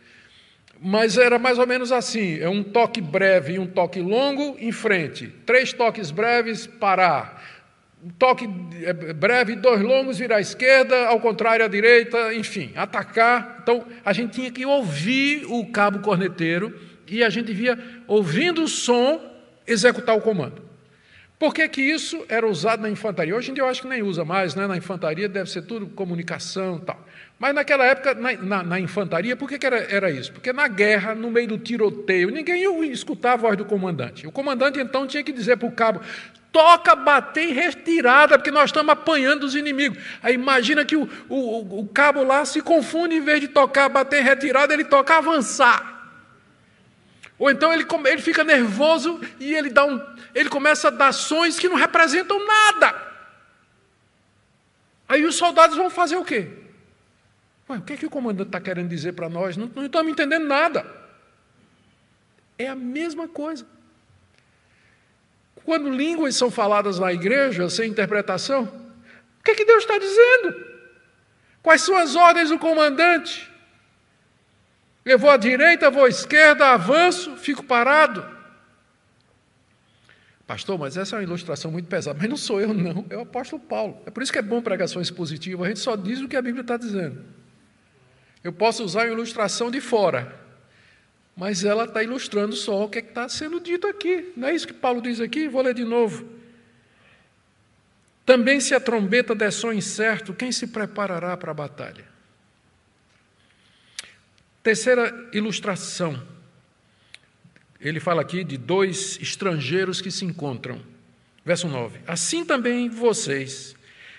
Mas 0.81 1.17
era 1.17 1.39
mais 1.39 1.59
ou 1.59 1.67
menos 1.67 1.93
assim: 1.93 2.39
é 2.41 2.49
um 2.49 2.63
toque 2.63 3.01
breve 3.01 3.55
e 3.55 3.59
um 3.59 3.67
toque 3.67 4.01
longo 4.01 4.57
em 4.59 4.73
frente, 4.73 5.29
três 5.47 5.73
toques 5.73 6.11
breves, 6.11 6.67
parar. 6.67 7.61
Um 8.05 8.11
toque 8.11 8.49
é, 8.83 8.93
breve, 9.13 9.55
dois 9.55 9.81
longos, 9.81 10.19
virar 10.19 10.37
à 10.37 10.41
esquerda, 10.41 11.07
ao 11.07 11.21
contrário 11.21 11.65
à 11.65 11.69
direita, 11.69 12.35
enfim, 12.35 12.73
atacar. 12.75 13.61
Então, 13.63 13.87
a 14.05 14.13
gente 14.13 14.33
tinha 14.33 14.51
que 14.51 14.67
ouvir 14.67 15.45
o 15.47 15.65
cabo 15.67 16.01
corneteiro 16.01 16.77
e 17.07 17.23
a 17.23 17.31
gente 17.31 17.53
via, 17.53 17.79
ouvindo 18.09 18.65
o 18.65 18.69
som, 18.69 19.21
executar 19.65 20.17
o 20.17 20.21
comando. 20.21 20.72
Por 21.43 21.53
que, 21.53 21.69
que 21.69 21.83
isso 21.83 22.25
era 22.29 22.47
usado 22.47 22.83
na 22.83 22.89
infantaria? 22.89 23.35
Hoje 23.35 23.51
em 23.51 23.55
dia 23.55 23.65
eu 23.65 23.69
acho 23.69 23.83
que 23.83 23.89
nem 23.89 24.01
usa 24.01 24.25
mais, 24.25 24.55
né? 24.55 24.65
na 24.69 24.77
infantaria 24.77 25.29
deve 25.29 25.51
ser 25.51 25.63
tudo 25.63 25.89
comunicação 25.89 26.77
e 26.81 26.87
tal. 26.87 27.05
Mas 27.37 27.53
naquela 27.53 27.85
época, 27.85 28.15
na, 28.15 28.33
na, 28.35 28.63
na 28.63 28.79
infantaria, 28.79 29.35
por 29.35 29.49
que, 29.49 29.59
que 29.59 29.67
era, 29.67 29.79
era, 29.93 30.09
isso? 30.09 30.33
Porque 30.33 30.53
na 30.53 30.69
guerra, 30.69 31.17
no 31.17 31.33
meio 31.33 31.49
do 31.49 31.59
tiroteio, 31.59 32.31
ninguém 32.31 32.63
escutava 32.93 33.35
a 33.35 33.37
voz 33.39 33.57
do 33.57 33.65
comandante. 33.65 34.25
O 34.25 34.31
comandante 34.31 34.79
então 34.79 35.05
tinha 35.05 35.25
que 35.25 35.33
dizer 35.33 35.57
para 35.57 35.67
o 35.67 35.73
cabo: 35.73 36.01
toca, 36.53 36.95
bater 36.95 37.51
em 37.51 37.53
retirada, 37.53 38.39
porque 38.39 38.53
nós 38.53 38.67
estamos 38.67 38.93
apanhando 38.93 39.43
os 39.43 39.57
inimigos. 39.57 39.99
Aí 40.23 40.35
imagina 40.35 40.85
que 40.85 40.95
o, 40.95 41.11
o, 41.29 41.81
o 41.81 41.89
cabo 41.89 42.23
lá 42.23 42.45
se 42.45 42.63
confunde, 42.63 43.17
em 43.17 43.21
vez 43.21 43.41
de 43.41 43.49
tocar, 43.49 43.89
bater 43.89 44.21
em 44.21 44.25
retirada, 44.25 44.73
ele 44.73 44.85
toca 44.85 45.17
avançar. 45.19 45.93
Ou 47.37 47.51
então 47.51 47.73
ele, 47.73 47.85
ele 48.07 48.23
fica 48.23 48.45
nervoso 48.45 49.21
e 49.41 49.53
ele, 49.53 49.69
dá 49.69 49.85
um, 49.85 50.01
ele 50.35 50.49
começa 50.49 50.89
a 50.89 50.91
dar 50.91 51.09
ações 51.09 51.59
que 51.59 51.69
não 51.69 51.77
representam 51.77 52.45
nada. 52.47 53.13
Aí 55.09 55.25
os 55.25 55.37
soldados 55.37 55.77
vão 55.77 55.91
fazer 55.91 56.17
o 56.17 56.25
quê? 56.25 56.49
Ué, 57.69 57.79
o 57.79 57.83
que, 57.83 57.93
é 57.93 57.97
que 57.97 58.07
o 58.07 58.11
comandante 58.11 58.49
está 58.49 58.61
querendo 58.61 58.89
dizer 58.89 59.13
para 59.13 59.29
nós? 59.29 59.57
Não, 59.57 59.71
não 59.75 59.87
estamos 59.87 60.11
entendendo 60.11 60.47
nada. 60.47 60.87
É 62.59 62.69
a 62.69 62.75
mesma 62.75 63.29
coisa. 63.29 63.67
Quando 65.65 65.91
línguas 65.91 66.35
são 66.35 66.51
faladas 66.51 66.99
na 66.99 67.13
igreja 67.13 67.69
sem 67.69 67.91
interpretação, 67.91 68.65
o 69.39 69.45
que, 69.45 69.53
é 69.53 69.55
que 69.55 69.65
Deus 69.65 69.83
está 69.83 69.99
dizendo? 69.99 70.67
Quais 71.63 71.83
são 71.83 71.97
as 71.97 72.17
ordens 72.17 72.49
do 72.49 72.59
comandante? 72.59 73.51
Eu 75.05 75.19
vou 75.19 75.31
à 75.31 75.37
direita, 75.37 75.91
vou 75.91 76.05
à 76.05 76.09
esquerda, 76.09 76.69
avanço, 76.69 77.37
fico 77.37 77.63
parado. 77.63 78.42
Pastor, 80.53 80.79
mas 80.79 80.99
essa 80.99 81.17
é 81.17 81.19
uma 81.19 81.23
ilustração 81.23 81.71
muito 81.71 81.89
pesada. 81.89 82.19
Mas 82.21 82.29
não 82.29 82.37
sou 82.37 82.61
eu, 82.61 82.75
não. 82.75 83.07
É 83.09 83.17
o 83.17 83.23
apóstolo 83.23 83.63
Paulo. 83.63 84.03
É 84.05 84.11
por 84.11 84.23
isso 84.23 84.31
que 84.31 84.39
é 84.39 84.43
bom 84.43 84.61
pregações 84.61 85.11
positivas. 85.11 85.65
A 85.65 85.69
gente 85.71 85.81
só 85.81 85.97
diz 85.97 86.21
o 86.21 86.29
que 86.29 86.37
a 86.37 86.43
Bíblia 86.43 86.61
está 86.61 86.77
dizendo. 86.77 87.25
Eu 88.45 88.53
posso 88.53 88.85
usar 88.85 89.07
uma 89.07 89.15
ilustração 89.15 89.71
de 89.71 89.81
fora, 89.81 90.39
mas 91.35 91.65
ela 91.65 91.85
está 91.85 92.03
ilustrando 92.03 92.55
só 92.55 92.85
o 92.85 92.89
que 92.91 92.99
é 92.99 93.01
está 93.01 93.31
sendo 93.31 93.59
dito 93.61 93.87
aqui. 93.87 94.31
Não 94.37 94.49
é 94.49 94.55
isso 94.55 94.67
que 94.67 94.75
Paulo 94.75 95.01
diz 95.01 95.21
aqui? 95.21 95.49
Vou 95.49 95.63
ler 95.63 95.73
de 95.73 95.85
novo. 95.85 96.29
Também, 98.27 98.61
se 98.61 98.75
a 98.75 98.81
trombeta 98.81 99.35
der 99.35 99.53
som 99.53 99.73
incerto, 99.73 100.35
quem 100.35 100.53
se 100.53 100.67
preparará 100.67 101.35
para 101.35 101.53
a 101.53 101.55
batalha? 101.55 102.05
Terceira 104.63 105.31
ilustração. 105.33 106.23
Ele 107.83 107.99
fala 107.99 108.23
aqui 108.23 108.45
de 108.45 108.57
dois 108.57 109.19
estrangeiros 109.21 110.01
que 110.01 110.11
se 110.11 110.25
encontram. 110.25 110.81
Verso 111.45 111.69
9: 111.69 111.99
Assim 112.07 112.45
também 112.45 112.89
vocês, 112.89 113.75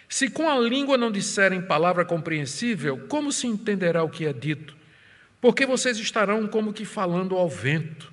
se 0.10 0.30
com 0.30 0.50
a 0.50 0.60
língua 0.60 0.98
não 0.98 1.12
disserem 1.12 1.62
palavra 1.62 2.06
compreensível, 2.06 2.98
como 3.08 3.32
se 3.32 3.48
entenderá 3.48 4.04
o 4.04 4.10
que 4.10 4.26
é 4.26 4.34
dito? 4.34 4.76
Porque 5.42 5.66
vocês 5.66 5.98
estarão 5.98 6.48
como 6.48 6.74
que 6.74 6.86
falando 6.86 7.36
ao 7.36 7.50
vento. 7.50 8.12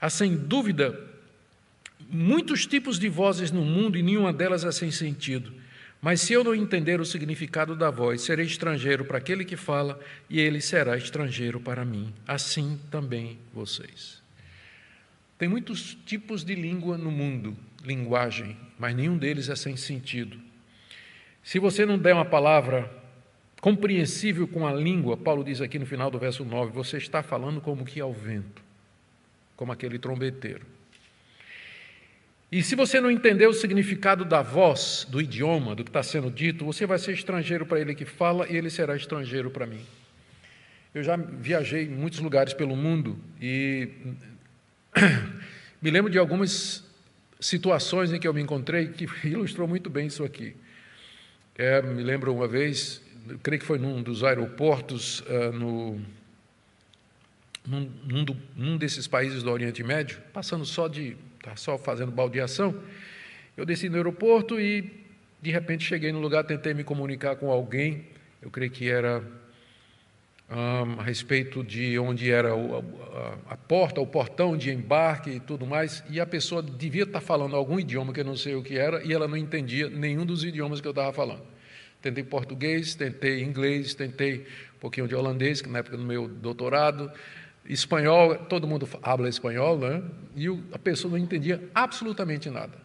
Há 0.00 0.08
sem 0.08 0.36
dúvida 0.36 0.98
muitos 2.08 2.66
tipos 2.66 2.98
de 2.98 3.08
vozes 3.08 3.50
no 3.50 3.64
mundo 3.64 3.98
e 3.98 4.02
nenhuma 4.02 4.32
delas 4.32 4.64
é 4.64 4.72
sem 4.72 4.90
sentido. 4.90 5.52
Mas 6.00 6.20
se 6.20 6.32
eu 6.32 6.44
não 6.44 6.54
entender 6.54 7.00
o 7.00 7.04
significado 7.04 7.74
da 7.74 7.90
voz, 7.90 8.22
serei 8.22 8.44
estrangeiro 8.46 9.04
para 9.04 9.18
aquele 9.18 9.44
que 9.44 9.56
fala, 9.56 9.98
e 10.28 10.38
ele 10.38 10.60
será 10.60 10.96
estrangeiro 10.96 11.58
para 11.58 11.84
mim. 11.84 12.12
Assim 12.26 12.78
também 12.90 13.38
vocês. 13.54 14.23
Tem 15.36 15.48
muitos 15.48 15.96
tipos 16.06 16.44
de 16.44 16.54
língua 16.54 16.96
no 16.96 17.10
mundo, 17.10 17.56
linguagem, 17.84 18.56
mas 18.78 18.94
nenhum 18.94 19.18
deles 19.18 19.48
é 19.48 19.56
sem 19.56 19.76
sentido. 19.76 20.38
Se 21.42 21.58
você 21.58 21.84
não 21.84 21.98
der 21.98 22.14
uma 22.14 22.24
palavra 22.24 22.90
compreensível 23.60 24.46
com 24.46 24.66
a 24.66 24.72
língua, 24.72 25.16
Paulo 25.16 25.42
diz 25.42 25.60
aqui 25.60 25.78
no 25.78 25.86
final 25.86 26.10
do 26.10 26.18
verso 26.18 26.44
9, 26.44 26.72
você 26.72 26.98
está 26.98 27.22
falando 27.22 27.60
como 27.60 27.84
que 27.84 28.00
ao 28.00 28.12
vento, 28.12 28.62
como 29.56 29.72
aquele 29.72 29.98
trombeteiro. 29.98 30.66
E 32.52 32.62
se 32.62 32.76
você 32.76 33.00
não 33.00 33.10
entender 33.10 33.48
o 33.48 33.52
significado 33.52 34.24
da 34.24 34.40
voz, 34.40 35.06
do 35.10 35.20
idioma, 35.20 35.74
do 35.74 35.82
que 35.82 35.90
está 35.90 36.02
sendo 36.02 36.30
dito, 36.30 36.64
você 36.64 36.86
vai 36.86 36.98
ser 36.98 37.12
estrangeiro 37.12 37.66
para 37.66 37.80
ele 37.80 37.94
que 37.94 38.04
fala 38.04 38.46
e 38.48 38.56
ele 38.56 38.70
será 38.70 38.94
estrangeiro 38.94 39.50
para 39.50 39.66
mim. 39.66 39.80
Eu 40.94 41.02
já 41.02 41.16
viajei 41.16 41.86
em 41.86 41.88
muitos 41.88 42.20
lugares 42.20 42.54
pelo 42.54 42.76
mundo 42.76 43.18
e 43.40 43.88
me 45.82 45.90
lembro 45.90 46.10
de 46.10 46.18
algumas 46.18 46.84
situações 47.40 48.12
em 48.12 48.18
que 48.18 48.26
eu 48.26 48.34
me 48.34 48.40
encontrei 48.40 48.88
que 48.88 49.06
ilustrou 49.28 49.68
muito 49.68 49.90
bem 49.90 50.06
isso 50.06 50.24
aqui. 50.24 50.56
É, 51.56 51.80
me 51.82 52.02
lembro 52.02 52.34
uma 52.34 52.48
vez, 52.48 53.02
creio 53.42 53.60
que 53.60 53.66
foi 53.66 53.78
num 53.78 54.02
dos 54.02 54.24
aeroportos 54.24 55.20
uh, 55.20 55.52
no, 55.52 56.00
num, 57.66 57.90
num, 58.04 58.24
num 58.56 58.76
desses 58.76 59.06
países 59.06 59.42
do 59.42 59.50
Oriente 59.50 59.82
Médio, 59.82 60.20
passando 60.32 60.64
só 60.64 60.88
de, 60.88 61.16
tá 61.42 61.54
só 61.54 61.78
fazendo 61.78 62.10
baldeação. 62.10 62.74
Eu 63.56 63.64
desci 63.64 63.88
no 63.88 63.96
aeroporto 63.96 64.60
e, 64.60 64.90
de 65.40 65.50
repente, 65.50 65.84
cheguei 65.84 66.10
no 66.10 66.18
lugar, 66.18 66.44
tentei 66.44 66.74
me 66.74 66.82
comunicar 66.82 67.36
com 67.36 67.50
alguém, 67.50 68.04
eu 68.42 68.50
creio 68.50 68.70
que 68.70 68.88
era 68.88 69.22
um, 70.50 71.00
a 71.00 71.02
respeito 71.02 71.64
de 71.64 71.98
onde 71.98 72.30
era 72.30 72.54
o, 72.54 72.78
a, 72.78 73.54
a, 73.54 73.56
porta, 73.56 74.00
o 74.00 74.06
portão 74.06 74.56
de 74.56 74.70
embarque 74.70 75.30
e 75.30 75.40
tudo 75.40 75.66
mais, 75.66 76.04
e 76.10 76.20
a 76.20 76.26
pessoa 76.26 76.62
devia 76.62 77.04
estar 77.04 77.20
falando 77.20 77.56
algum 77.56 77.78
idioma 77.78 78.12
que 78.12 78.20
eu 78.20 78.24
não 78.24 78.36
sei 78.36 78.54
o 78.54 78.62
que 78.62 78.78
era, 78.78 79.02
e 79.04 79.12
ela 79.12 79.26
não 79.26 79.36
entendia 79.36 79.88
nenhum 79.88 80.26
dos 80.26 80.44
idiomas 80.44 80.80
que 80.80 80.86
eu 80.86 80.92
estava 80.92 81.12
falando. 81.12 81.42
Tentei 82.02 82.22
português, 82.22 82.94
tentei 82.94 83.42
inglês, 83.42 83.94
tentei 83.94 84.46
um 84.76 84.78
pouquinho 84.78 85.08
de 85.08 85.14
holandês, 85.14 85.62
que 85.62 85.68
na 85.68 85.78
época 85.78 85.96
do 85.96 86.04
meu 86.04 86.28
doutorado, 86.28 87.10
espanhol, 87.66 88.36
todo 88.36 88.66
mundo 88.66 88.86
habla 89.02 89.28
espanhol, 89.28 89.78
né? 89.78 90.02
e 90.36 90.46
a 90.70 90.78
pessoa 90.78 91.12
não 91.12 91.18
entendia 91.18 91.62
absolutamente 91.74 92.50
nada. 92.50 92.76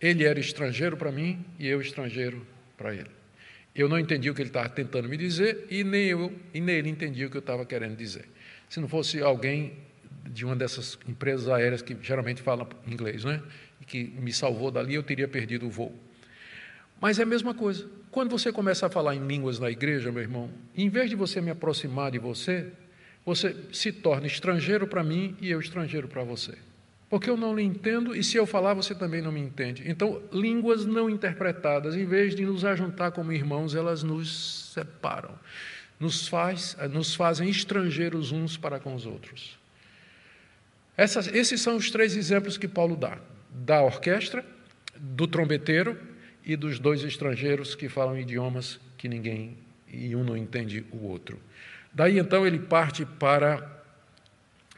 Ele 0.00 0.24
era 0.24 0.38
estrangeiro 0.38 0.96
para 0.96 1.10
mim 1.10 1.44
e 1.58 1.66
eu 1.66 1.80
estrangeiro 1.80 2.46
para 2.76 2.94
ele. 2.94 3.19
Eu 3.80 3.88
não 3.88 3.98
entendi 3.98 4.28
o 4.28 4.34
que 4.34 4.42
ele 4.42 4.50
estava 4.50 4.68
tentando 4.68 5.08
me 5.08 5.16
dizer 5.16 5.66
e 5.70 5.82
nem 5.82 6.04
eu 6.08 6.30
e 6.52 6.60
nem 6.60 6.76
ele 6.76 6.90
entendia 6.90 7.26
o 7.26 7.30
que 7.30 7.38
eu 7.38 7.40
estava 7.40 7.64
querendo 7.64 7.96
dizer. 7.96 8.26
Se 8.68 8.78
não 8.78 8.86
fosse 8.86 9.22
alguém 9.22 9.72
de 10.28 10.44
uma 10.44 10.54
dessas 10.54 10.98
empresas 11.08 11.48
aéreas 11.48 11.80
que 11.80 11.96
geralmente 12.02 12.42
fala 12.42 12.68
inglês, 12.86 13.24
né? 13.24 13.42
E 13.80 13.86
que 13.86 14.04
me 14.04 14.34
salvou 14.34 14.70
dali, 14.70 14.94
eu 14.94 15.02
teria 15.02 15.26
perdido 15.26 15.66
o 15.66 15.70
voo. 15.70 15.98
Mas 17.00 17.18
é 17.18 17.22
a 17.22 17.26
mesma 17.26 17.54
coisa. 17.54 17.88
Quando 18.10 18.30
você 18.30 18.52
começa 18.52 18.86
a 18.86 18.90
falar 18.90 19.14
em 19.14 19.26
línguas 19.26 19.58
na 19.58 19.70
igreja, 19.70 20.12
meu 20.12 20.20
irmão, 20.20 20.50
em 20.76 20.90
vez 20.90 21.08
de 21.08 21.16
você 21.16 21.40
me 21.40 21.50
aproximar 21.50 22.10
de 22.10 22.18
você, 22.18 22.66
você 23.24 23.56
se 23.72 23.92
torna 23.92 24.26
estrangeiro 24.26 24.86
para 24.86 25.02
mim 25.02 25.34
e 25.40 25.50
eu 25.50 25.58
estrangeiro 25.58 26.06
para 26.06 26.22
você 26.22 26.52
porque 27.10 27.28
eu 27.28 27.36
não 27.36 27.56
lhe 27.56 27.64
entendo 27.64 28.14
e 28.14 28.22
se 28.22 28.36
eu 28.36 28.46
falar 28.46 28.72
você 28.72 28.94
também 28.94 29.20
não 29.20 29.32
me 29.32 29.40
entende. 29.40 29.82
Então, 29.84 30.22
línguas 30.32 30.86
não 30.86 31.10
interpretadas, 31.10 31.96
em 31.96 32.06
vez 32.06 32.36
de 32.36 32.46
nos 32.46 32.64
ajuntar 32.64 33.10
como 33.10 33.32
irmãos, 33.32 33.74
elas 33.74 34.04
nos 34.04 34.70
separam, 34.72 35.36
nos, 35.98 36.28
faz, 36.28 36.76
nos 36.92 37.16
fazem 37.16 37.50
estrangeiros 37.50 38.30
uns 38.30 38.56
para 38.56 38.78
com 38.78 38.94
os 38.94 39.06
outros. 39.06 39.58
Essas, 40.96 41.26
esses 41.26 41.60
são 41.60 41.76
os 41.76 41.90
três 41.90 42.16
exemplos 42.16 42.56
que 42.56 42.68
Paulo 42.68 42.94
dá: 42.94 43.18
da 43.50 43.82
orquestra, 43.82 44.44
do 44.96 45.26
trombeteiro 45.26 45.98
e 46.44 46.54
dos 46.54 46.78
dois 46.78 47.02
estrangeiros 47.02 47.74
que 47.74 47.88
falam 47.88 48.16
idiomas 48.16 48.78
que 48.96 49.08
ninguém 49.08 49.58
e 49.88 50.14
um 50.14 50.22
não 50.22 50.36
entende 50.36 50.84
o 50.92 51.08
outro. 51.08 51.40
Daí 51.92 52.20
então 52.20 52.46
ele 52.46 52.60
parte 52.60 53.04
para 53.04 53.82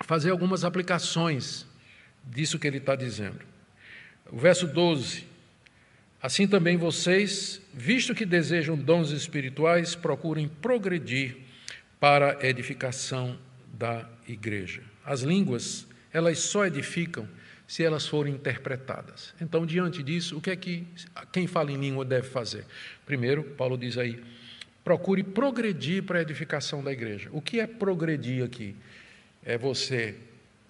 fazer 0.00 0.30
algumas 0.30 0.64
aplicações 0.64 1.66
disso 2.24 2.58
que 2.58 2.66
ele 2.66 2.78
está 2.78 2.94
dizendo. 2.94 3.40
O 4.30 4.38
verso 4.38 4.66
12: 4.66 5.24
Assim 6.22 6.46
também 6.46 6.76
vocês, 6.76 7.60
visto 7.74 8.14
que 8.14 8.24
desejam 8.24 8.76
dons 8.76 9.10
espirituais, 9.10 9.94
procurem 9.94 10.48
progredir 10.48 11.36
para 11.98 12.38
a 12.40 12.46
edificação 12.46 13.38
da 13.72 14.08
igreja. 14.28 14.82
As 15.04 15.22
línguas, 15.22 15.86
elas 16.12 16.38
só 16.38 16.64
edificam 16.66 17.28
se 17.66 17.82
elas 17.82 18.06
forem 18.06 18.34
interpretadas. 18.34 19.34
Então, 19.40 19.64
diante 19.64 20.02
disso, 20.02 20.36
o 20.36 20.40
que 20.40 20.50
é 20.50 20.56
que 20.56 20.86
quem 21.32 21.46
fala 21.46 21.72
em 21.72 21.76
língua 21.76 22.04
deve 22.04 22.28
fazer? 22.28 22.66
Primeiro, 23.06 23.42
Paulo 23.42 23.76
diz 23.78 23.96
aí, 23.98 24.22
procure 24.84 25.22
progredir 25.22 26.02
para 26.02 26.18
a 26.18 26.22
edificação 26.22 26.84
da 26.84 26.92
igreja. 26.92 27.30
O 27.32 27.40
que 27.40 27.60
é 27.60 27.66
progredir 27.66 28.44
aqui? 28.44 28.76
É 29.44 29.56
você 29.56 30.14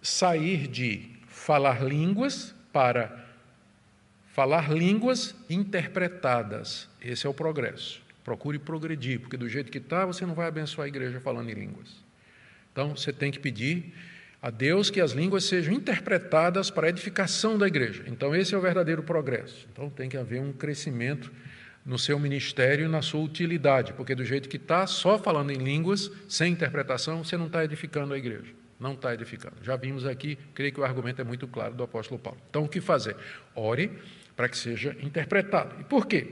sair 0.00 0.68
de 0.68 1.10
falar 1.42 1.82
línguas 1.82 2.54
para 2.72 3.26
falar 4.32 4.72
línguas 4.72 5.34
interpretadas. 5.50 6.88
Esse 7.02 7.26
é 7.26 7.30
o 7.30 7.34
progresso. 7.34 8.00
Procure 8.24 8.60
progredir, 8.60 9.18
porque 9.18 9.36
do 9.36 9.48
jeito 9.48 9.70
que 9.70 9.78
está, 9.78 10.06
você 10.06 10.24
não 10.24 10.34
vai 10.34 10.46
abençoar 10.46 10.84
a 10.84 10.88
igreja 10.88 11.20
falando 11.20 11.50
em 11.50 11.54
línguas. 11.54 11.88
Então, 12.70 12.96
você 12.96 13.12
tem 13.12 13.32
que 13.32 13.40
pedir 13.40 13.92
a 14.40 14.50
Deus 14.50 14.88
que 14.88 15.00
as 15.00 15.10
línguas 15.10 15.44
sejam 15.44 15.74
interpretadas 15.74 16.70
para 16.70 16.86
a 16.86 16.90
edificação 16.90 17.58
da 17.58 17.66
igreja. 17.66 18.04
Então, 18.06 18.34
esse 18.34 18.54
é 18.54 18.58
o 18.58 18.60
verdadeiro 18.60 19.02
progresso. 19.02 19.66
Então, 19.72 19.90
tem 19.90 20.08
que 20.08 20.16
haver 20.16 20.40
um 20.40 20.52
crescimento 20.52 21.30
no 21.84 21.98
seu 21.98 22.20
ministério 22.20 22.84
e 22.84 22.88
na 22.88 23.02
sua 23.02 23.20
utilidade, 23.20 23.92
porque 23.94 24.14
do 24.14 24.24
jeito 24.24 24.48
que 24.48 24.56
está, 24.56 24.86
só 24.86 25.18
falando 25.18 25.50
em 25.50 25.58
línguas, 25.58 26.08
sem 26.28 26.52
interpretação, 26.52 27.24
você 27.24 27.36
não 27.36 27.46
está 27.46 27.64
edificando 27.64 28.14
a 28.14 28.18
igreja 28.18 28.61
não 28.82 28.94
está 28.94 29.14
edificando. 29.14 29.56
Já 29.62 29.76
vimos 29.76 30.04
aqui, 30.04 30.36
creio 30.54 30.72
que 30.72 30.80
o 30.80 30.84
argumento 30.84 31.20
é 31.20 31.24
muito 31.24 31.46
claro 31.46 31.72
do 31.72 31.82
apóstolo 31.82 32.20
Paulo. 32.20 32.38
Então, 32.50 32.64
o 32.64 32.68
que 32.68 32.80
fazer? 32.80 33.16
Ore 33.54 33.90
para 34.36 34.48
que 34.48 34.56
seja 34.56 34.96
interpretado. 35.00 35.80
E 35.80 35.84
por 35.84 36.06
quê? 36.06 36.26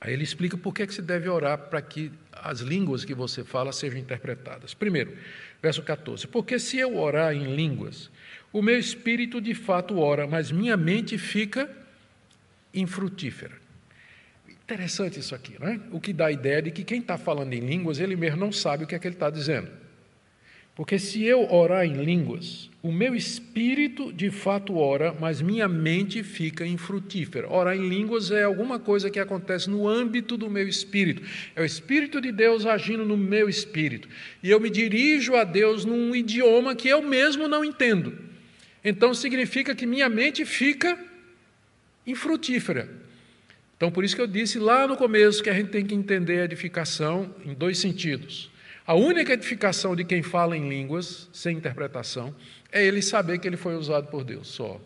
Aí 0.00 0.14
ele 0.14 0.24
explica 0.24 0.56
por 0.56 0.72
que, 0.72 0.86
que 0.86 0.94
se 0.94 1.02
deve 1.02 1.28
orar 1.28 1.58
para 1.58 1.80
que 1.82 2.10
as 2.32 2.60
línguas 2.60 3.04
que 3.04 3.14
você 3.14 3.44
fala 3.44 3.70
sejam 3.70 3.98
interpretadas. 3.98 4.72
Primeiro, 4.72 5.16
verso 5.62 5.82
14: 5.82 6.26
Porque 6.26 6.58
se 6.58 6.78
eu 6.78 6.96
orar 6.96 7.34
em 7.34 7.54
línguas, 7.54 8.10
o 8.52 8.62
meu 8.62 8.78
espírito 8.78 9.40
de 9.40 9.54
fato 9.54 9.98
ora, 9.98 10.26
mas 10.26 10.50
minha 10.50 10.76
mente 10.76 11.18
fica 11.18 11.70
infrutífera. 12.72 13.54
Interessante 14.48 15.20
isso 15.20 15.34
aqui, 15.34 15.56
não 15.60 15.68
é? 15.68 15.80
O 15.90 16.00
que 16.00 16.12
dá 16.12 16.26
a 16.26 16.32
ideia 16.32 16.62
de 16.62 16.70
que 16.70 16.82
quem 16.82 17.00
está 17.00 17.18
falando 17.18 17.52
em 17.52 17.60
línguas, 17.60 17.98
ele 17.98 18.16
mesmo 18.16 18.38
não 18.38 18.52
sabe 18.52 18.84
o 18.84 18.86
que 18.86 18.94
é 18.94 18.98
que 18.98 19.06
ele 19.06 19.16
está 19.16 19.28
dizendo. 19.28 19.70
Porque 20.80 20.98
se 20.98 21.22
eu 21.22 21.46
orar 21.52 21.84
em 21.84 21.92
línguas, 21.92 22.70
o 22.82 22.90
meu 22.90 23.14
espírito 23.14 24.10
de 24.10 24.30
fato 24.30 24.78
ora, 24.78 25.14
mas 25.20 25.42
minha 25.42 25.68
mente 25.68 26.22
fica 26.22 26.66
infrutífera. 26.66 27.52
Orar 27.52 27.76
em 27.76 27.86
línguas 27.86 28.30
é 28.30 28.44
alguma 28.44 28.78
coisa 28.78 29.10
que 29.10 29.20
acontece 29.20 29.68
no 29.68 29.86
âmbito 29.86 30.38
do 30.38 30.48
meu 30.48 30.66
espírito. 30.66 31.22
É 31.54 31.60
o 31.60 31.66
Espírito 31.66 32.18
de 32.18 32.32
Deus 32.32 32.64
agindo 32.64 33.04
no 33.04 33.14
meu 33.14 33.46
espírito. 33.46 34.08
E 34.42 34.48
eu 34.48 34.58
me 34.58 34.70
dirijo 34.70 35.34
a 35.34 35.44
Deus 35.44 35.84
num 35.84 36.14
idioma 36.14 36.74
que 36.74 36.88
eu 36.88 37.02
mesmo 37.02 37.46
não 37.46 37.62
entendo. 37.62 38.16
Então 38.82 39.12
significa 39.12 39.74
que 39.74 39.84
minha 39.84 40.08
mente 40.08 40.46
fica 40.46 40.98
infrutífera. 42.06 42.88
Então, 43.76 43.92
por 43.92 44.02
isso 44.02 44.16
que 44.16 44.22
eu 44.22 44.26
disse 44.26 44.58
lá 44.58 44.88
no 44.88 44.96
começo 44.96 45.42
que 45.42 45.50
a 45.50 45.54
gente 45.54 45.68
tem 45.68 45.84
que 45.84 45.94
entender 45.94 46.40
a 46.40 46.44
edificação 46.46 47.34
em 47.44 47.52
dois 47.52 47.76
sentidos. 47.76 48.50
A 48.90 48.94
única 48.94 49.34
edificação 49.34 49.94
de 49.94 50.04
quem 50.04 50.20
fala 50.20 50.56
em 50.56 50.68
línguas, 50.68 51.30
sem 51.32 51.56
interpretação, 51.56 52.34
é 52.72 52.84
ele 52.84 53.00
saber 53.00 53.38
que 53.38 53.46
ele 53.46 53.56
foi 53.56 53.76
usado 53.76 54.08
por 54.08 54.24
Deus 54.24 54.48
só. 54.48 54.80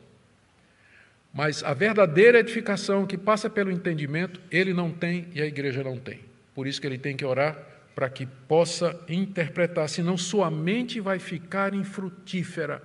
Mas 1.33 1.65
a 1.65 1.73
verdadeira 1.73 2.41
edificação 2.41 3.07
que 3.07 3.17
passa 3.17 3.49
pelo 3.49 3.73
entendimento, 3.73 4.39
ele 4.51 4.75
não 4.75 4.91
tem 4.91 5.29
e 5.33 5.41
a 5.41 5.47
igreja 5.47 5.83
não 5.83 5.97
tem. 5.97 6.21
Por 6.55 6.67
isso 6.67 6.83
que 6.83 6.87
ele 6.87 6.99
tem 6.99 7.17
que 7.17 7.25
orar 7.25 7.57
para 7.95 8.11
que 8.11 8.27
possa 8.27 8.95
interpretar, 9.09 9.89
senão 9.89 10.19
sua 10.19 10.51
mente 10.51 11.01
vai 11.01 11.19
ficar 11.19 11.73
infrutífera. 11.73 12.83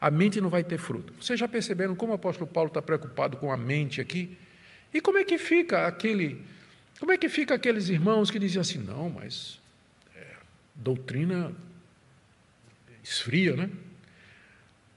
A 0.00 0.10
mente 0.10 0.40
não 0.40 0.48
vai 0.48 0.64
ter 0.64 0.78
fruto. 0.78 1.12
Vocês 1.20 1.38
já 1.38 1.46
perceberam 1.46 1.94
como 1.94 2.10
o 2.10 2.16
apóstolo 2.16 2.50
Paulo 2.50 2.66
está 2.66 2.82
preocupado 2.82 3.36
com 3.36 3.52
a 3.52 3.56
mente 3.56 4.00
aqui? 4.00 4.36
E 4.92 5.00
como 5.00 5.18
é 5.18 5.24
que 5.24 5.38
fica 5.38 5.86
aquele, 5.86 6.42
como 6.98 7.12
é 7.12 7.16
que 7.16 7.28
fica 7.28 7.54
aqueles 7.54 7.88
irmãos 7.88 8.28
que 8.28 8.40
dizem 8.40 8.60
assim, 8.60 8.78
não, 8.78 9.08
mas 9.08 9.64
doutrina 10.76 11.52
esfria, 13.02 13.56
né? 13.56 13.70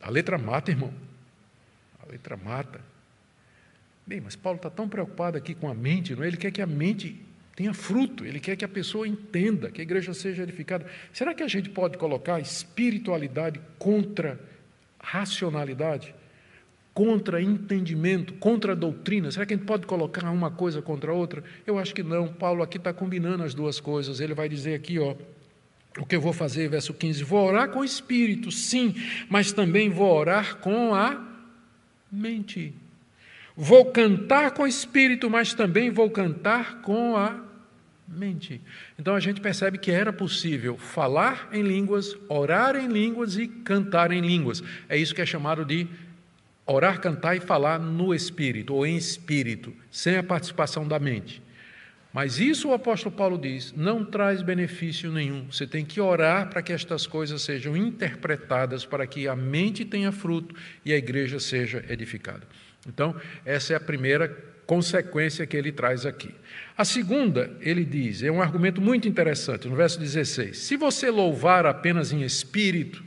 A 0.01 0.09
letra 0.09 0.37
mata, 0.37 0.71
irmão. 0.71 0.93
A 2.01 2.11
letra 2.11 2.37
mata. 2.37 2.81
Bem, 4.05 4.21
mas 4.21 4.35
Paulo 4.35 4.57
está 4.57 4.69
tão 4.69 4.89
preocupado 4.89 5.37
aqui 5.37 5.53
com 5.53 5.69
a 5.69 5.73
mente, 5.73 6.15
não 6.15 6.23
é? 6.23 6.27
Ele 6.27 6.37
quer 6.37 6.51
que 6.51 6.61
a 6.61 6.67
mente 6.67 7.23
tenha 7.55 7.73
fruto, 7.73 8.25
ele 8.25 8.39
quer 8.39 8.55
que 8.55 8.63
a 8.63 8.69
pessoa 8.69 9.07
entenda, 9.07 9.69
que 9.69 9.81
a 9.81 9.83
igreja 9.83 10.13
seja 10.13 10.43
edificada. 10.43 10.85
Será 11.11 11.33
que 11.33 11.43
a 11.43 11.47
gente 11.47 11.69
pode 11.69 11.97
colocar 11.97 12.39
espiritualidade 12.39 13.59
contra 13.77 14.39
racionalidade? 14.97 16.15
Contra 16.93 17.41
entendimento, 17.41 18.33
contra 18.35 18.75
doutrina? 18.75 19.29
Será 19.29 19.45
que 19.45 19.53
a 19.53 19.57
gente 19.57 19.65
pode 19.65 19.85
colocar 19.85 20.29
uma 20.31 20.49
coisa 20.49 20.81
contra 20.81 21.11
a 21.11 21.13
outra? 21.13 21.43
Eu 21.67 21.77
acho 21.77 21.93
que 21.93 22.01
não. 22.01 22.33
Paulo 22.33 22.63
aqui 22.63 22.77
está 22.77 22.93
combinando 22.93 23.43
as 23.43 23.53
duas 23.53 23.79
coisas. 23.79 24.19
Ele 24.19 24.33
vai 24.33 24.49
dizer 24.49 24.73
aqui, 24.73 24.97
ó, 24.97 25.15
o 25.99 26.05
que 26.05 26.15
eu 26.15 26.21
vou 26.21 26.33
fazer, 26.33 26.69
verso 26.69 26.93
15? 26.93 27.23
Vou 27.23 27.45
orar 27.45 27.69
com 27.69 27.79
o 27.79 27.85
espírito, 27.85 28.51
sim, 28.51 28.95
mas 29.29 29.51
também 29.51 29.89
vou 29.89 30.11
orar 30.11 30.57
com 30.57 30.95
a 30.95 31.21
mente. 32.11 32.73
Vou 33.55 33.85
cantar 33.85 34.51
com 34.51 34.63
o 34.63 34.67
espírito, 34.67 35.29
mas 35.29 35.53
também 35.53 35.89
vou 35.89 36.09
cantar 36.09 36.81
com 36.81 37.17
a 37.17 37.43
mente. 38.07 38.61
Então 38.97 39.15
a 39.15 39.19
gente 39.19 39.41
percebe 39.41 39.77
que 39.77 39.91
era 39.91 40.13
possível 40.13 40.77
falar 40.77 41.49
em 41.51 41.61
línguas, 41.61 42.15
orar 42.27 42.75
em 42.75 42.87
línguas 42.87 43.37
e 43.37 43.47
cantar 43.47 44.11
em 44.11 44.21
línguas. 44.21 44.63
É 44.87 44.97
isso 44.97 45.13
que 45.13 45.21
é 45.21 45.25
chamado 45.25 45.65
de 45.65 45.87
orar, 46.65 47.01
cantar 47.01 47.35
e 47.35 47.39
falar 47.39 47.79
no 47.79 48.13
espírito 48.13 48.73
ou 48.73 48.85
em 48.85 48.95
espírito, 48.95 49.73
sem 49.91 50.17
a 50.17 50.23
participação 50.23 50.87
da 50.87 50.99
mente. 50.99 51.41
Mas 52.11 52.39
isso 52.39 52.69
o 52.69 52.73
apóstolo 52.73 53.15
Paulo 53.15 53.37
diz, 53.37 53.71
não 53.75 54.03
traz 54.03 54.41
benefício 54.41 55.11
nenhum. 55.11 55.45
Você 55.51 55.67
tem 55.67 55.85
que 55.85 56.01
orar 56.01 56.49
para 56.49 56.61
que 56.61 56.73
estas 56.73 57.05
coisas 57.05 57.41
sejam 57.43 57.77
interpretadas, 57.77 58.83
para 58.83 59.05
que 59.05 59.27
a 59.27 59.35
mente 59.35 59.85
tenha 59.85 60.11
fruto 60.11 60.55
e 60.83 60.91
a 60.91 60.97
igreja 60.97 61.39
seja 61.39 61.85
edificada. 61.87 62.47
Então, 62.87 63.15
essa 63.45 63.73
é 63.73 63.75
a 63.75 63.79
primeira 63.79 64.27
consequência 64.65 65.45
que 65.45 65.57
ele 65.57 65.71
traz 65.71 66.05
aqui. 66.05 66.33
A 66.77 66.85
segunda, 66.85 67.55
ele 67.59 67.85
diz, 67.85 68.23
é 68.23 68.31
um 68.31 68.41
argumento 68.41 68.81
muito 68.81 69.07
interessante, 69.07 69.67
no 69.67 69.75
verso 69.75 69.99
16: 69.99 70.57
se 70.57 70.75
você 70.77 71.09
louvar 71.11 71.65
apenas 71.65 72.11
em 72.11 72.23
espírito, 72.23 73.03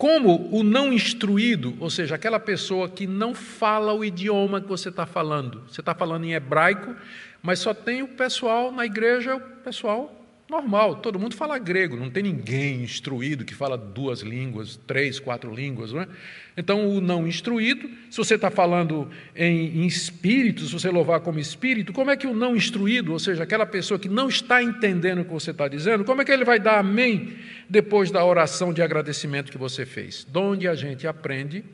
como 0.00 0.48
o 0.50 0.62
não 0.62 0.90
instruído, 0.90 1.76
ou 1.78 1.90
seja, 1.90 2.14
aquela 2.14 2.40
pessoa 2.40 2.88
que 2.88 3.06
não 3.06 3.34
fala 3.34 3.92
o 3.92 4.02
idioma 4.02 4.58
que 4.58 4.66
você 4.66 4.88
está 4.88 5.04
falando, 5.04 5.62
você 5.68 5.82
está 5.82 5.94
falando 5.94 6.24
em 6.24 6.32
hebraico, 6.32 6.96
mas 7.42 7.58
só 7.58 7.74
tem 7.74 8.02
o 8.02 8.08
pessoal 8.08 8.72
na 8.72 8.86
igreja, 8.86 9.36
o 9.36 9.40
pessoal 9.62 10.19
normal, 10.50 10.96
todo 10.96 11.18
mundo 11.18 11.36
fala 11.36 11.56
grego, 11.58 11.96
não 11.96 12.10
tem 12.10 12.24
ninguém 12.24 12.82
instruído 12.82 13.44
que 13.44 13.54
fala 13.54 13.78
duas 13.78 14.20
línguas, 14.20 14.76
três, 14.86 15.20
quatro 15.20 15.54
línguas, 15.54 15.92
não 15.92 16.02
é? 16.02 16.08
Então, 16.56 16.88
o 16.88 17.00
não 17.00 17.26
instruído, 17.26 17.88
se 18.10 18.18
você 18.18 18.34
está 18.34 18.50
falando 18.50 19.08
em, 19.34 19.82
em 19.82 19.86
espírito, 19.86 20.66
se 20.66 20.72
você 20.72 20.90
louvar 20.90 21.20
como 21.20 21.38
espírito, 21.38 21.92
como 21.92 22.10
é 22.10 22.16
que 22.16 22.26
o 22.26 22.34
não 22.34 22.56
instruído, 22.56 23.12
ou 23.12 23.18
seja, 23.18 23.44
aquela 23.44 23.64
pessoa 23.64 23.98
que 23.98 24.08
não 24.08 24.28
está 24.28 24.62
entendendo 24.62 25.20
o 25.20 25.24
que 25.24 25.32
você 25.32 25.52
está 25.52 25.68
dizendo, 25.68 26.04
como 26.04 26.20
é 26.20 26.24
que 26.24 26.32
ele 26.32 26.44
vai 26.44 26.58
dar 26.58 26.78
amém 26.78 27.36
depois 27.68 28.10
da 28.10 28.24
oração 28.24 28.72
de 28.72 28.82
agradecimento 28.82 29.52
que 29.52 29.56
você 29.56 29.86
fez? 29.86 30.26
Donde 30.28 30.66
a 30.66 30.74
gente 30.74 31.06
aprende 31.06 31.64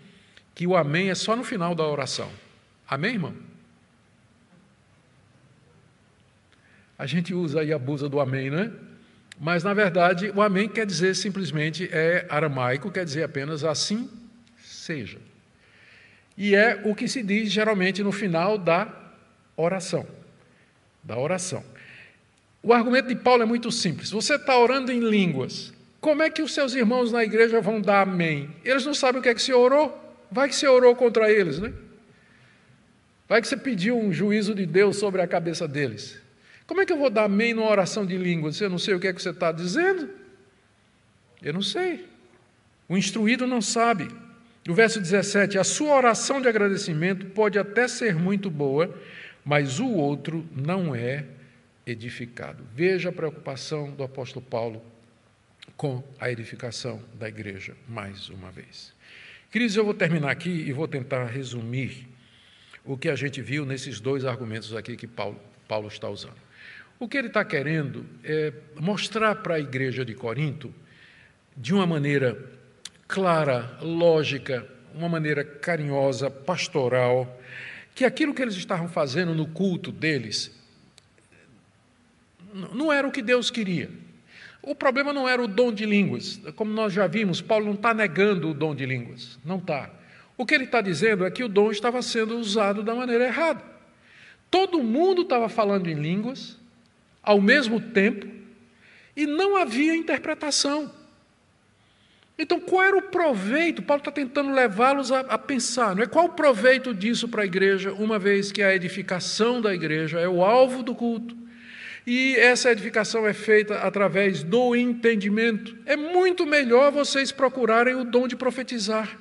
que 0.55 0.67
o 0.67 0.77
amém 0.77 1.11
é 1.11 1.15
só 1.15 1.35
no 1.35 1.43
final 1.43 1.75
da 1.75 1.87
oração. 1.87 2.31
Amém, 2.89 3.15
irmão? 3.15 3.46
A 6.99 7.07
gente 7.07 7.35
usa 7.35 7.63
e 7.63 7.73
abusa 7.73 8.09
do 8.09 8.21
amém, 8.21 8.51
não 8.51 8.59
é? 8.59 8.71
Mas, 9.39 9.63
na 9.63 9.75
verdade, 9.75 10.33
o 10.35 10.41
amém 10.41 10.69
quer 10.69 10.87
dizer 10.87 11.15
simplesmente, 11.15 11.89
é 11.93 12.27
aramaico, 12.29 12.91
quer 12.91 13.05
dizer 13.05 13.23
apenas 13.23 13.65
assim 13.65 14.09
seja. 14.87 15.19
E 16.39 16.55
é 16.55 16.81
o 16.85 16.95
que 16.95 17.09
se 17.09 17.23
diz 17.23 17.51
geralmente 17.51 18.03
no 18.03 18.13
final 18.13 18.57
da 18.57 18.89
oração. 19.57 20.07
Da 21.03 21.19
oração. 21.19 21.63
O 22.63 22.73
argumento 22.73 23.09
de 23.09 23.17
Paulo 23.17 23.43
é 23.43 23.47
muito 23.47 23.71
simples. 23.71 24.11
Você 24.11 24.37
está 24.37 24.59
orando 24.59 24.91
em 24.91 25.01
línguas. 25.01 25.73
Como 26.01 26.23
é 26.23 26.31
que 26.31 26.43
os 26.43 26.53
seus 26.53 26.75
irmãos 26.75 27.13
na 27.13 27.25
igreja 27.25 27.61
vão 27.61 27.81
dar 27.81 28.03
amém? 28.03 28.51
Eles 28.65 28.85
não 28.85 28.95
sabem 28.95 29.21
o 29.21 29.23
que 29.23 29.29
é 29.29 29.35
que 29.35 29.43
você 29.43 29.53
orou. 29.53 30.03
Vai 30.31 30.49
que 30.49 30.55
você 30.55 30.67
orou 30.67 30.95
contra 30.95 31.31
eles, 31.31 31.59
né? 31.59 31.73
Vai 33.29 33.41
que 33.41 33.49
você 33.49 33.57
pediu 33.57 33.99
um 33.99 34.13
juízo 34.13 34.55
de 34.55 34.67
Deus 34.67 34.97
sobre 34.97 35.23
a 35.23 35.27
cabeça 35.27 35.67
deles. 35.67 36.21
Como 36.67 36.81
é 36.81 36.87
que 36.87 36.93
eu 36.93 36.99
vou 36.99 37.11
dar 37.11 37.25
amém 37.25 37.55
numa 37.55 37.71
oração 37.71 38.05
de 38.05 38.17
línguas? 38.17 38.61
Eu 38.61 38.69
não 38.69 38.79
sei 38.79 38.95
o 38.95 39.01
que 39.01 39.07
é 39.07 39.13
que 39.13 39.23
você 39.23 39.31
está 39.31 39.53
dizendo. 39.53 40.11
Eu 41.41 41.53
não 41.53 41.63
sei. 41.63 42.07
O 42.89 42.97
instruído 42.97 43.47
não 43.47 43.63
sabe. 43.63 44.09
No 44.67 44.75
verso 44.75 45.01
17, 45.01 45.59
a 45.59 45.65
sua 45.65 45.95
oração 45.95 46.41
de 46.41 46.49
agradecimento 46.49 47.27
pode 47.27 47.57
até 47.59 47.87
ser 47.87 48.17
muito 48.17 48.51
boa, 48.51 48.93
mas 49.45 49.79
o 49.79 49.89
outro 49.89 50.45
não 50.55 50.93
é 50.93 51.25
edificado. 51.87 52.65
Veja 52.75 53.11
a 53.11 53.13
preocupação 53.13 53.93
do 53.93 54.03
apóstolo 54.03 54.45
Paulo 54.45 54.83
com 55.77 56.03
a 56.19 56.31
edificação 56.31 57.01
da 57.15 57.29
igreja, 57.29 57.77
mais 57.89 58.29
uma 58.29 58.51
vez. 58.51 58.93
Queridos, 59.53 59.77
eu 59.77 59.85
vou 59.85 59.95
terminar 59.95 60.31
aqui 60.31 60.51
e 60.51 60.73
vou 60.73 60.89
tentar 60.89 61.27
resumir 61.27 62.09
o 62.85 62.97
que 62.97 63.09
a 63.09 63.15
gente 63.15 63.41
viu 63.41 63.65
nesses 63.65 64.01
dois 64.01 64.25
argumentos 64.25 64.75
aqui 64.75 64.97
que 64.97 65.07
Paulo, 65.07 65.41
Paulo 65.69 65.87
está 65.87 66.09
usando. 66.09 66.46
O 66.99 67.07
que 67.07 67.19
ele 67.19 67.29
está 67.29 67.45
querendo 67.45 68.07
é 68.25 68.53
mostrar 68.81 69.37
para 69.37 69.57
a 69.57 69.61
igreja 69.61 70.05
de 70.05 70.15
Corinto, 70.15 70.73
de 71.57 71.75
uma 71.75 71.87
maneira 71.87 72.39
clara, 73.07 73.79
lógica, 73.83 74.67
uma 74.95 75.09
maneira 75.09 75.45
carinhosa, 75.45 76.31
pastoral, 76.31 77.41
que 77.95 78.05
aquilo 78.05 78.35
que 78.35 78.43
eles 78.43 78.57
estavam 78.57 78.89
fazendo 78.89 79.35
no 79.35 79.47
culto 79.47 79.93
deles 79.93 80.51
não 82.73 82.93
era 82.93 83.07
o 83.07 83.13
que 83.13 83.21
Deus 83.21 83.51
queria. 83.51 83.91
O 84.63 84.75
problema 84.75 85.13
não 85.13 85.29
era 85.29 85.43
o 85.43 85.47
dom 85.47 85.73
de 85.73 85.85
línguas. 85.85 86.41
Como 86.57 86.73
nós 86.73 86.93
já 86.93 87.07
vimos, 87.07 87.41
Paulo 87.41 87.67
não 87.67 87.75
está 87.75 87.93
negando 87.95 88.51
o 88.51 88.55
dom 88.55 88.75
de 88.75 88.85
línguas. 88.87 89.39
Não 89.45 89.59
está. 89.59 89.91
O 90.37 90.45
que 90.45 90.55
ele 90.55 90.65
está 90.65 90.81
dizendo 90.81 91.25
é 91.25 91.31
que 91.31 91.45
o 91.45 91.49
dom 91.49 91.71
estava 91.71 92.03
sendo 92.03 92.37
usado 92.39 92.83
da 92.83 92.95
maneira 92.95 93.27
errada. 93.27 93.63
Todo 94.51 94.83
mundo 94.83 95.23
estava 95.23 95.49
falando 95.49 95.89
em 95.89 95.95
línguas, 95.95 96.59
ao 97.27 97.41
mesmo 97.41 97.81
tempo 97.81 98.29
e 99.17 99.27
não 99.27 99.57
havia 99.57 99.97
interpretação. 99.97 100.95
Então, 102.39 102.61
qual 102.61 102.85
era 102.85 102.97
o 102.97 103.03
proveito? 103.03 103.83
Paulo 103.83 104.01
está 104.01 104.13
tentando 104.13 104.53
levá-los 104.53 105.11
a, 105.11 105.21
a, 105.21 105.39
pensar, 105.39 105.97
não 105.97 106.03
é? 106.03 106.07
Qual 106.07 106.27
o 106.27 106.33
proveito 106.33 106.95
disso 106.95 107.27
para 107.29 107.43
a 107.43 107.47
igreja, 107.47 107.93
uma 107.95 108.19
vez 108.19 108.53
que 108.53 108.63
a 108.63 108.75
edificação 108.75 109.61
da 109.61 109.75
igreja 109.75 110.21
é 110.21 110.29
o 110.29 110.45
alvo 110.45 110.83
do 110.83 110.95
culto? 110.95 111.37
E 112.07 112.37
essa 112.37 112.71
edificação 112.71 113.27
é 113.27 113.33
feita 113.33 113.79
através 113.79 114.43
do 114.43 114.77
entendimento. 114.77 115.77
É 115.87 115.97
muito 115.97 116.47
melhor 116.47 116.93
vocês 116.93 117.33
procurarem 117.33 117.97
o 117.97 118.05
dom 118.05 118.29
de 118.29 118.37
profetizar. 118.37 119.19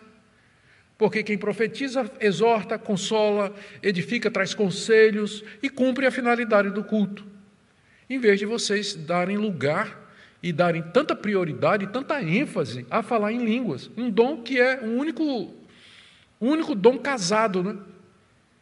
Porque 0.97 1.23
quem 1.23 1.37
profetiza 1.37 2.11
exorta, 2.19 2.77
consola, 2.77 3.55
edifica, 3.81 4.29
traz 4.29 4.53
conselhos 4.53 5.43
e 5.63 5.69
cumpre 5.69 6.05
a 6.05 6.11
finalidade 6.11 6.69
do 6.69 6.83
culto 6.83 7.34
em 8.09 8.19
vez 8.19 8.39
de 8.39 8.45
vocês 8.45 8.95
darem 8.95 9.37
lugar 9.37 10.05
e 10.41 10.53
darem 10.53 10.81
tanta 10.81 11.15
prioridade, 11.15 11.87
tanta 11.87 12.21
ênfase 12.21 12.85
a 12.89 13.01
falar 13.01 13.31
em 13.31 13.43
línguas, 13.43 13.89
um 13.97 14.09
dom 14.09 14.43
que 14.43 14.59
é 14.59 14.79
um 14.81 14.97
único, 14.97 15.53
único 16.39 16.75
dom 16.75 16.97
casado, 16.99 17.63
né? 17.63 17.75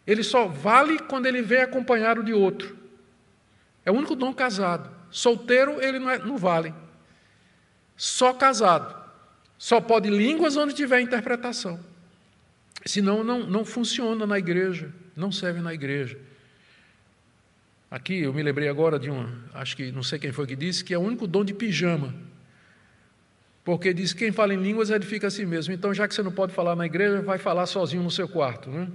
Ele 0.06 0.24
só 0.24 0.48
vale 0.48 1.00
quando 1.00 1.26
ele 1.26 1.42
vem 1.42 1.62
acompanhado 1.62 2.24
de 2.24 2.34
outro. 2.34 2.78
É 3.86 3.92
o 3.92 3.96
único 3.96 4.16
dom 4.16 4.34
casado. 4.34 4.90
Solteiro 5.10 5.82
ele 5.82 6.00
não, 6.00 6.10
é, 6.10 6.18
não 6.18 6.38
vale. 6.38 6.74
Só 7.96 8.34
casado. 8.34 9.02
Só 9.58 9.80
pode 9.80 10.10
línguas 10.10 10.58
onde 10.58 10.74
tiver 10.74 11.00
interpretação. 11.00 11.80
Senão 12.86 13.24
não, 13.24 13.46
não 13.48 13.64
funciona 13.64 14.26
na 14.26 14.38
igreja, 14.38 14.94
não 15.16 15.32
serve 15.32 15.62
na 15.62 15.74
igreja. 15.74 16.20
Aqui 17.94 18.22
eu 18.22 18.34
me 18.34 18.42
lembrei 18.42 18.68
agora 18.68 18.98
de 18.98 19.12
um, 19.12 19.24
acho 19.54 19.78
que 19.78 19.92
não 19.92 20.02
sei 20.02 20.18
quem 20.18 20.32
foi 20.32 20.48
que 20.48 20.56
disse, 20.56 20.84
que 20.84 20.96
é 20.96 20.98
o 20.98 21.02
único 21.02 21.28
dom 21.28 21.46
de 21.46 21.54
pijama. 21.54 22.12
Porque 23.64 23.94
diz 23.94 24.14
que 24.14 24.26
quem 24.26 24.32
fala 24.32 24.52
em 24.52 24.58
línguas 24.58 24.90
edifica 24.90 25.28
a 25.28 25.30
si 25.30 25.46
mesmo. 25.46 25.76
Então, 25.76 25.94
já 25.94 26.08
que 26.08 26.16
você 26.16 26.24
não 26.24 26.32
pode 26.32 26.56
falar 26.56 26.76
na 26.76 26.88
igreja, 26.88 27.22
vai 27.22 27.38
falar 27.38 27.68
sozinho 27.68 28.02
no 28.02 28.10
seu 28.10 28.28
quarto. 28.28 28.72
Né? 28.72 28.88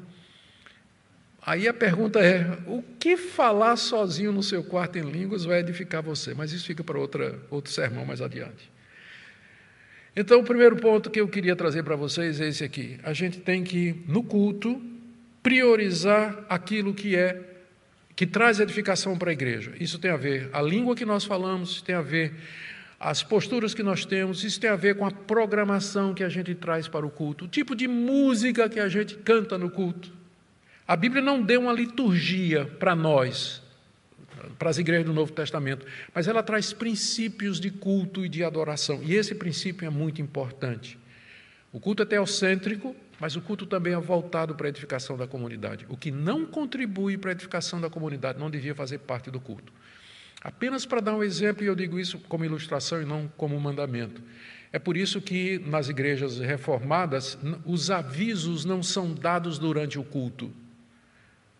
Aí 1.46 1.68
a 1.68 1.72
pergunta 1.72 2.18
é: 2.18 2.58
o 2.66 2.82
que 2.98 3.16
falar 3.16 3.76
sozinho 3.76 4.32
no 4.32 4.42
seu 4.42 4.64
quarto 4.64 4.98
em 4.98 5.08
línguas 5.08 5.44
vai 5.44 5.60
edificar 5.60 6.02
você? 6.02 6.34
Mas 6.34 6.50
isso 6.50 6.66
fica 6.66 6.82
para 6.82 6.98
outra, 6.98 7.38
outro 7.50 7.70
sermão 7.70 8.04
mais 8.04 8.20
adiante. 8.20 8.68
Então, 10.16 10.40
o 10.40 10.44
primeiro 10.44 10.74
ponto 10.74 11.08
que 11.08 11.20
eu 11.20 11.28
queria 11.28 11.54
trazer 11.54 11.84
para 11.84 11.94
vocês 11.94 12.40
é 12.40 12.48
esse 12.48 12.64
aqui. 12.64 12.98
A 13.04 13.12
gente 13.12 13.38
tem 13.38 13.62
que, 13.62 14.02
no 14.08 14.24
culto, 14.24 14.82
priorizar 15.40 16.44
aquilo 16.48 16.92
que 16.92 17.14
é 17.14 17.47
que 18.18 18.26
traz 18.26 18.58
edificação 18.58 19.16
para 19.16 19.30
a 19.30 19.32
igreja. 19.32 19.72
Isso 19.78 19.96
tem 19.96 20.10
a 20.10 20.16
ver 20.16 20.50
a 20.52 20.60
língua 20.60 20.96
que 20.96 21.04
nós 21.04 21.24
falamos, 21.24 21.80
tem 21.80 21.94
a 21.94 22.02
ver 22.02 22.34
as 22.98 23.22
posturas 23.22 23.74
que 23.74 23.82
nós 23.84 24.04
temos, 24.04 24.42
isso 24.42 24.58
tem 24.58 24.68
a 24.68 24.74
ver 24.74 24.96
com 24.96 25.06
a 25.06 25.10
programação 25.12 26.12
que 26.12 26.24
a 26.24 26.28
gente 26.28 26.52
traz 26.52 26.88
para 26.88 27.06
o 27.06 27.10
culto, 27.10 27.44
o 27.44 27.48
tipo 27.48 27.76
de 27.76 27.86
música 27.86 28.68
que 28.68 28.80
a 28.80 28.88
gente 28.88 29.14
canta 29.18 29.56
no 29.56 29.70
culto. 29.70 30.12
A 30.84 30.96
Bíblia 30.96 31.22
não 31.22 31.40
deu 31.40 31.60
uma 31.60 31.72
liturgia 31.72 32.64
para 32.64 32.96
nós, 32.96 33.62
para 34.58 34.68
as 34.68 34.78
igrejas 34.78 35.06
do 35.06 35.12
Novo 35.12 35.30
Testamento, 35.30 35.86
mas 36.12 36.26
ela 36.26 36.42
traz 36.42 36.72
princípios 36.72 37.60
de 37.60 37.70
culto 37.70 38.26
e 38.26 38.28
de 38.28 38.42
adoração, 38.42 39.00
e 39.00 39.14
esse 39.14 39.32
princípio 39.32 39.86
é 39.86 39.90
muito 39.90 40.20
importante. 40.20 40.98
O 41.72 41.78
culto 41.78 42.02
é 42.02 42.04
teocêntrico, 42.04 42.96
mas 43.20 43.36
o 43.36 43.40
culto 43.40 43.66
também 43.66 43.92
é 43.92 44.00
voltado 44.00 44.54
para 44.54 44.66
a 44.66 44.68
edificação 44.68 45.16
da 45.16 45.26
comunidade. 45.26 45.86
O 45.88 45.96
que 45.96 46.10
não 46.10 46.46
contribui 46.46 47.18
para 47.18 47.30
a 47.30 47.32
edificação 47.32 47.80
da 47.80 47.90
comunidade 47.90 48.38
não 48.38 48.50
devia 48.50 48.74
fazer 48.74 48.98
parte 48.98 49.30
do 49.30 49.40
culto. 49.40 49.72
Apenas 50.40 50.86
para 50.86 51.00
dar 51.00 51.14
um 51.14 51.22
exemplo, 51.22 51.64
e 51.64 51.66
eu 51.66 51.74
digo 51.74 51.98
isso 51.98 52.18
como 52.28 52.44
ilustração 52.44 53.02
e 53.02 53.04
não 53.04 53.28
como 53.36 53.58
mandamento. 53.60 54.22
É 54.72 54.78
por 54.78 54.96
isso 54.96 55.20
que 55.20 55.58
nas 55.58 55.88
igrejas 55.88 56.38
reformadas 56.38 57.36
os 57.64 57.90
avisos 57.90 58.64
não 58.64 58.82
são 58.82 59.12
dados 59.12 59.58
durante 59.58 59.98
o 59.98 60.04
culto. 60.04 60.52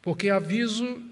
Porque 0.01 0.29
aviso 0.29 1.03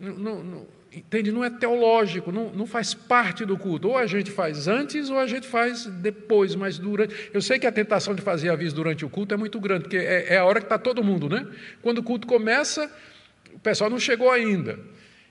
não, 0.00 0.42
não, 0.42 0.66
entende, 0.92 1.30
não 1.30 1.44
é 1.44 1.50
teológico, 1.50 2.32
não, 2.32 2.50
não 2.50 2.66
faz 2.66 2.94
parte 2.94 3.44
do 3.44 3.56
culto. 3.56 3.88
Ou 3.88 3.98
a 3.98 4.06
gente 4.06 4.30
faz 4.30 4.66
antes 4.66 5.08
ou 5.10 5.18
a 5.18 5.26
gente 5.26 5.46
faz 5.46 5.86
depois, 5.86 6.54
mas 6.54 6.78
durante. 6.78 7.30
Eu 7.32 7.40
sei 7.40 7.58
que 7.58 7.66
a 7.66 7.72
tentação 7.72 8.14
de 8.14 8.22
fazer 8.22 8.50
aviso 8.50 8.74
durante 8.74 9.04
o 9.04 9.08
culto 9.08 9.34
é 9.34 9.36
muito 9.36 9.60
grande, 9.60 9.84
porque 9.84 9.96
é, 9.96 10.34
é 10.34 10.38
a 10.38 10.44
hora 10.44 10.60
que 10.60 10.66
está 10.66 10.78
todo 10.78 11.02
mundo, 11.04 11.28
né? 11.28 11.46
Quando 11.80 11.98
o 11.98 12.02
culto 12.02 12.26
começa, 12.26 12.90
o 13.52 13.58
pessoal 13.58 13.88
não 13.88 13.98
chegou 13.98 14.30
ainda. 14.30 14.78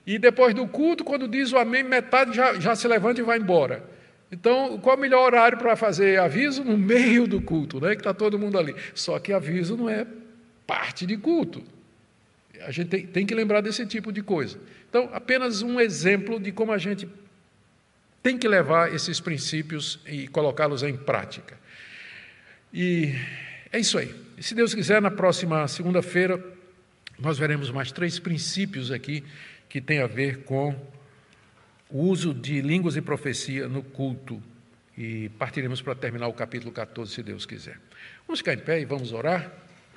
E 0.06 0.18
depois 0.18 0.54
do 0.54 0.66
culto, 0.66 1.04
quando 1.04 1.28
diz 1.28 1.52
o 1.52 1.58
amém, 1.58 1.82
metade 1.82 2.34
já, 2.34 2.54
já 2.58 2.74
se 2.74 2.88
levanta 2.88 3.20
e 3.20 3.24
vai 3.24 3.38
embora. 3.38 3.84
Então, 4.32 4.78
qual 4.78 4.94
é 4.94 4.98
o 4.98 5.00
melhor 5.00 5.26
horário 5.26 5.58
para 5.58 5.74
fazer 5.74 6.18
aviso? 6.18 6.62
No 6.62 6.78
meio 6.78 7.26
do 7.26 7.40
culto, 7.40 7.80
né? 7.80 7.90
que 7.90 8.00
está 8.00 8.14
todo 8.14 8.38
mundo 8.38 8.58
ali. 8.58 8.74
Só 8.94 9.18
que 9.18 9.32
aviso 9.32 9.76
não 9.76 9.88
é 9.90 10.06
parte 10.66 11.04
de 11.04 11.16
culto. 11.16 11.62
A 12.66 12.70
gente 12.70 12.88
tem, 12.88 13.06
tem 13.06 13.26
que 13.26 13.34
lembrar 13.34 13.60
desse 13.60 13.86
tipo 13.86 14.12
de 14.12 14.22
coisa. 14.22 14.58
Então, 14.88 15.08
apenas 15.12 15.62
um 15.62 15.80
exemplo 15.80 16.38
de 16.38 16.52
como 16.52 16.72
a 16.72 16.78
gente 16.78 17.08
tem 18.22 18.36
que 18.36 18.46
levar 18.46 18.94
esses 18.94 19.20
princípios 19.20 19.98
e 20.06 20.28
colocá-los 20.28 20.82
em 20.82 20.96
prática. 20.96 21.58
E 22.72 23.14
é 23.72 23.78
isso 23.78 23.98
aí. 23.98 24.14
Se 24.40 24.54
Deus 24.54 24.74
quiser, 24.74 25.00
na 25.00 25.10
próxima 25.10 25.66
segunda-feira, 25.68 26.42
nós 27.18 27.38
veremos 27.38 27.70
mais 27.70 27.92
três 27.92 28.18
princípios 28.18 28.90
aqui 28.90 29.24
que 29.68 29.80
têm 29.80 30.00
a 30.00 30.06
ver 30.06 30.44
com 30.44 30.74
o 31.88 32.02
uso 32.02 32.32
de 32.32 32.60
línguas 32.60 32.96
e 32.96 33.00
profecia 33.00 33.68
no 33.68 33.82
culto. 33.82 34.42
E 34.96 35.28
partiremos 35.38 35.80
para 35.80 35.94
terminar 35.94 36.28
o 36.28 36.32
capítulo 36.32 36.72
14, 36.72 37.12
se 37.12 37.22
Deus 37.22 37.46
quiser. 37.46 37.78
Vamos 38.26 38.40
ficar 38.40 38.54
em 38.54 38.58
pé 38.58 38.80
e 38.80 38.84
vamos 38.84 39.12
orar, 39.12 39.50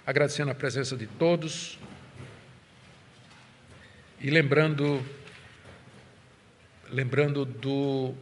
agradecendo 0.06 0.52
a 0.52 0.56
presença 0.56 0.96
de 0.96 1.08
todos. 1.08 1.78
E 4.24 4.30
lembrando, 4.30 5.04
lembrando 6.90 7.44
do 7.44 8.14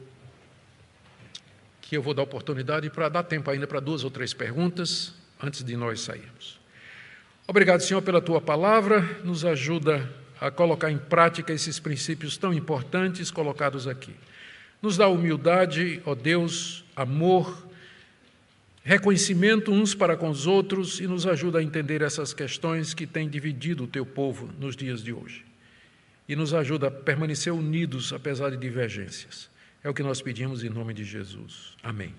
que 1.79 1.95
eu 1.95 2.01
vou 2.01 2.15
dar 2.15 2.23
oportunidade 2.23 2.89
para 2.89 3.07
dar 3.07 3.21
tempo 3.21 3.51
ainda 3.51 3.67
para 3.67 3.79
duas 3.79 4.03
ou 4.03 4.09
três 4.09 4.33
perguntas 4.33 5.13
antes 5.39 5.63
de 5.63 5.77
nós 5.77 6.01
sairmos. 6.01 6.59
Obrigado, 7.47 7.81
Senhor, 7.81 8.01
pela 8.01 8.19
tua 8.19 8.41
palavra, 8.41 9.01
nos 9.23 9.45
ajuda 9.45 10.11
a 10.39 10.49
colocar 10.49 10.89
em 10.89 10.97
prática 10.97 11.53
esses 11.53 11.79
princípios 11.79 12.35
tão 12.35 12.51
importantes 12.51 13.29
colocados 13.29 13.87
aqui. 13.87 14.15
Nos 14.81 14.97
dá 14.97 15.07
humildade, 15.07 16.01
ó 16.03 16.15
Deus, 16.15 16.83
amor, 16.95 17.67
reconhecimento 18.83 19.71
uns 19.71 19.93
para 19.93 20.17
com 20.17 20.31
os 20.31 20.47
outros 20.47 20.99
e 20.99 21.05
nos 21.05 21.27
ajuda 21.27 21.59
a 21.59 21.63
entender 21.63 22.01
essas 22.01 22.33
questões 22.33 22.95
que 22.95 23.05
têm 23.05 23.29
dividido 23.29 23.83
o 23.83 23.87
teu 23.87 24.03
povo 24.03 24.49
nos 24.57 24.75
dias 24.75 25.03
de 25.03 25.13
hoje 25.13 25.50
e 26.31 26.35
nos 26.35 26.53
ajuda 26.53 26.87
a 26.87 26.91
permanecer 26.91 27.51
unidos 27.51 28.13
apesar 28.13 28.51
de 28.51 28.55
divergências. 28.55 29.49
É 29.83 29.89
o 29.89 29.93
que 29.93 30.01
nós 30.01 30.21
pedimos 30.21 30.63
em 30.63 30.69
nome 30.69 30.93
de 30.93 31.03
Jesus. 31.03 31.75
Amém. 31.83 32.15